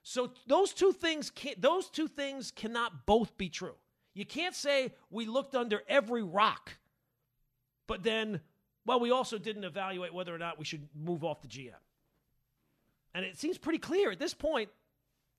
So 0.02 0.30
those 0.46 0.72
two 0.72 0.92
things 0.92 1.30
can 1.30 1.54
those 1.58 1.88
two 1.88 2.06
things 2.06 2.52
cannot 2.52 3.06
both 3.06 3.36
be 3.36 3.48
true. 3.48 3.74
You 4.14 4.24
can't 4.24 4.54
say 4.54 4.92
we 5.10 5.26
looked 5.26 5.54
under 5.54 5.82
every 5.88 6.22
rock, 6.22 6.78
but 7.86 8.02
then, 8.02 8.40
well, 8.84 9.00
we 9.00 9.10
also 9.10 9.36
didn't 9.36 9.64
evaluate 9.64 10.14
whether 10.14 10.34
or 10.34 10.38
not 10.38 10.58
we 10.58 10.64
should 10.64 10.88
move 10.94 11.24
off 11.24 11.42
the 11.42 11.48
GM. 11.48 11.72
And 13.14 13.24
it 13.24 13.38
seems 13.38 13.58
pretty 13.58 13.78
clear 13.78 14.10
at 14.10 14.18
this 14.18 14.34
point 14.34 14.68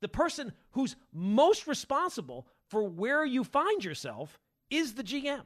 the 0.01 0.07
person 0.07 0.53
who's 0.71 0.95
most 1.13 1.67
responsible 1.67 2.47
for 2.69 2.83
where 2.83 3.25
you 3.25 3.43
find 3.43 3.83
yourself 3.83 4.39
is 4.69 4.93
the 4.93 5.03
GM. 5.03 5.43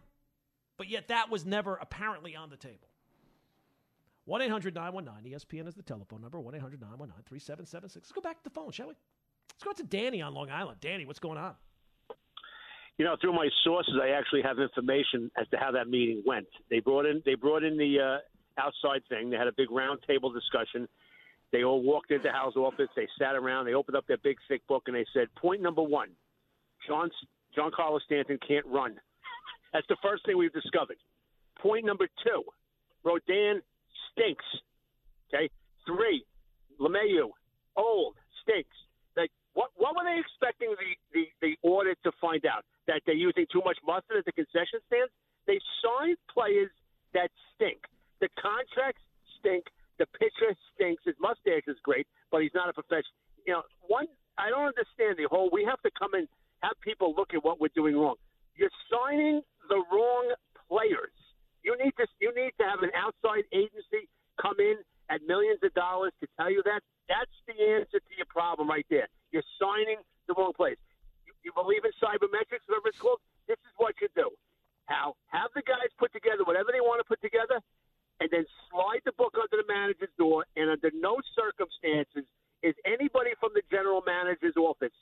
But 0.78 0.90
yet 0.90 1.10
that 1.10 1.30
was 1.30 1.46
never 1.46 1.76
apparently 1.76 2.36
on 2.36 2.50
the 2.50 2.58
table. 2.58 2.88
1 4.26 4.42
800 4.42 4.76
919 4.76 5.34
ESPN 5.34 5.68
is 5.68 5.76
the 5.76 5.84
telephone 5.84 6.22
number 6.22 6.40
1 6.40 6.56
800 6.56 6.82
919 6.82 7.24
3776. 7.28 7.96
Let's 7.96 8.12
go 8.12 8.22
back 8.22 8.38
to 8.38 8.44
the 8.44 8.50
phone, 8.50 8.72
shall 8.72 8.88
we? 8.88 8.94
Let's 9.54 9.64
go 9.64 9.74
to 9.74 9.84
Danny 9.84 10.22
on 10.22 10.34
Long 10.34 10.50
Island. 10.50 10.78
Danny, 10.80 11.06
what's 11.06 11.20
going 11.20 11.38
on? 11.38 11.56
You 12.98 13.06
know, 13.06 13.16
through 13.20 13.34
my 13.34 13.50
sources, 13.64 13.96
I 14.02 14.10
actually 14.10 14.44
have 14.44 14.60
information 14.60 15.32
as 15.40 15.48
to 15.50 15.58
how 15.58 15.72
that 15.72 15.88
meeting 15.88 16.24
went. 16.26 16.48
They 16.70 16.80
brought 16.80 17.06
in 17.06 17.22
they 17.26 17.36
brought 17.36 17.64
in 17.64 17.78
the 17.78 18.00
uh, 18.00 18.62
outside 18.62 19.02
thing. 19.10 19.30
They 19.30 19.38
had 19.38 19.48
a 19.48 19.54
big 19.56 19.72
round 19.72 20.00
table 20.08 20.32
discussion. 20.32 20.88
They 21.52 21.64
all 21.64 21.82
walked 21.82 22.12
into 22.12 22.32
Hal's 22.32 22.56
office. 22.56 22.88
They 22.96 23.08
sat 23.20 23.36
around. 23.36 23.66
They 23.66 23.74
opened 23.74 23.98
up 23.98 24.08
their 24.08 24.18
big 24.18 24.38
thick 24.48 24.66
book 24.68 24.84
and 24.88 24.96
they 24.96 25.06
said, 25.14 25.28
"Point 25.36 25.62
number 25.62 25.82
one, 25.84 26.10
John 26.88 27.12
Giancarlo 27.56 28.02
Stanton 28.02 28.40
can't 28.48 28.66
run." 28.66 29.00
That's 29.74 29.88
the 29.88 29.98
first 30.02 30.26
thing 30.26 30.38
we've 30.38 30.54
discovered. 30.54 30.98
Point 31.60 31.86
number 31.86 32.08
two, 32.24 32.44
Rodon 33.06 33.62
stinks. 34.12 34.46
Okay, 35.34 35.50
three, 35.86 36.26
LeMahieu 36.80 37.30
old 37.76 38.16
stinks. 38.42 38.76
Like 39.16 39.32
what? 39.54 39.72
What 39.76 39.96
were 39.96 40.04
they 40.04 40.20
expecting 40.20 40.72
the 40.72 40.96
the 41.14 41.26
the 41.42 41.68
audit 41.68 41.98
to 42.04 42.12
find 42.20 42.46
out 42.46 42.64
that 42.88 43.02
they're 43.06 43.16
using 43.16 43.46
too 43.52 43.62
much 43.64 43.78
mustard 43.86 44.18
at 44.18 44.26
the 44.26 44.32
concession 44.32 44.80
stands? 44.88 45.12
They 45.48 45.60
signed 45.84 46.18
players 46.32 46.72
that 47.14 47.30
stink. 47.56 47.80
The 48.20 48.30
contracts 48.40 49.02
stink. 49.40 49.66
The 50.02 50.10
pitcher 50.18 50.58
stinks. 50.74 51.06
His 51.06 51.14
mustache 51.22 51.70
is 51.70 51.78
great, 51.86 52.10
but 52.34 52.42
he's 52.42 52.58
not 52.58 52.66
a 52.66 52.74
professional. 52.74 53.14
You 53.46 53.54
know, 53.54 53.64
one 53.86 54.10
I 54.34 54.50
don't 54.50 54.74
understand 54.74 55.22
the 55.22 55.30
whole. 55.30 55.54
We 55.54 55.62
have 55.70 55.78
to 55.86 55.94
come 55.94 56.18
and 56.18 56.26
have 56.66 56.74
people 56.82 57.14
look 57.14 57.38
at 57.38 57.46
what 57.46 57.62
we're 57.62 57.76
doing 57.78 57.94
wrong. 57.94 58.18
You're 58.58 58.74
signing 58.90 59.46
the 59.70 59.78
wrong 59.94 60.34
players. 60.66 61.14
You 61.62 61.78
need 61.78 61.94
to 62.02 62.10
you 62.18 62.34
need 62.34 62.50
to 62.58 62.66
have 62.66 62.82
an 62.82 62.90
outside 62.98 63.46
agency 63.54 64.10
come 64.42 64.58
in 64.58 64.82
at 65.14 65.22
millions 65.30 65.62
of 65.62 65.70
dollars 65.78 66.18
to 66.18 66.26
tell 66.34 66.50
you 66.50 66.66
that. 66.66 66.82
That's 67.06 67.38
the 67.46 67.54
answer 67.78 68.02
to 68.02 68.12
your 68.18 68.26
problem 68.26 68.74
right 68.74 68.88
there. 68.90 69.06
You're 69.30 69.46
signing 69.62 70.02
the 70.26 70.34
wrong 70.34 70.58
place. 70.58 70.82
You, 71.30 71.38
you 71.46 71.52
believe 71.54 71.86
in 71.86 71.94
cybermetrics, 72.02 72.66
whatever 72.66 72.90
it's 72.90 72.98
called. 72.98 73.22
This 73.46 73.62
is 73.70 73.74
what 73.78 73.94
you 74.02 74.10
do. 74.18 74.34
How 74.90 75.14
have 75.30 75.54
the 75.54 75.62
guys 75.62 75.94
put 76.02 76.10
together 76.10 76.42
whatever 76.42 76.74
they 76.74 76.82
want 76.82 76.98
to 76.98 77.06
put 77.06 77.22
together, 77.22 77.62
and 78.22 78.30
then 78.30 78.46
slide 78.70 79.02
the 79.04 79.18
book 79.18 79.34
under 79.34 79.58
the 79.58 79.66
manager's 79.66 80.14
door. 80.22 80.46
And 80.54 80.70
under 80.70 80.94
no 80.94 81.18
circumstances 81.34 82.30
is 82.62 82.78
anybody 82.86 83.34
from 83.42 83.50
the 83.58 83.66
general 83.74 84.06
manager's 84.06 84.54
office 84.56 84.94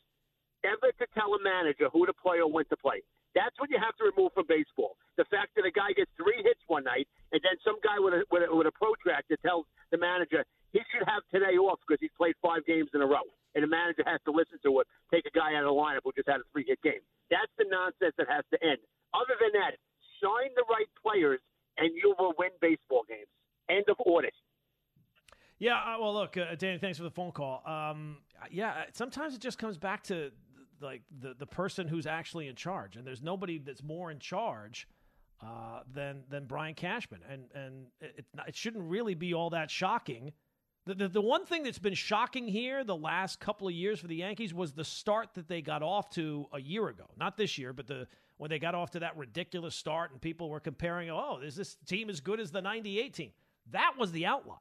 ever 0.63 0.95
to 0.95 1.05
tell 1.11 1.36
a 1.36 1.41
manager 1.43 1.91
who 1.91 2.07
to 2.07 2.15
play 2.15 2.39
or 2.39 2.47
when 2.47 2.63
to 2.72 2.80
play. 2.80 3.03
That's 3.36 3.53
what 3.59 3.70
you 3.70 3.78
have 3.78 3.93
to 4.01 4.09
remove 4.09 4.34
from 4.34 4.49
baseball. 4.49 4.97
The 5.20 5.28
fact 5.30 5.53
that 5.59 5.67
a 5.67 5.72
guy 5.72 5.93
gets 5.93 6.09
three 6.17 6.41
hits 6.41 6.63
one 6.65 6.88
night, 6.88 7.05
and 7.30 7.39
then 7.43 7.59
some 7.61 7.78
guy 7.84 7.99
with 7.99 8.15
a, 8.15 8.22
with 8.32 8.47
a, 8.47 8.49
with 8.49 8.65
a 8.65 8.74
protractor 8.74 9.38
tells 9.45 9.70
the 9.91 9.99
manager 10.01 10.47
he 10.74 10.82
should 10.89 11.05
have 11.05 11.22
today 11.30 11.59
off 11.59 11.78
because 11.86 12.01
he's 12.01 12.13
played 12.17 12.34
five 12.41 12.65
games 12.65 12.89
in 12.95 13.05
a 13.05 13.09
row, 13.09 13.26
and 13.53 13.61
the 13.61 13.70
manager 13.70 14.01
has 14.05 14.17
to 14.26 14.32
listen 14.34 14.57
to 14.65 14.82
it, 14.82 14.88
take 15.13 15.30
a 15.30 15.34
guy 15.34 15.53
out 15.53 15.65
of 15.65 15.74
the 15.74 15.78
lineup 15.78 16.01
who 16.05 16.13
just 16.17 16.30
had 16.30 16.41
a 16.41 16.47
three 16.49 16.65
hit 16.65 16.82
game. 16.82 17.01
That's 17.30 17.51
the 17.57 17.70
nonsense 17.70 18.17
that 18.17 18.26
has 18.30 18.45
to 18.49 18.57
end. 18.65 18.82
Other 19.13 19.38
than 19.38 19.53
that, 19.61 19.78
sign 20.22 20.49
the 20.57 20.65
right 20.70 20.89
players, 20.97 21.41
and 21.80 21.91
you 21.95 22.15
will 22.19 22.34
win 22.38 22.49
baseball 22.61 23.03
games. 23.07 23.27
End 23.69 23.86
of 23.89 23.97
audit. 24.05 24.34
Yeah, 25.59 25.75
uh, 25.75 25.97
well, 25.99 26.13
look, 26.13 26.38
uh, 26.38 26.55
Danny, 26.57 26.77
thanks 26.77 26.97
for 26.97 27.03
the 27.03 27.11
phone 27.11 27.32
call. 27.32 27.61
Um, 27.65 28.17
yeah, 28.49 28.84
sometimes 28.93 29.36
it 29.36 29.41
just 29.41 29.57
comes 29.57 29.77
back 29.77 30.03
to 30.03 30.32
like 30.82 31.01
the 31.19 31.34
the 31.38 31.45
person 31.45 31.88
who's 31.88 32.07
actually 32.07 32.47
in 32.47 32.55
charge, 32.55 32.95
and 32.95 33.05
there's 33.05 33.21
nobody 33.21 33.57
that's 33.57 33.84
more 33.84 34.09
in 34.09 34.19
charge 34.19 34.88
uh, 35.41 35.82
than 35.93 36.23
than 36.30 36.45
Brian 36.45 36.75
Cashman, 36.75 37.21
and 37.30 37.43
and 37.53 37.88
it, 37.99 38.25
it 38.47 38.55
shouldn't 38.55 38.86
really 38.86 39.15
be 39.15 39.34
all 39.34 39.49
that 39.49 39.69
shocking. 39.69 40.32
The, 40.86 40.95
the, 40.95 41.07
the 41.09 41.21
one 41.21 41.45
thing 41.45 41.63
that's 41.63 41.77
been 41.77 41.93
shocking 41.93 42.47
here 42.47 42.84
the 42.84 42.95
last 42.95 43.39
couple 43.39 43.67
of 43.67 43.73
years 43.73 43.99
for 43.99 44.07
the 44.07 44.15
Yankees 44.15 44.53
was 44.53 44.73
the 44.73 44.86
start 44.86 45.34
that 45.36 45.47
they 45.47 45.61
got 45.61 45.84
off 45.84 46.09
to 46.11 46.47
a 46.53 46.59
year 46.59 46.88
ago. 46.88 47.05
Not 47.17 47.38
this 47.38 47.57
year, 47.57 47.73
but 47.73 47.86
the 47.86 48.07
when 48.39 48.49
they 48.49 48.57
got 48.57 48.73
off 48.73 48.91
to 48.91 48.99
that 48.99 49.17
ridiculous 49.17 49.75
start 49.75 50.11
and 50.11 50.21
people 50.21 50.49
were 50.49 50.61
comparing, 50.61 51.09
oh, 51.09 51.39
is 51.43 51.57
this 51.57 51.75
team 51.85 52.09
as 52.09 52.21
good 52.21 52.39
as 52.39 52.51
the 52.51 52.61
98 52.61 53.13
team? 53.13 53.31
That 53.71 53.95
was 53.97 54.13
the 54.13 54.25
outlier. 54.25 54.57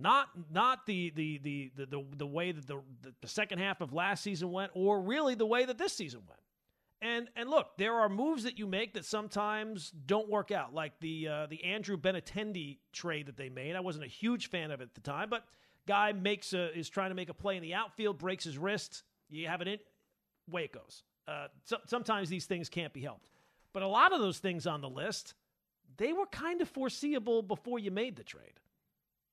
Not 0.00 0.30
not 0.50 0.84
the 0.84 1.12
the 1.14 1.38
the 1.38 1.70
the 1.76 1.86
the, 1.86 2.04
the 2.16 2.26
way 2.26 2.50
that 2.50 2.66
the, 2.66 2.80
the 3.20 3.28
second 3.28 3.60
half 3.60 3.80
of 3.80 3.92
last 3.92 4.24
season 4.24 4.50
went, 4.50 4.72
or 4.74 5.00
really 5.00 5.36
the 5.36 5.46
way 5.46 5.64
that 5.64 5.78
this 5.78 5.92
season 5.92 6.22
went. 6.28 6.40
And 7.00 7.28
and 7.36 7.48
look, 7.48 7.76
there 7.78 7.94
are 7.94 8.08
moves 8.08 8.42
that 8.42 8.58
you 8.58 8.66
make 8.66 8.94
that 8.94 9.04
sometimes 9.04 9.92
don't 10.06 10.28
work 10.28 10.50
out, 10.50 10.74
like 10.74 10.98
the 10.98 11.28
uh, 11.28 11.46
the 11.46 11.62
Andrew 11.62 11.96
Benintendi 11.96 12.78
trade 12.92 13.26
that 13.26 13.36
they 13.36 13.48
made. 13.48 13.76
I 13.76 13.80
wasn't 13.80 14.04
a 14.04 14.08
huge 14.08 14.50
fan 14.50 14.72
of 14.72 14.80
it 14.80 14.84
at 14.84 14.94
the 14.94 15.00
time, 15.02 15.30
but 15.30 15.44
guy 15.86 16.10
makes 16.10 16.52
a, 16.52 16.76
is 16.76 16.88
trying 16.88 17.10
to 17.10 17.14
make 17.14 17.28
a 17.28 17.34
play 17.34 17.56
in 17.56 17.62
the 17.62 17.74
outfield, 17.74 18.18
breaks 18.18 18.42
his 18.42 18.58
wrist. 18.58 19.04
You 19.30 19.46
have 19.46 19.60
it 19.60 19.68
in, 19.68 19.78
way 20.50 20.64
it 20.64 20.72
goes. 20.72 21.04
Uh, 21.28 21.46
so, 21.64 21.76
sometimes 21.86 22.28
these 22.28 22.46
things 22.46 22.68
can't 22.68 22.92
be 22.92 23.00
helped, 23.00 23.30
but 23.72 23.82
a 23.82 23.86
lot 23.88 24.12
of 24.12 24.20
those 24.20 24.38
things 24.38 24.66
on 24.66 24.80
the 24.80 24.88
list, 24.90 25.34
they 25.96 26.12
were 26.12 26.26
kind 26.26 26.60
of 26.60 26.68
foreseeable 26.68 27.42
before 27.42 27.78
you 27.78 27.90
made 27.90 28.16
the 28.16 28.24
trade. 28.24 28.58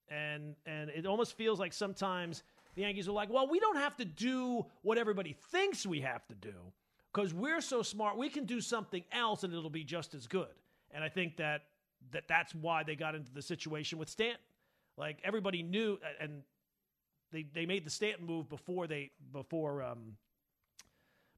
and 0.10 0.56
and 0.66 0.90
it 0.90 1.06
almost 1.06 1.36
feels 1.38 1.60
like 1.60 1.74
sometimes 1.74 2.44
the 2.76 2.82
Yankees 2.84 3.08
are 3.08 3.12
like, 3.14 3.30
well, 3.30 3.48
we 3.50 3.60
don't 3.60 3.78
have 3.78 3.96
to 3.98 4.06
do 4.06 4.66
what 4.84 4.98
everybody 4.98 5.36
thinks 5.52 5.86
we 5.86 6.02
have 6.02 6.26
to 6.28 6.36
do 6.36 6.54
because 7.14 7.34
we're 7.34 7.62
so 7.62 7.82
smart. 7.82 8.18
We 8.18 8.30
can 8.30 8.46
do 8.46 8.62
something 8.62 9.04
else, 9.12 9.44
and 9.44 9.54
it'll 9.54 9.70
be 9.70 9.84
just 9.84 10.14
as 10.14 10.28
good. 10.28 10.54
And 10.92 11.04
I 11.04 11.10
think 11.10 11.38
that 11.38 11.64
that 12.12 12.28
that's 12.28 12.54
why 12.56 12.84
they 12.84 12.96
got 12.96 13.16
into 13.16 13.34
the 13.34 13.42
situation 13.42 13.98
with 14.00 14.10
Stanton. 14.10 14.40
Like 14.98 15.18
everybody 15.24 15.64
knew, 15.64 16.00
and 16.22 16.44
they 17.32 17.44
they 17.54 17.66
made 17.66 17.86
the 17.86 17.90
Stanton 17.90 18.26
move 18.26 18.50
before 18.50 18.88
they 18.88 19.12
before 19.32 19.84
um, 19.84 20.16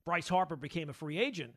Bryce 0.06 0.28
Harper 0.28 0.56
became 0.56 0.90
a 0.90 0.94
free 0.94 1.20
agent. 1.20 1.54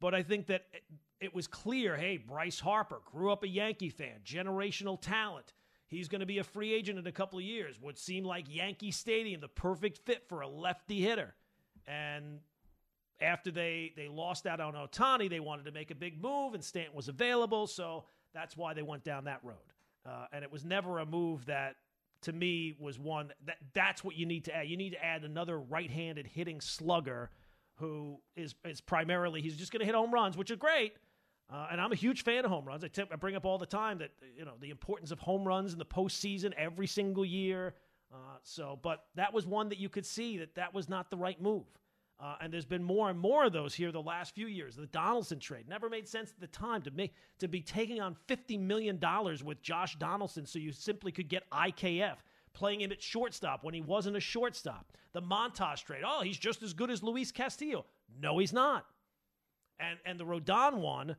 But 0.00 0.14
I 0.14 0.22
think 0.22 0.46
that 0.46 0.62
it, 0.72 0.82
it 1.20 1.34
was 1.34 1.46
clear, 1.46 1.96
hey, 1.96 2.16
Bryce 2.16 2.60
Harper 2.60 3.00
grew 3.04 3.32
up 3.32 3.42
a 3.42 3.48
Yankee 3.48 3.90
fan, 3.90 4.20
generational 4.24 5.00
talent. 5.00 5.52
He's 5.86 6.08
going 6.08 6.20
to 6.20 6.26
be 6.26 6.38
a 6.38 6.44
free 6.44 6.74
agent 6.74 6.98
in 6.98 7.06
a 7.06 7.12
couple 7.12 7.38
of 7.38 7.44
years. 7.44 7.80
Would 7.80 7.98
seem 7.98 8.24
like 8.24 8.46
Yankee 8.48 8.90
Stadium, 8.90 9.40
the 9.40 9.48
perfect 9.48 9.98
fit 9.98 10.28
for 10.28 10.40
a 10.40 10.48
lefty 10.48 11.00
hitter. 11.00 11.34
And 11.86 12.40
after 13.20 13.50
they 13.50 13.92
they 13.96 14.08
lost 14.08 14.46
out 14.46 14.60
on 14.60 14.74
Ohtani, 14.74 15.30
they 15.30 15.40
wanted 15.40 15.66
to 15.66 15.72
make 15.72 15.90
a 15.90 15.94
big 15.94 16.20
move, 16.20 16.54
and 16.54 16.64
Stanton 16.64 16.94
was 16.94 17.08
available, 17.08 17.66
so 17.66 18.04
that's 18.32 18.56
why 18.56 18.74
they 18.74 18.82
went 18.82 19.04
down 19.04 19.24
that 19.24 19.40
road. 19.44 19.56
Uh, 20.04 20.26
and 20.32 20.42
it 20.42 20.50
was 20.50 20.64
never 20.64 20.98
a 20.98 21.06
move 21.06 21.46
that, 21.46 21.76
to 22.22 22.32
me, 22.32 22.74
was 22.80 22.98
one 22.98 23.32
that 23.46 23.58
that's 23.72 24.02
what 24.02 24.16
you 24.16 24.26
need 24.26 24.44
to 24.46 24.56
add. 24.56 24.66
You 24.66 24.76
need 24.76 24.90
to 24.90 25.04
add 25.04 25.22
another 25.22 25.60
right-handed 25.60 26.26
hitting 26.26 26.60
slugger 26.60 27.30
who 27.76 28.20
is 28.36 28.54
is 28.64 28.80
primarily 28.80 29.40
he's 29.40 29.56
just 29.56 29.72
going 29.72 29.80
to 29.80 29.86
hit 29.86 29.94
home 29.94 30.12
runs, 30.12 30.36
which 30.36 30.50
are 30.50 30.56
great. 30.56 30.94
Uh, 31.52 31.68
and 31.70 31.80
I'm 31.80 31.92
a 31.92 31.96
huge 31.96 32.24
fan 32.24 32.44
of 32.44 32.50
home 32.50 32.64
runs. 32.64 32.84
I, 32.84 33.16
bring 33.16 33.36
up 33.36 33.44
all 33.44 33.58
the 33.58 33.66
time 33.66 33.98
that 33.98 34.10
you 34.36 34.44
know 34.44 34.54
the 34.60 34.70
importance 34.70 35.10
of 35.10 35.18
home 35.18 35.46
runs 35.46 35.72
in 35.72 35.78
the 35.78 35.84
postseason 35.84 36.52
every 36.56 36.86
single 36.86 37.24
year. 37.24 37.74
Uh, 38.12 38.38
so, 38.42 38.78
but 38.82 39.04
that 39.16 39.32
was 39.32 39.46
one 39.46 39.68
that 39.68 39.78
you 39.78 39.88
could 39.88 40.06
see 40.06 40.38
that 40.38 40.54
that 40.54 40.72
was 40.72 40.88
not 40.88 41.10
the 41.10 41.16
right 41.16 41.40
move. 41.40 41.64
Uh, 42.20 42.36
and 42.40 42.52
there's 42.52 42.64
been 42.64 42.82
more 42.82 43.10
and 43.10 43.18
more 43.18 43.44
of 43.44 43.52
those 43.52 43.74
here 43.74 43.90
the 43.90 44.00
last 44.00 44.34
few 44.34 44.46
years. 44.46 44.76
The 44.76 44.86
Donaldson 44.86 45.40
trade 45.40 45.68
never 45.68 45.90
made 45.90 46.06
sense 46.06 46.30
at 46.30 46.40
the 46.40 46.46
time 46.46 46.80
to 46.82 46.90
make 46.92 47.12
to 47.40 47.48
be 47.48 47.60
taking 47.60 48.00
on 48.00 48.16
fifty 48.26 48.56
million 48.56 48.98
dollars 48.98 49.42
with 49.42 49.60
Josh 49.62 49.96
Donaldson, 49.96 50.46
so 50.46 50.58
you 50.58 50.72
simply 50.72 51.12
could 51.12 51.28
get 51.28 51.48
IKF 51.50 52.16
playing 52.54 52.80
him 52.80 52.92
at 52.92 53.02
shortstop 53.02 53.64
when 53.64 53.74
he 53.74 53.80
wasn't 53.80 54.16
a 54.16 54.20
shortstop. 54.20 54.92
The 55.12 55.20
Montas 55.20 55.84
trade, 55.84 56.02
oh, 56.06 56.22
he's 56.22 56.38
just 56.38 56.62
as 56.62 56.72
good 56.72 56.90
as 56.90 57.02
Luis 57.02 57.30
Castillo. 57.30 57.84
No, 58.20 58.38
he's 58.38 58.52
not. 58.52 58.86
And 59.78 59.98
and 60.06 60.18
the 60.18 60.24
Rodon 60.24 60.78
one, 60.78 61.16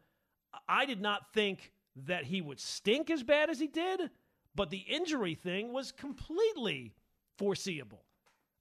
I 0.68 0.86
did 0.86 1.02
not 1.02 1.34
think 1.34 1.72
that 1.96 2.26
he 2.26 2.42
would 2.42 2.60
stink 2.60 3.10
as 3.10 3.24
bad 3.24 3.50
as 3.50 3.60
he 3.60 3.68
did, 3.68 4.10
but 4.56 4.70
the 4.70 4.86
injury 4.88 5.36
thing 5.36 5.72
was 5.72 5.92
completely 5.92 6.94
foreseeable. 7.38 8.04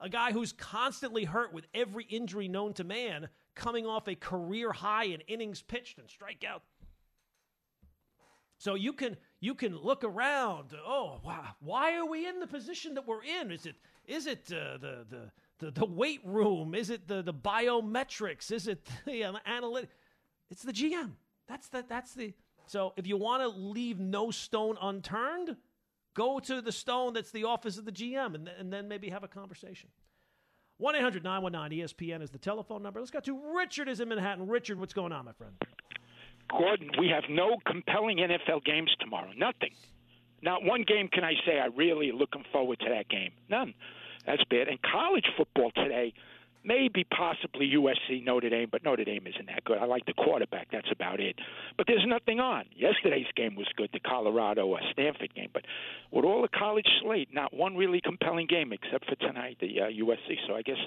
A 0.01 0.09
guy 0.09 0.33
who's 0.33 0.53
constantly 0.53 1.25
hurt 1.25 1.53
with 1.53 1.67
every 1.73 2.05
injury 2.05 2.49
known 2.49 2.75
to 2.75 2.85
man, 2.85 3.29
coming 3.55 3.87
off 3.87 4.09
a 4.09 4.15
career 4.15 4.73
high 4.73 5.05
in 5.05 5.21
innings 5.23 5.63
pitched 5.63 5.99
and 5.99 6.09
strikeout. 6.09 6.61
So 8.65 8.77
you 8.77 8.95
can 8.95 9.19
you 9.41 9.55
can 9.55 9.77
look 9.77 10.05
around. 10.05 10.71
Oh 10.87 11.21
wow, 11.23 11.49
why 11.61 11.97
are 11.97 12.07
we 12.07 12.27
in 12.27 12.41
the 12.41 12.47
position 12.47 12.95
that 12.95 13.07
we're 13.07 13.23
in? 13.23 13.51
Is 13.51 13.67
it 13.67 13.77
is 14.07 14.27
it 14.27 14.51
uh, 14.51 14.79
the, 14.79 15.05
the 15.11 15.31
the 15.59 15.71
the 15.73 15.85
weight 15.85 16.23
room? 16.25 16.75
Is 16.75 16.89
it 16.89 17.07
the 17.07 17.21
the 17.21 17.35
biometrics? 17.35 18.51
Is 18.51 18.67
it 18.67 18.89
the 19.05 19.39
analytic? 19.45 19.91
It's 20.51 20.63
the 20.63 20.73
GM. 20.73 21.11
That's 21.47 21.69
the 21.69 21.85
that's 21.87 22.15
the. 22.15 22.33
So 22.67 22.95
if 22.97 23.07
you 23.07 23.19
want 23.19 23.43
to 23.43 23.49
leave 23.49 24.01
no 24.01 24.31
stone 24.31 24.79
unturned, 24.81 25.57
go 26.15 26.41
to 26.41 26.63
the 26.63 26.73
stone 26.73 27.13
that's 27.13 27.33
the 27.33 27.45
office 27.45 27.77
of 27.77 27.85
the 27.85 27.93
GM, 27.93 28.35
and, 28.35 28.49
and 28.49 28.73
then 28.73 28.89
maybe 28.89 29.11
have 29.11 29.25
a 29.25 29.29
conversation. 29.29 29.91
1 30.79 30.97
800 30.97 31.23
919 31.23 31.85
ESPN 31.85 32.23
is 32.23 32.31
the 32.31 32.39
telephone 32.39 32.83
number. 32.83 32.99
Let's 32.99 33.11
go 33.11 33.21
to 33.21 33.39
Richard 33.55 33.91
is 33.91 34.01
in 34.01 34.09
Manhattan. 34.09 34.47
Richard, 34.47 34.81
what's 34.81 34.95
going 34.95 35.13
on, 35.13 35.27
my 35.27 35.33
friend? 35.33 35.53
Gordon, 36.51 36.91
we 36.99 37.09
have 37.09 37.25
no 37.29 37.57
compelling 37.67 38.19
NFL 38.19 38.65
games 38.65 38.95
tomorrow. 39.01 39.31
Nothing. 39.37 39.73
Not 40.43 40.63
one 40.63 40.85
game 40.87 41.09
can 41.09 41.25
I 41.25 41.33
say 41.47 41.59
I 41.59 41.67
really 41.67 42.13
looking 42.13 42.45
forward 42.53 42.79
to 42.81 42.89
that 42.91 43.09
game. 43.09 43.33
None. 43.49 43.75
That's 44.27 44.45
bad. 44.51 44.69
And 44.69 44.79
college 44.83 45.27
football 45.37 45.71
today, 45.75 46.13
maybe 46.65 47.05
possibly 47.05 47.73
USC 47.77 48.25
Notre 48.25 48.51
Dame, 48.51 48.69
but 48.71 48.85
Notre 48.85 49.05
Dame 49.05 49.27
isn't 49.27 49.47
that 49.47 49.65
good. 49.65 49.79
I 49.79 49.85
like 49.85 50.07
the 50.07 50.15
quarterback. 50.15 50.69
That's 50.73 50.91
about 50.91 51.21
it. 51.21 51.37
But 51.77 51.87
there's 51.87 52.05
nothing 52.07 52.41
on. 52.41 52.65
Yesterday's 52.75 53.27
game 53.37 53.55
was 53.55 53.67
good, 53.77 53.91
the 53.93 54.01
Colorado 54.01 54.67
or 54.67 54.81
Stanford 54.93 55.35
game. 55.35 55.51
But 55.53 55.65
with 56.11 56.25
all 56.25 56.43
the 56.43 56.49
college 56.49 56.89
slate, 57.03 57.29
not 57.33 57.55
one 57.55 57.77
really 57.77 58.01
compelling 58.01 58.47
game 58.47 58.73
except 58.73 59.07
for 59.09 59.17
tonight, 59.17 59.59
the 59.61 59.81
uh, 59.81 59.85
USC. 59.85 60.37
So 60.47 60.55
I 60.55 60.63
guess 60.63 60.79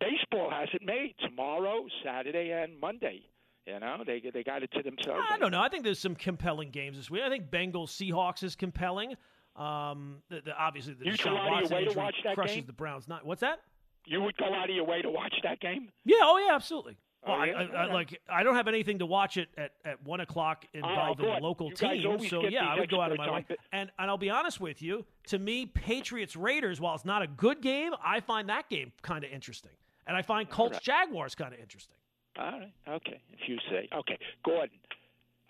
baseball 0.00 0.50
has 0.50 0.68
it 0.72 0.82
made 0.84 1.14
tomorrow, 1.20 1.86
Saturday, 2.02 2.50
and 2.50 2.78
Monday. 2.80 3.22
You 3.66 3.80
know, 3.80 4.02
they 4.06 4.22
they 4.32 4.42
got 4.42 4.62
it 4.62 4.70
to 4.72 4.82
themselves. 4.82 5.22
I 5.30 5.38
don't 5.38 5.50
know. 5.50 5.60
I 5.60 5.68
think 5.68 5.84
there's 5.84 5.98
some 5.98 6.14
compelling 6.14 6.70
games 6.70 6.96
this 6.96 7.10
week. 7.10 7.22
I 7.22 7.30
think 7.30 7.50
Bengals 7.50 7.88
Seahawks 7.88 8.42
is 8.42 8.54
compelling. 8.56 9.14
Um, 9.56 10.16
the, 10.28 10.40
the, 10.44 10.52
obviously 10.58 10.94
the 10.94 11.06
you 11.06 11.12
Deshaun 11.12 11.24
go 11.24 11.36
out 11.36 11.38
of 11.38 11.46
your 11.46 11.54
Watson 11.60 11.76
way 11.76 11.84
to 11.84 11.98
watch 11.98 12.14
that 12.24 12.34
crushes 12.34 12.56
game? 12.56 12.64
the 12.66 12.72
Browns. 12.72 13.08
Not 13.08 13.24
what's 13.24 13.40
that? 13.40 13.60
You 14.06 14.20
would 14.20 14.36
go 14.36 14.52
out 14.52 14.68
of 14.68 14.74
your 14.76 14.84
way 14.84 15.00
to 15.00 15.08
watch 15.10 15.34
that 15.44 15.60
game? 15.60 15.90
Yeah. 16.04 16.16
Oh 16.22 16.44
yeah. 16.44 16.54
Absolutely. 16.54 16.98
Oh, 17.26 17.30
Well, 17.32 17.40
I- 17.40 17.46
yeah? 17.46 17.52
I, 17.54 17.62
I, 17.86 17.92
like 17.92 18.20
I 18.28 18.42
don't 18.42 18.56
have 18.56 18.68
anything 18.68 18.98
to 18.98 19.06
watch 19.06 19.38
it 19.38 19.48
at, 19.56 19.70
at 19.84 20.02
one 20.04 20.20
o'clock 20.20 20.66
involving 20.74 21.24
good. 21.24 21.38
a 21.38 21.40
local 21.42 21.70
team, 21.70 22.18
so 22.28 22.46
yeah, 22.48 22.66
I 22.68 22.78
would 22.78 22.90
go 22.90 23.00
out 23.00 23.12
of 23.12 23.18
my 23.18 23.30
way. 23.30 23.46
And 23.72 23.90
and 23.98 24.10
I'll 24.10 24.18
be 24.18 24.28
honest 24.28 24.60
with 24.60 24.82
you, 24.82 25.06
to 25.28 25.38
me, 25.38 25.64
Patriots 25.64 26.36
Raiders, 26.36 26.82
while 26.82 26.94
it's 26.94 27.06
not 27.06 27.22
a 27.22 27.26
good 27.26 27.62
game, 27.62 27.92
I 28.04 28.20
find 28.20 28.50
that 28.50 28.68
game 28.68 28.92
kind 29.00 29.24
of 29.24 29.30
interesting, 29.30 29.72
and 30.06 30.14
I 30.16 30.20
find 30.22 30.50
Colts. 30.50 30.78
Jaguars 30.80 31.34
kind 31.34 31.54
of 31.54 31.60
interesting. 31.60 31.96
All 32.38 32.44
right. 32.60 32.72
Okay. 32.88 33.20
If 33.32 33.48
you 33.48 33.58
say. 33.70 33.88
Okay. 33.94 34.18
Gordon, 34.44 34.76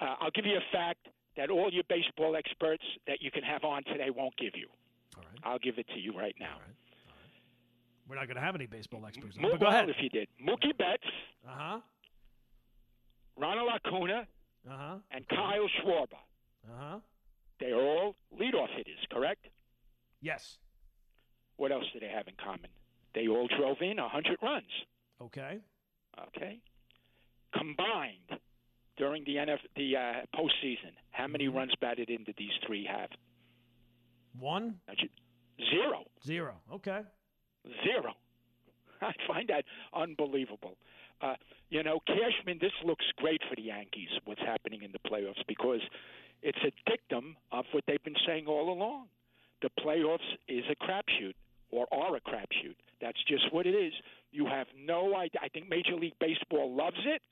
uh, 0.01 0.15
I'll 0.21 0.31
give 0.31 0.47
you 0.47 0.57
a 0.57 0.67
fact 0.73 1.09
that 1.37 1.51
all 1.51 1.71
your 1.73 1.85
baseball 1.89 2.37
experts 2.37 2.85
that 3.07 3.21
you 3.23 3.31
can 3.31 3.43
have 3.43 3.65
on 3.65 3.83
today 3.85 4.11
won't 4.15 4.37
give 4.37 4.53
you. 4.55 4.69
All 5.17 5.23
right. 5.31 5.41
I'll 5.45 5.59
give 5.59 5.79
it 5.79 5.87
to 5.95 5.99
you 5.99 6.13
right 6.17 6.35
now. 6.39 6.55
All 6.55 6.61
right. 6.61 6.77
We're 8.09 8.17
not 8.17 8.27
going 8.27 8.37
to 8.37 8.43
have 8.43 8.55
any 8.55 8.67
baseball 8.67 9.05
experts, 9.07 9.39
on, 9.43 9.59
go 9.59 9.67
ahead. 9.67 9.89
if 9.89 9.97
you 10.01 10.11
did. 10.11 10.29
Mookie 10.41 10.77
Betts, 10.77 11.05
Uh 11.49 11.51
huh. 11.57 11.79
Ronald 13.37 13.71
Acuna, 13.75 14.27
Uh 14.71 14.77
huh. 14.77 14.95
and 15.11 15.27
Kyle 15.29 15.69
Schwarber. 15.81 16.21
Uh 16.69 16.77
huh. 16.79 16.99
They 17.61 17.71
are 17.71 17.81
all 17.81 18.15
leadoff 18.39 18.69
hitters, 18.77 18.99
correct? 19.11 19.47
Yes. 20.21 20.59
What 21.57 21.73
else 21.73 21.85
do 21.93 22.01
they 22.01 22.09
have 22.09 22.29
in 22.29 22.35
common? 22.43 22.69
They 23.15 23.29
all 23.29 23.49
drove 23.59 23.79
in 23.81 23.97
100 23.97 24.39
runs. 24.43 24.65
Okay. 25.23 25.59
Okay. 26.29 26.59
Combined 27.57 28.41
during 28.97 29.25
the 29.25 29.37
NF 29.37 29.59
the 29.77 29.97
uh, 29.97 30.13
postseason, 30.39 30.93
how 31.11 31.27
many 31.27 31.47
Mm-hmm. 31.47 31.57
runs 31.57 31.73
batted 31.81 32.11
in 32.11 32.25
did 32.25 32.35
these 32.39 32.53
three 32.67 32.85
have? 32.91 33.11
One. 34.39 34.77
Zero. 35.71 36.05
zero. 36.27 36.55
Okay. 36.73 37.01
Zero. 37.85 38.13
I 39.01 39.13
find 39.29 39.49
that 39.49 39.65
unbelievable. 39.95 40.77
Uh, 41.21 41.35
you 41.71 41.83
know, 41.83 42.01
Cashman, 42.07 42.59
this 42.61 42.73
looks 42.85 43.05
great 43.17 43.41
for 43.49 43.55
the 43.57 43.63
Yankees, 43.63 44.09
what's 44.25 44.41
happening 44.41 44.83
in 44.83 44.91
the 44.93 44.99
playoffs, 45.09 45.43
because 45.47 45.81
it's 46.43 46.59
a 46.67 46.91
dictum 46.91 47.37
of 47.53 47.65
what 47.73 47.85
they've 47.87 48.03
been 48.03 48.17
saying 48.27 48.47
all 48.47 48.73
along. 48.73 49.07
The 49.63 49.71
playoffs 49.81 50.19
is 50.49 50.65
a 50.71 50.75
crapshoot, 50.85 51.35
or 51.71 51.87
are 51.93 52.17
a 52.17 52.21
crapshoot. 52.21 52.75
That's 53.01 53.23
just 53.29 53.53
what 53.53 53.67
it 53.67 53.75
is. 53.75 53.93
You 54.33 54.47
have 54.47 54.67
no 54.77 55.15
idea. 55.17 55.41
I 55.43 55.49
think 55.49 55.69
Major 55.69 55.95
League 55.95 56.19
Baseball 56.21 56.75
loves 56.75 56.99
it. 57.05 57.23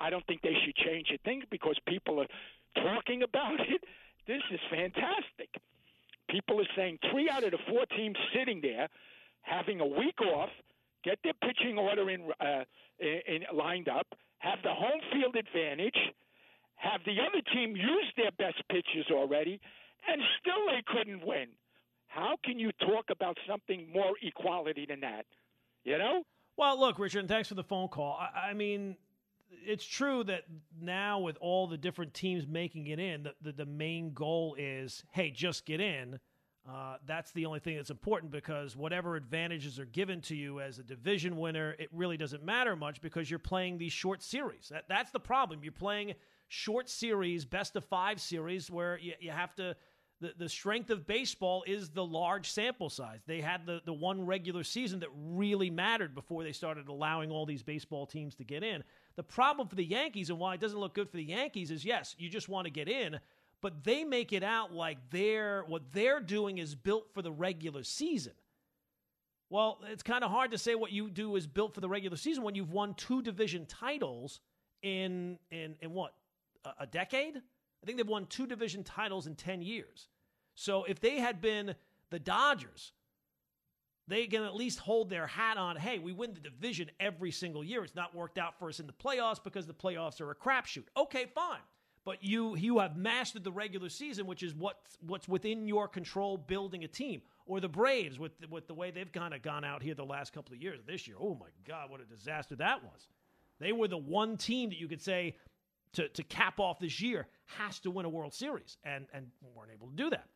I 0.00 0.10
don't 0.10 0.26
think 0.26 0.42
they 0.42 0.56
should 0.64 0.74
change 0.76 1.08
a 1.14 1.18
thing 1.18 1.42
because 1.50 1.78
people 1.86 2.20
are 2.20 2.26
talking 2.82 3.22
about 3.22 3.60
it. 3.60 3.82
This 4.26 4.42
is 4.52 4.60
fantastic. 4.70 5.50
People 6.28 6.60
are 6.60 6.68
saying 6.76 6.98
three 7.10 7.28
out 7.30 7.44
of 7.44 7.52
the 7.52 7.58
four 7.68 7.84
teams 7.96 8.16
sitting 8.34 8.60
there 8.60 8.88
having 9.42 9.80
a 9.80 9.86
week 9.86 10.20
off, 10.22 10.48
get 11.04 11.18
their 11.22 11.34
pitching 11.42 11.78
order 11.78 12.08
in, 12.10 12.30
uh, 12.40 12.64
in, 12.98 13.20
in 13.26 13.56
lined 13.56 13.88
up, 13.88 14.06
have 14.38 14.58
the 14.62 14.72
home 14.72 15.00
field 15.12 15.36
advantage, 15.36 15.98
have 16.76 17.00
the 17.06 17.16
other 17.20 17.42
team 17.52 17.76
use 17.76 18.06
their 18.16 18.30
best 18.38 18.62
pitchers 18.70 19.06
already, 19.10 19.60
and 20.08 20.20
still 20.40 20.66
they 20.66 20.82
couldn't 20.86 21.24
win. 21.24 21.48
How 22.06 22.36
can 22.44 22.58
you 22.58 22.70
talk 22.80 23.06
about 23.10 23.36
something 23.48 23.88
more 23.92 24.12
equality 24.22 24.86
than 24.88 25.00
that? 25.00 25.26
You 25.84 25.98
know? 25.98 26.22
Well, 26.56 26.78
look, 26.78 26.98
Richard, 26.98 27.20
and 27.20 27.28
thanks 27.28 27.48
for 27.48 27.54
the 27.54 27.64
phone 27.64 27.88
call. 27.88 28.18
I, 28.20 28.50
I 28.50 28.52
mean, 28.54 28.96
it's 29.64 29.84
true 29.84 30.24
that 30.24 30.44
now 30.80 31.20
with 31.20 31.36
all 31.40 31.66
the 31.66 31.76
different 31.76 32.14
teams 32.14 32.46
making 32.46 32.86
it 32.88 32.98
in, 32.98 33.22
the, 33.24 33.34
the, 33.42 33.52
the 33.52 33.66
main 33.66 34.12
goal 34.12 34.56
is, 34.58 35.04
hey, 35.12 35.30
just 35.30 35.66
get 35.66 35.80
in. 35.80 36.18
Uh, 36.66 36.96
that's 37.06 37.30
the 37.32 37.44
only 37.44 37.60
thing 37.60 37.76
that's 37.76 37.90
important 37.90 38.32
because 38.32 38.76
whatever 38.76 39.16
advantages 39.16 39.78
are 39.78 39.84
given 39.86 40.20
to 40.22 40.34
you 40.34 40.60
as 40.60 40.78
a 40.78 40.82
division 40.82 41.36
winner, 41.36 41.76
it 41.78 41.88
really 41.92 42.16
doesn't 42.16 42.42
matter 42.42 42.74
much 42.74 43.00
because 43.00 43.30
you're 43.30 43.38
playing 43.38 43.76
these 43.76 43.92
short 43.92 44.22
series. 44.22 44.68
That, 44.70 44.84
that's 44.88 45.10
the 45.10 45.20
problem. 45.20 45.60
You're 45.62 45.72
playing 45.72 46.14
short 46.48 46.88
series, 46.88 47.44
best 47.44 47.76
of 47.76 47.84
five 47.84 48.20
series, 48.20 48.70
where 48.70 48.98
you, 48.98 49.12
you 49.20 49.30
have 49.30 49.54
to. 49.56 49.76
the, 50.20 50.32
the 50.38 50.48
strength 50.48 50.90
of 50.90 51.06
baseball 51.06 51.64
is 51.66 51.90
the 51.90 52.04
large 52.04 52.50
sample 52.50 52.88
size. 52.88 53.20
They 53.26 53.40
had 53.42 53.66
the, 53.66 53.80
the 53.84 53.92
one 53.92 54.24
regular 54.24 54.64
season 54.64 55.00
that 55.00 55.10
really 55.14 55.70
mattered 55.70 56.14
before 56.14 56.44
they 56.44 56.52
started 56.52 56.88
allowing 56.88 57.30
all 57.30 57.44
these 57.44 57.62
baseball 57.62 58.06
teams 58.06 58.34
to 58.36 58.44
get 58.44 58.62
in. 58.62 58.84
The 59.16 59.22
problem 59.22 59.68
for 59.68 59.76
the 59.76 59.84
Yankees 59.84 60.30
and 60.30 60.38
why 60.38 60.54
it 60.54 60.60
doesn't 60.60 60.78
look 60.78 60.94
good 60.94 61.08
for 61.08 61.16
the 61.16 61.24
Yankees 61.24 61.70
is 61.70 61.84
yes, 61.84 62.14
you 62.18 62.28
just 62.28 62.48
want 62.48 62.66
to 62.66 62.70
get 62.70 62.88
in, 62.88 63.20
but 63.60 63.84
they 63.84 64.04
make 64.04 64.32
it 64.32 64.42
out 64.42 64.72
like 64.72 64.98
they're 65.10 65.64
what 65.66 65.82
they're 65.92 66.20
doing 66.20 66.58
is 66.58 66.74
built 66.74 67.06
for 67.12 67.22
the 67.22 67.32
regular 67.32 67.84
season. 67.84 68.32
Well, 69.50 69.78
it's 69.88 70.02
kind 70.02 70.24
of 70.24 70.30
hard 70.30 70.50
to 70.50 70.58
say 70.58 70.74
what 70.74 70.90
you 70.90 71.08
do 71.10 71.36
is 71.36 71.46
built 71.46 71.74
for 71.74 71.80
the 71.80 71.88
regular 71.88 72.16
season 72.16 72.42
when 72.42 72.54
you've 72.54 72.72
won 72.72 72.94
two 72.94 73.22
division 73.22 73.66
titles 73.66 74.40
in 74.82 75.38
in 75.50 75.76
in 75.80 75.92
what 75.92 76.14
a, 76.64 76.70
a 76.80 76.86
decade. 76.86 77.36
I 77.36 77.86
think 77.86 77.98
they've 77.98 78.06
won 78.06 78.26
two 78.26 78.46
division 78.46 78.82
titles 78.82 79.26
in 79.26 79.36
ten 79.36 79.62
years. 79.62 80.08
So 80.56 80.84
if 80.84 81.00
they 81.00 81.20
had 81.20 81.40
been 81.40 81.74
the 82.10 82.18
Dodgers, 82.18 82.92
they 84.06 84.26
can 84.26 84.42
at 84.42 84.54
least 84.54 84.78
hold 84.78 85.08
their 85.08 85.26
hat 85.26 85.56
on. 85.56 85.76
Hey, 85.76 85.98
we 85.98 86.12
win 86.12 86.34
the 86.34 86.40
division 86.40 86.90
every 87.00 87.30
single 87.30 87.64
year. 87.64 87.84
It's 87.84 87.94
not 87.94 88.14
worked 88.14 88.38
out 88.38 88.58
for 88.58 88.68
us 88.68 88.80
in 88.80 88.86
the 88.86 88.92
playoffs 88.92 89.42
because 89.42 89.66
the 89.66 89.74
playoffs 89.74 90.20
are 90.20 90.30
a 90.30 90.34
crapshoot. 90.34 90.84
Okay, 90.96 91.26
fine. 91.34 91.60
But 92.04 92.22
you 92.22 92.54
you 92.56 92.80
have 92.80 92.96
mastered 92.96 93.44
the 93.44 93.52
regular 93.52 93.88
season, 93.88 94.26
which 94.26 94.42
is 94.42 94.54
what's 94.54 94.98
what's 95.06 95.26
within 95.26 95.66
your 95.66 95.88
control 95.88 96.36
building 96.36 96.84
a 96.84 96.88
team. 96.88 97.22
Or 97.46 97.60
the 97.60 97.68
Braves 97.68 98.18
with 98.18 98.32
with 98.50 98.66
the 98.66 98.74
way 98.74 98.90
they've 98.90 99.10
kind 99.10 99.32
of 99.32 99.40
gone 99.40 99.64
out 99.64 99.82
here 99.82 99.94
the 99.94 100.04
last 100.04 100.34
couple 100.34 100.54
of 100.54 100.60
years. 100.60 100.80
This 100.86 101.08
year, 101.08 101.16
oh 101.18 101.34
my 101.34 101.48
God, 101.66 101.90
what 101.90 102.00
a 102.00 102.04
disaster 102.04 102.56
that 102.56 102.82
was. 102.84 103.08
They 103.58 103.72
were 103.72 103.88
the 103.88 103.96
one 103.96 104.36
team 104.36 104.68
that 104.68 104.78
you 104.78 104.88
could 104.88 105.00
say 105.00 105.36
to, 105.94 106.08
to 106.08 106.22
cap 106.24 106.60
off 106.60 106.78
this 106.78 107.00
year 107.00 107.26
has 107.46 107.78
to 107.80 107.90
win 107.90 108.04
a 108.04 108.08
World 108.08 108.34
Series, 108.34 108.76
and 108.84 109.06
and 109.14 109.28
weren't 109.54 109.70
able 109.72 109.86
to 109.88 109.96
do 109.96 110.10
that. 110.10 110.26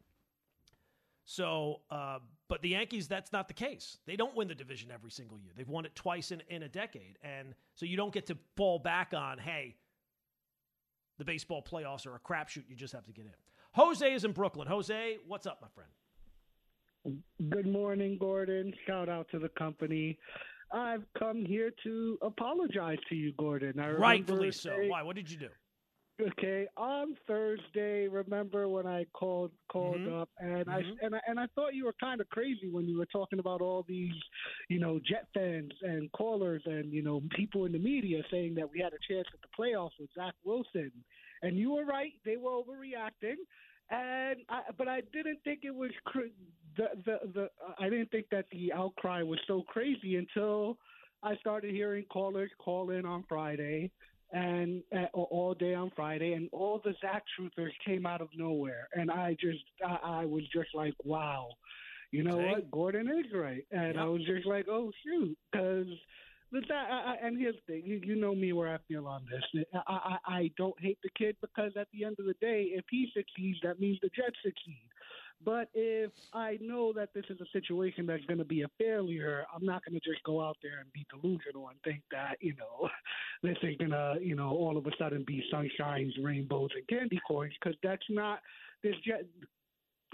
So, 1.24 1.80
uh, 1.90 2.20
but 2.48 2.62
the 2.62 2.70
Yankees, 2.70 3.08
that's 3.08 3.32
not 3.32 3.48
the 3.48 3.54
case. 3.54 3.98
They 4.06 4.16
don't 4.16 4.34
win 4.34 4.48
the 4.48 4.54
division 4.54 4.90
every 4.92 5.10
single 5.10 5.38
year. 5.38 5.52
They've 5.56 5.68
won 5.68 5.84
it 5.84 5.94
twice 5.94 6.30
in, 6.30 6.42
in 6.48 6.62
a 6.62 6.68
decade. 6.68 7.18
And 7.22 7.54
so 7.74 7.84
you 7.86 7.96
don't 7.96 8.12
get 8.12 8.26
to 8.26 8.38
fall 8.56 8.78
back 8.78 9.12
on, 9.14 9.38
hey, 9.38 9.76
the 11.18 11.24
baseball 11.24 11.62
playoffs 11.62 12.06
are 12.06 12.14
a 12.14 12.20
crapshoot. 12.20 12.64
You 12.68 12.76
just 12.76 12.94
have 12.94 13.04
to 13.06 13.12
get 13.12 13.26
in. 13.26 13.32
Jose 13.72 14.12
is 14.12 14.24
in 14.24 14.32
Brooklyn. 14.32 14.66
Jose, 14.66 15.18
what's 15.26 15.46
up, 15.46 15.60
my 15.60 15.68
friend? 15.68 17.22
Good 17.50 17.66
morning, 17.66 18.16
Gordon. 18.18 18.72
Shout 18.86 19.08
out 19.08 19.28
to 19.30 19.38
the 19.38 19.50
company. 19.50 20.18
I've 20.72 21.04
come 21.18 21.44
here 21.44 21.70
to 21.84 22.18
apologize 22.22 22.98
to 23.08 23.14
you, 23.14 23.32
Gordon. 23.38 23.78
I 23.80 23.90
Rightfully 23.90 24.52
so. 24.52 24.76
Why? 24.86 25.02
What 25.02 25.16
did 25.16 25.30
you 25.30 25.38
do? 25.38 25.48
Okay, 26.20 26.66
on 26.76 27.16
Thursday, 27.28 28.08
remember 28.08 28.68
when 28.68 28.88
I 28.88 29.04
called 29.12 29.52
called 29.68 30.00
Mhm. 30.00 30.20
up 30.20 30.28
and 30.38 30.66
Mhm. 30.66 30.98
I 31.00 31.04
and 31.04 31.14
I 31.14 31.20
and 31.28 31.38
I 31.38 31.46
thought 31.48 31.74
you 31.74 31.84
were 31.84 31.92
kind 31.92 32.20
of 32.20 32.28
crazy 32.30 32.68
when 32.68 32.88
you 32.88 32.98
were 32.98 33.06
talking 33.06 33.38
about 33.38 33.60
all 33.60 33.84
these, 33.84 34.14
you 34.68 34.80
know, 34.80 34.98
Jet 34.98 35.28
fans 35.32 35.72
and 35.82 36.10
callers 36.10 36.62
and 36.66 36.92
you 36.92 37.02
know 37.02 37.22
people 37.36 37.66
in 37.66 37.72
the 37.72 37.78
media 37.78 38.24
saying 38.32 38.56
that 38.56 38.68
we 38.68 38.80
had 38.80 38.92
a 38.94 38.98
chance 39.12 39.28
at 39.32 39.40
the 39.42 39.48
playoffs 39.56 39.96
with 40.00 40.10
Zach 40.12 40.34
Wilson, 40.44 40.90
and 41.42 41.56
you 41.56 41.70
were 41.74 41.84
right; 41.84 42.14
they 42.24 42.36
were 42.36 42.50
overreacting. 42.50 43.36
And 43.90 44.40
I, 44.48 44.62
but 44.76 44.88
I 44.88 45.02
didn't 45.12 45.38
think 45.44 45.60
it 45.62 45.74
was 45.74 45.92
cr- 46.04 46.34
the 46.76 46.88
the 47.04 47.18
the 47.32 47.50
I 47.78 47.88
didn't 47.88 48.10
think 48.10 48.26
that 48.30 48.46
the 48.50 48.72
outcry 48.72 49.22
was 49.22 49.38
so 49.46 49.62
crazy 49.62 50.16
until 50.16 50.78
I 51.22 51.36
started 51.36 51.70
hearing 51.70 52.06
callers 52.06 52.50
call 52.58 52.90
in 52.90 53.06
on 53.06 53.22
Friday 53.28 53.92
and 54.32 54.82
uh, 54.94 55.06
all 55.14 55.54
day 55.54 55.74
on 55.74 55.90
Friday, 55.96 56.32
and 56.32 56.48
all 56.52 56.80
the 56.84 56.94
Zach 57.00 57.24
truthers 57.38 57.70
came 57.84 58.06
out 58.06 58.20
of 58.20 58.28
nowhere, 58.36 58.88
and 58.92 59.10
I 59.10 59.36
just 59.40 59.64
I, 59.84 60.22
I 60.22 60.24
was 60.24 60.42
just 60.52 60.68
like, 60.74 60.94
wow, 61.04 61.48
you 62.10 62.22
know 62.22 62.38
See? 62.38 62.44
what, 62.44 62.70
Gordon 62.70 63.08
is 63.08 63.32
right, 63.34 63.64
and 63.70 63.98
I 63.98 64.04
was 64.04 64.22
just 64.26 64.46
like, 64.46 64.66
oh 64.68 64.90
shoot, 65.04 65.36
because. 65.50 65.86
I, 66.50 66.72
I, 66.72 67.26
and 67.26 67.38
here's 67.38 67.56
the 67.66 67.74
thing, 67.74 67.82
you, 67.84 68.00
you 68.02 68.16
know 68.18 68.34
me 68.34 68.54
where 68.54 68.72
I 68.72 68.78
feel 68.88 69.06
on 69.06 69.26
this. 69.30 69.64
I, 69.86 70.16
I, 70.26 70.32
I 70.32 70.50
don't 70.56 70.80
hate 70.80 70.96
the 71.02 71.10
kid 71.14 71.36
because 71.42 71.72
at 71.78 71.88
the 71.92 72.04
end 72.04 72.16
of 72.18 72.24
the 72.24 72.32
day, 72.40 72.70
if 72.72 72.86
he 72.90 73.06
succeeds, 73.14 73.58
that 73.64 73.78
means 73.78 73.98
the 74.00 74.08
Jets 74.16 74.38
succeed. 74.42 74.88
But 75.44 75.68
if 75.72 76.10
I 76.32 76.58
know 76.60 76.92
that 76.94 77.10
this 77.14 77.24
is 77.30 77.40
a 77.40 77.46
situation 77.52 78.06
that's 78.06 78.24
going 78.24 78.38
to 78.38 78.44
be 78.44 78.62
a 78.62 78.68
failure, 78.76 79.44
I'm 79.54 79.64
not 79.64 79.84
going 79.84 79.98
to 79.98 80.10
just 80.10 80.22
go 80.24 80.42
out 80.42 80.56
there 80.62 80.80
and 80.80 80.92
be 80.92 81.06
delusional 81.10 81.68
and 81.68 81.78
think 81.84 82.02
that 82.10 82.36
you 82.40 82.54
know 82.56 82.88
this 83.42 83.56
ain't 83.62 83.78
going 83.78 83.90
to 83.92 84.16
you 84.20 84.34
know 84.34 84.50
all 84.50 84.76
of 84.76 84.86
a 84.86 84.90
sudden 84.98 85.24
be 85.26 85.42
sunshines, 85.52 86.12
rainbows, 86.22 86.70
and 86.74 86.86
candy 86.88 87.20
corns 87.26 87.54
because 87.60 87.78
that's 87.82 88.06
not 88.10 88.40
this 88.82 88.94
jet. 89.06 89.24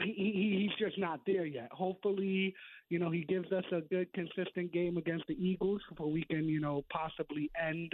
He, 0.02 0.12
he, 0.12 0.58
he's 0.62 0.86
just 0.86 0.98
not 0.98 1.20
there 1.24 1.46
yet. 1.46 1.68
Hopefully, 1.70 2.52
you 2.88 2.98
know, 2.98 3.12
he 3.12 3.22
gives 3.22 3.52
us 3.52 3.62
a 3.70 3.80
good, 3.80 4.12
consistent 4.12 4.72
game 4.72 4.96
against 4.96 5.24
the 5.28 5.34
Eagles, 5.34 5.80
so 5.96 6.08
we 6.08 6.24
can, 6.24 6.46
you 6.46 6.60
know, 6.60 6.84
possibly 6.92 7.48
end 7.64 7.92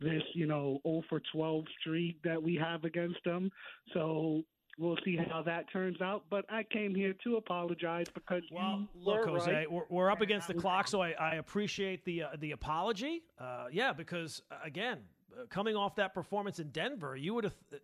this, 0.00 0.22
you 0.34 0.46
know, 0.46 0.80
0 0.86 1.02
for 1.10 1.20
12 1.30 1.64
streak 1.78 2.16
that 2.24 2.42
we 2.42 2.54
have 2.54 2.84
against 2.84 3.18
them. 3.26 3.50
So 3.92 4.44
we'll 4.78 4.98
see 5.04 5.16
how 5.16 5.42
that 5.42 5.70
turns 5.72 6.00
out. 6.00 6.24
But 6.30 6.44
I 6.48 6.62
came 6.62 6.94
here 6.94 7.14
to 7.24 7.36
apologize 7.36 8.06
because 8.12 8.42
Well, 8.50 8.88
look, 8.94 9.26
were 9.26 9.38
Jose, 9.38 9.52
right. 9.52 9.70
we're, 9.70 9.84
we're 9.88 10.10
up 10.10 10.20
against 10.20 10.48
the 10.48 10.54
clock, 10.54 10.88
so 10.88 11.02
I, 11.02 11.10
I 11.12 11.34
appreciate 11.36 12.04
the 12.04 12.24
uh, 12.24 12.28
the 12.38 12.52
apology. 12.52 13.22
Uh, 13.38 13.66
yeah, 13.70 13.92
because 13.92 14.42
uh, 14.50 14.56
again, 14.64 14.98
uh, 15.34 15.46
coming 15.50 15.76
off 15.76 15.96
that 15.96 16.14
performance 16.14 16.58
in 16.58 16.68
Denver, 16.68 17.16
you 17.16 17.34
would 17.34 17.44
have, 17.44 17.56
uh, 17.72 17.76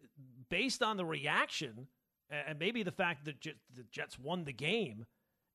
based 0.48 0.82
on 0.82 0.96
the 0.96 1.04
reaction 1.04 1.86
and 2.30 2.58
maybe 2.58 2.82
the 2.82 2.92
fact 2.92 3.24
that 3.24 3.40
J- 3.40 3.54
the 3.74 3.84
Jets 3.90 4.18
won 4.18 4.44
the 4.44 4.52
game, 4.52 5.06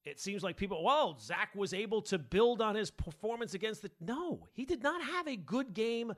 it 0.06 0.20
seems 0.20 0.42
like 0.44 0.58
people, 0.58 0.84
well, 0.84 1.18
Zach 1.20 1.50
was 1.56 1.74
able 1.74 2.02
to 2.04 2.18
build 2.18 2.62
on 2.62 2.76
his 2.76 2.90
performance 2.90 3.54
against 3.54 3.84
the. 3.84 3.92
No, 4.02 4.48
he 4.54 4.66
did 4.66 4.82
not 4.82 5.02
have 5.04 5.28
a 5.28 5.36
good 5.36 5.74
game 5.74 6.14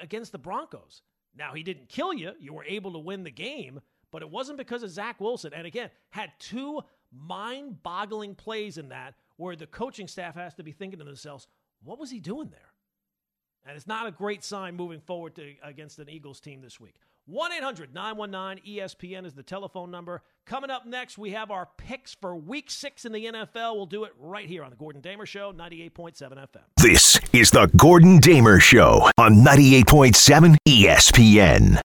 against 0.00 0.32
the 0.32 0.38
Broncos. 0.38 1.02
Now 1.36 1.52
he 1.52 1.62
didn't 1.62 1.88
kill 1.88 2.12
you; 2.14 2.32
you 2.40 2.52
were 2.52 2.64
able 2.64 2.92
to 2.92 2.98
win 2.98 3.24
the 3.24 3.30
game, 3.30 3.80
but 4.14 4.22
it 4.22 4.30
wasn't 4.30 4.56
because 4.56 4.84
of 4.84 4.90
Zach 4.90 5.20
Wilson. 5.20 5.52
And 5.52 5.66
again, 5.66 5.90
had 6.10 6.30
two 6.38 6.80
mind-boggling 7.10 8.36
plays 8.36 8.78
in 8.78 8.90
that 8.90 9.14
where 9.38 9.56
the 9.56 9.66
coaching 9.66 10.06
staff 10.06 10.36
has 10.36 10.54
to 10.54 10.62
be 10.62 10.70
thinking 10.70 11.00
to 11.00 11.04
themselves, 11.04 11.48
"What 11.82 11.98
was 11.98 12.12
he 12.12 12.20
doing 12.20 12.50
there?" 12.50 12.72
And 13.66 13.76
it's 13.76 13.88
not 13.88 14.06
a 14.06 14.12
great 14.12 14.44
sign 14.44 14.76
moving 14.76 15.00
forward 15.00 15.34
to, 15.34 15.56
against 15.64 15.98
an 15.98 16.08
Eagles 16.08 16.38
team 16.38 16.60
this 16.60 16.78
week. 16.78 16.94
1 17.26 17.52
800 17.54 17.92
919 17.92 18.62
ESPN 18.64 19.26
is 19.26 19.34
the 19.34 19.42
telephone 19.42 19.90
number. 19.90 20.22
Coming 20.46 20.70
up 20.70 20.86
next, 20.86 21.18
we 21.18 21.30
have 21.30 21.50
our 21.50 21.68
picks 21.76 22.14
for 22.14 22.36
week 22.36 22.70
six 22.70 23.04
in 23.04 23.10
the 23.10 23.24
NFL. 23.24 23.74
We'll 23.74 23.86
do 23.86 24.04
it 24.04 24.12
right 24.20 24.48
here 24.48 24.62
on 24.62 24.70
the 24.70 24.76
Gordon 24.76 25.00
Damer 25.00 25.26
Show, 25.26 25.52
98.7 25.52 26.38
FM. 26.38 26.62
This 26.76 27.18
is 27.32 27.50
the 27.50 27.66
Gordon 27.76 28.18
Damer 28.18 28.60
Show 28.60 29.10
on 29.18 29.42
98.7 29.42 30.56
ESPN. 30.68 31.80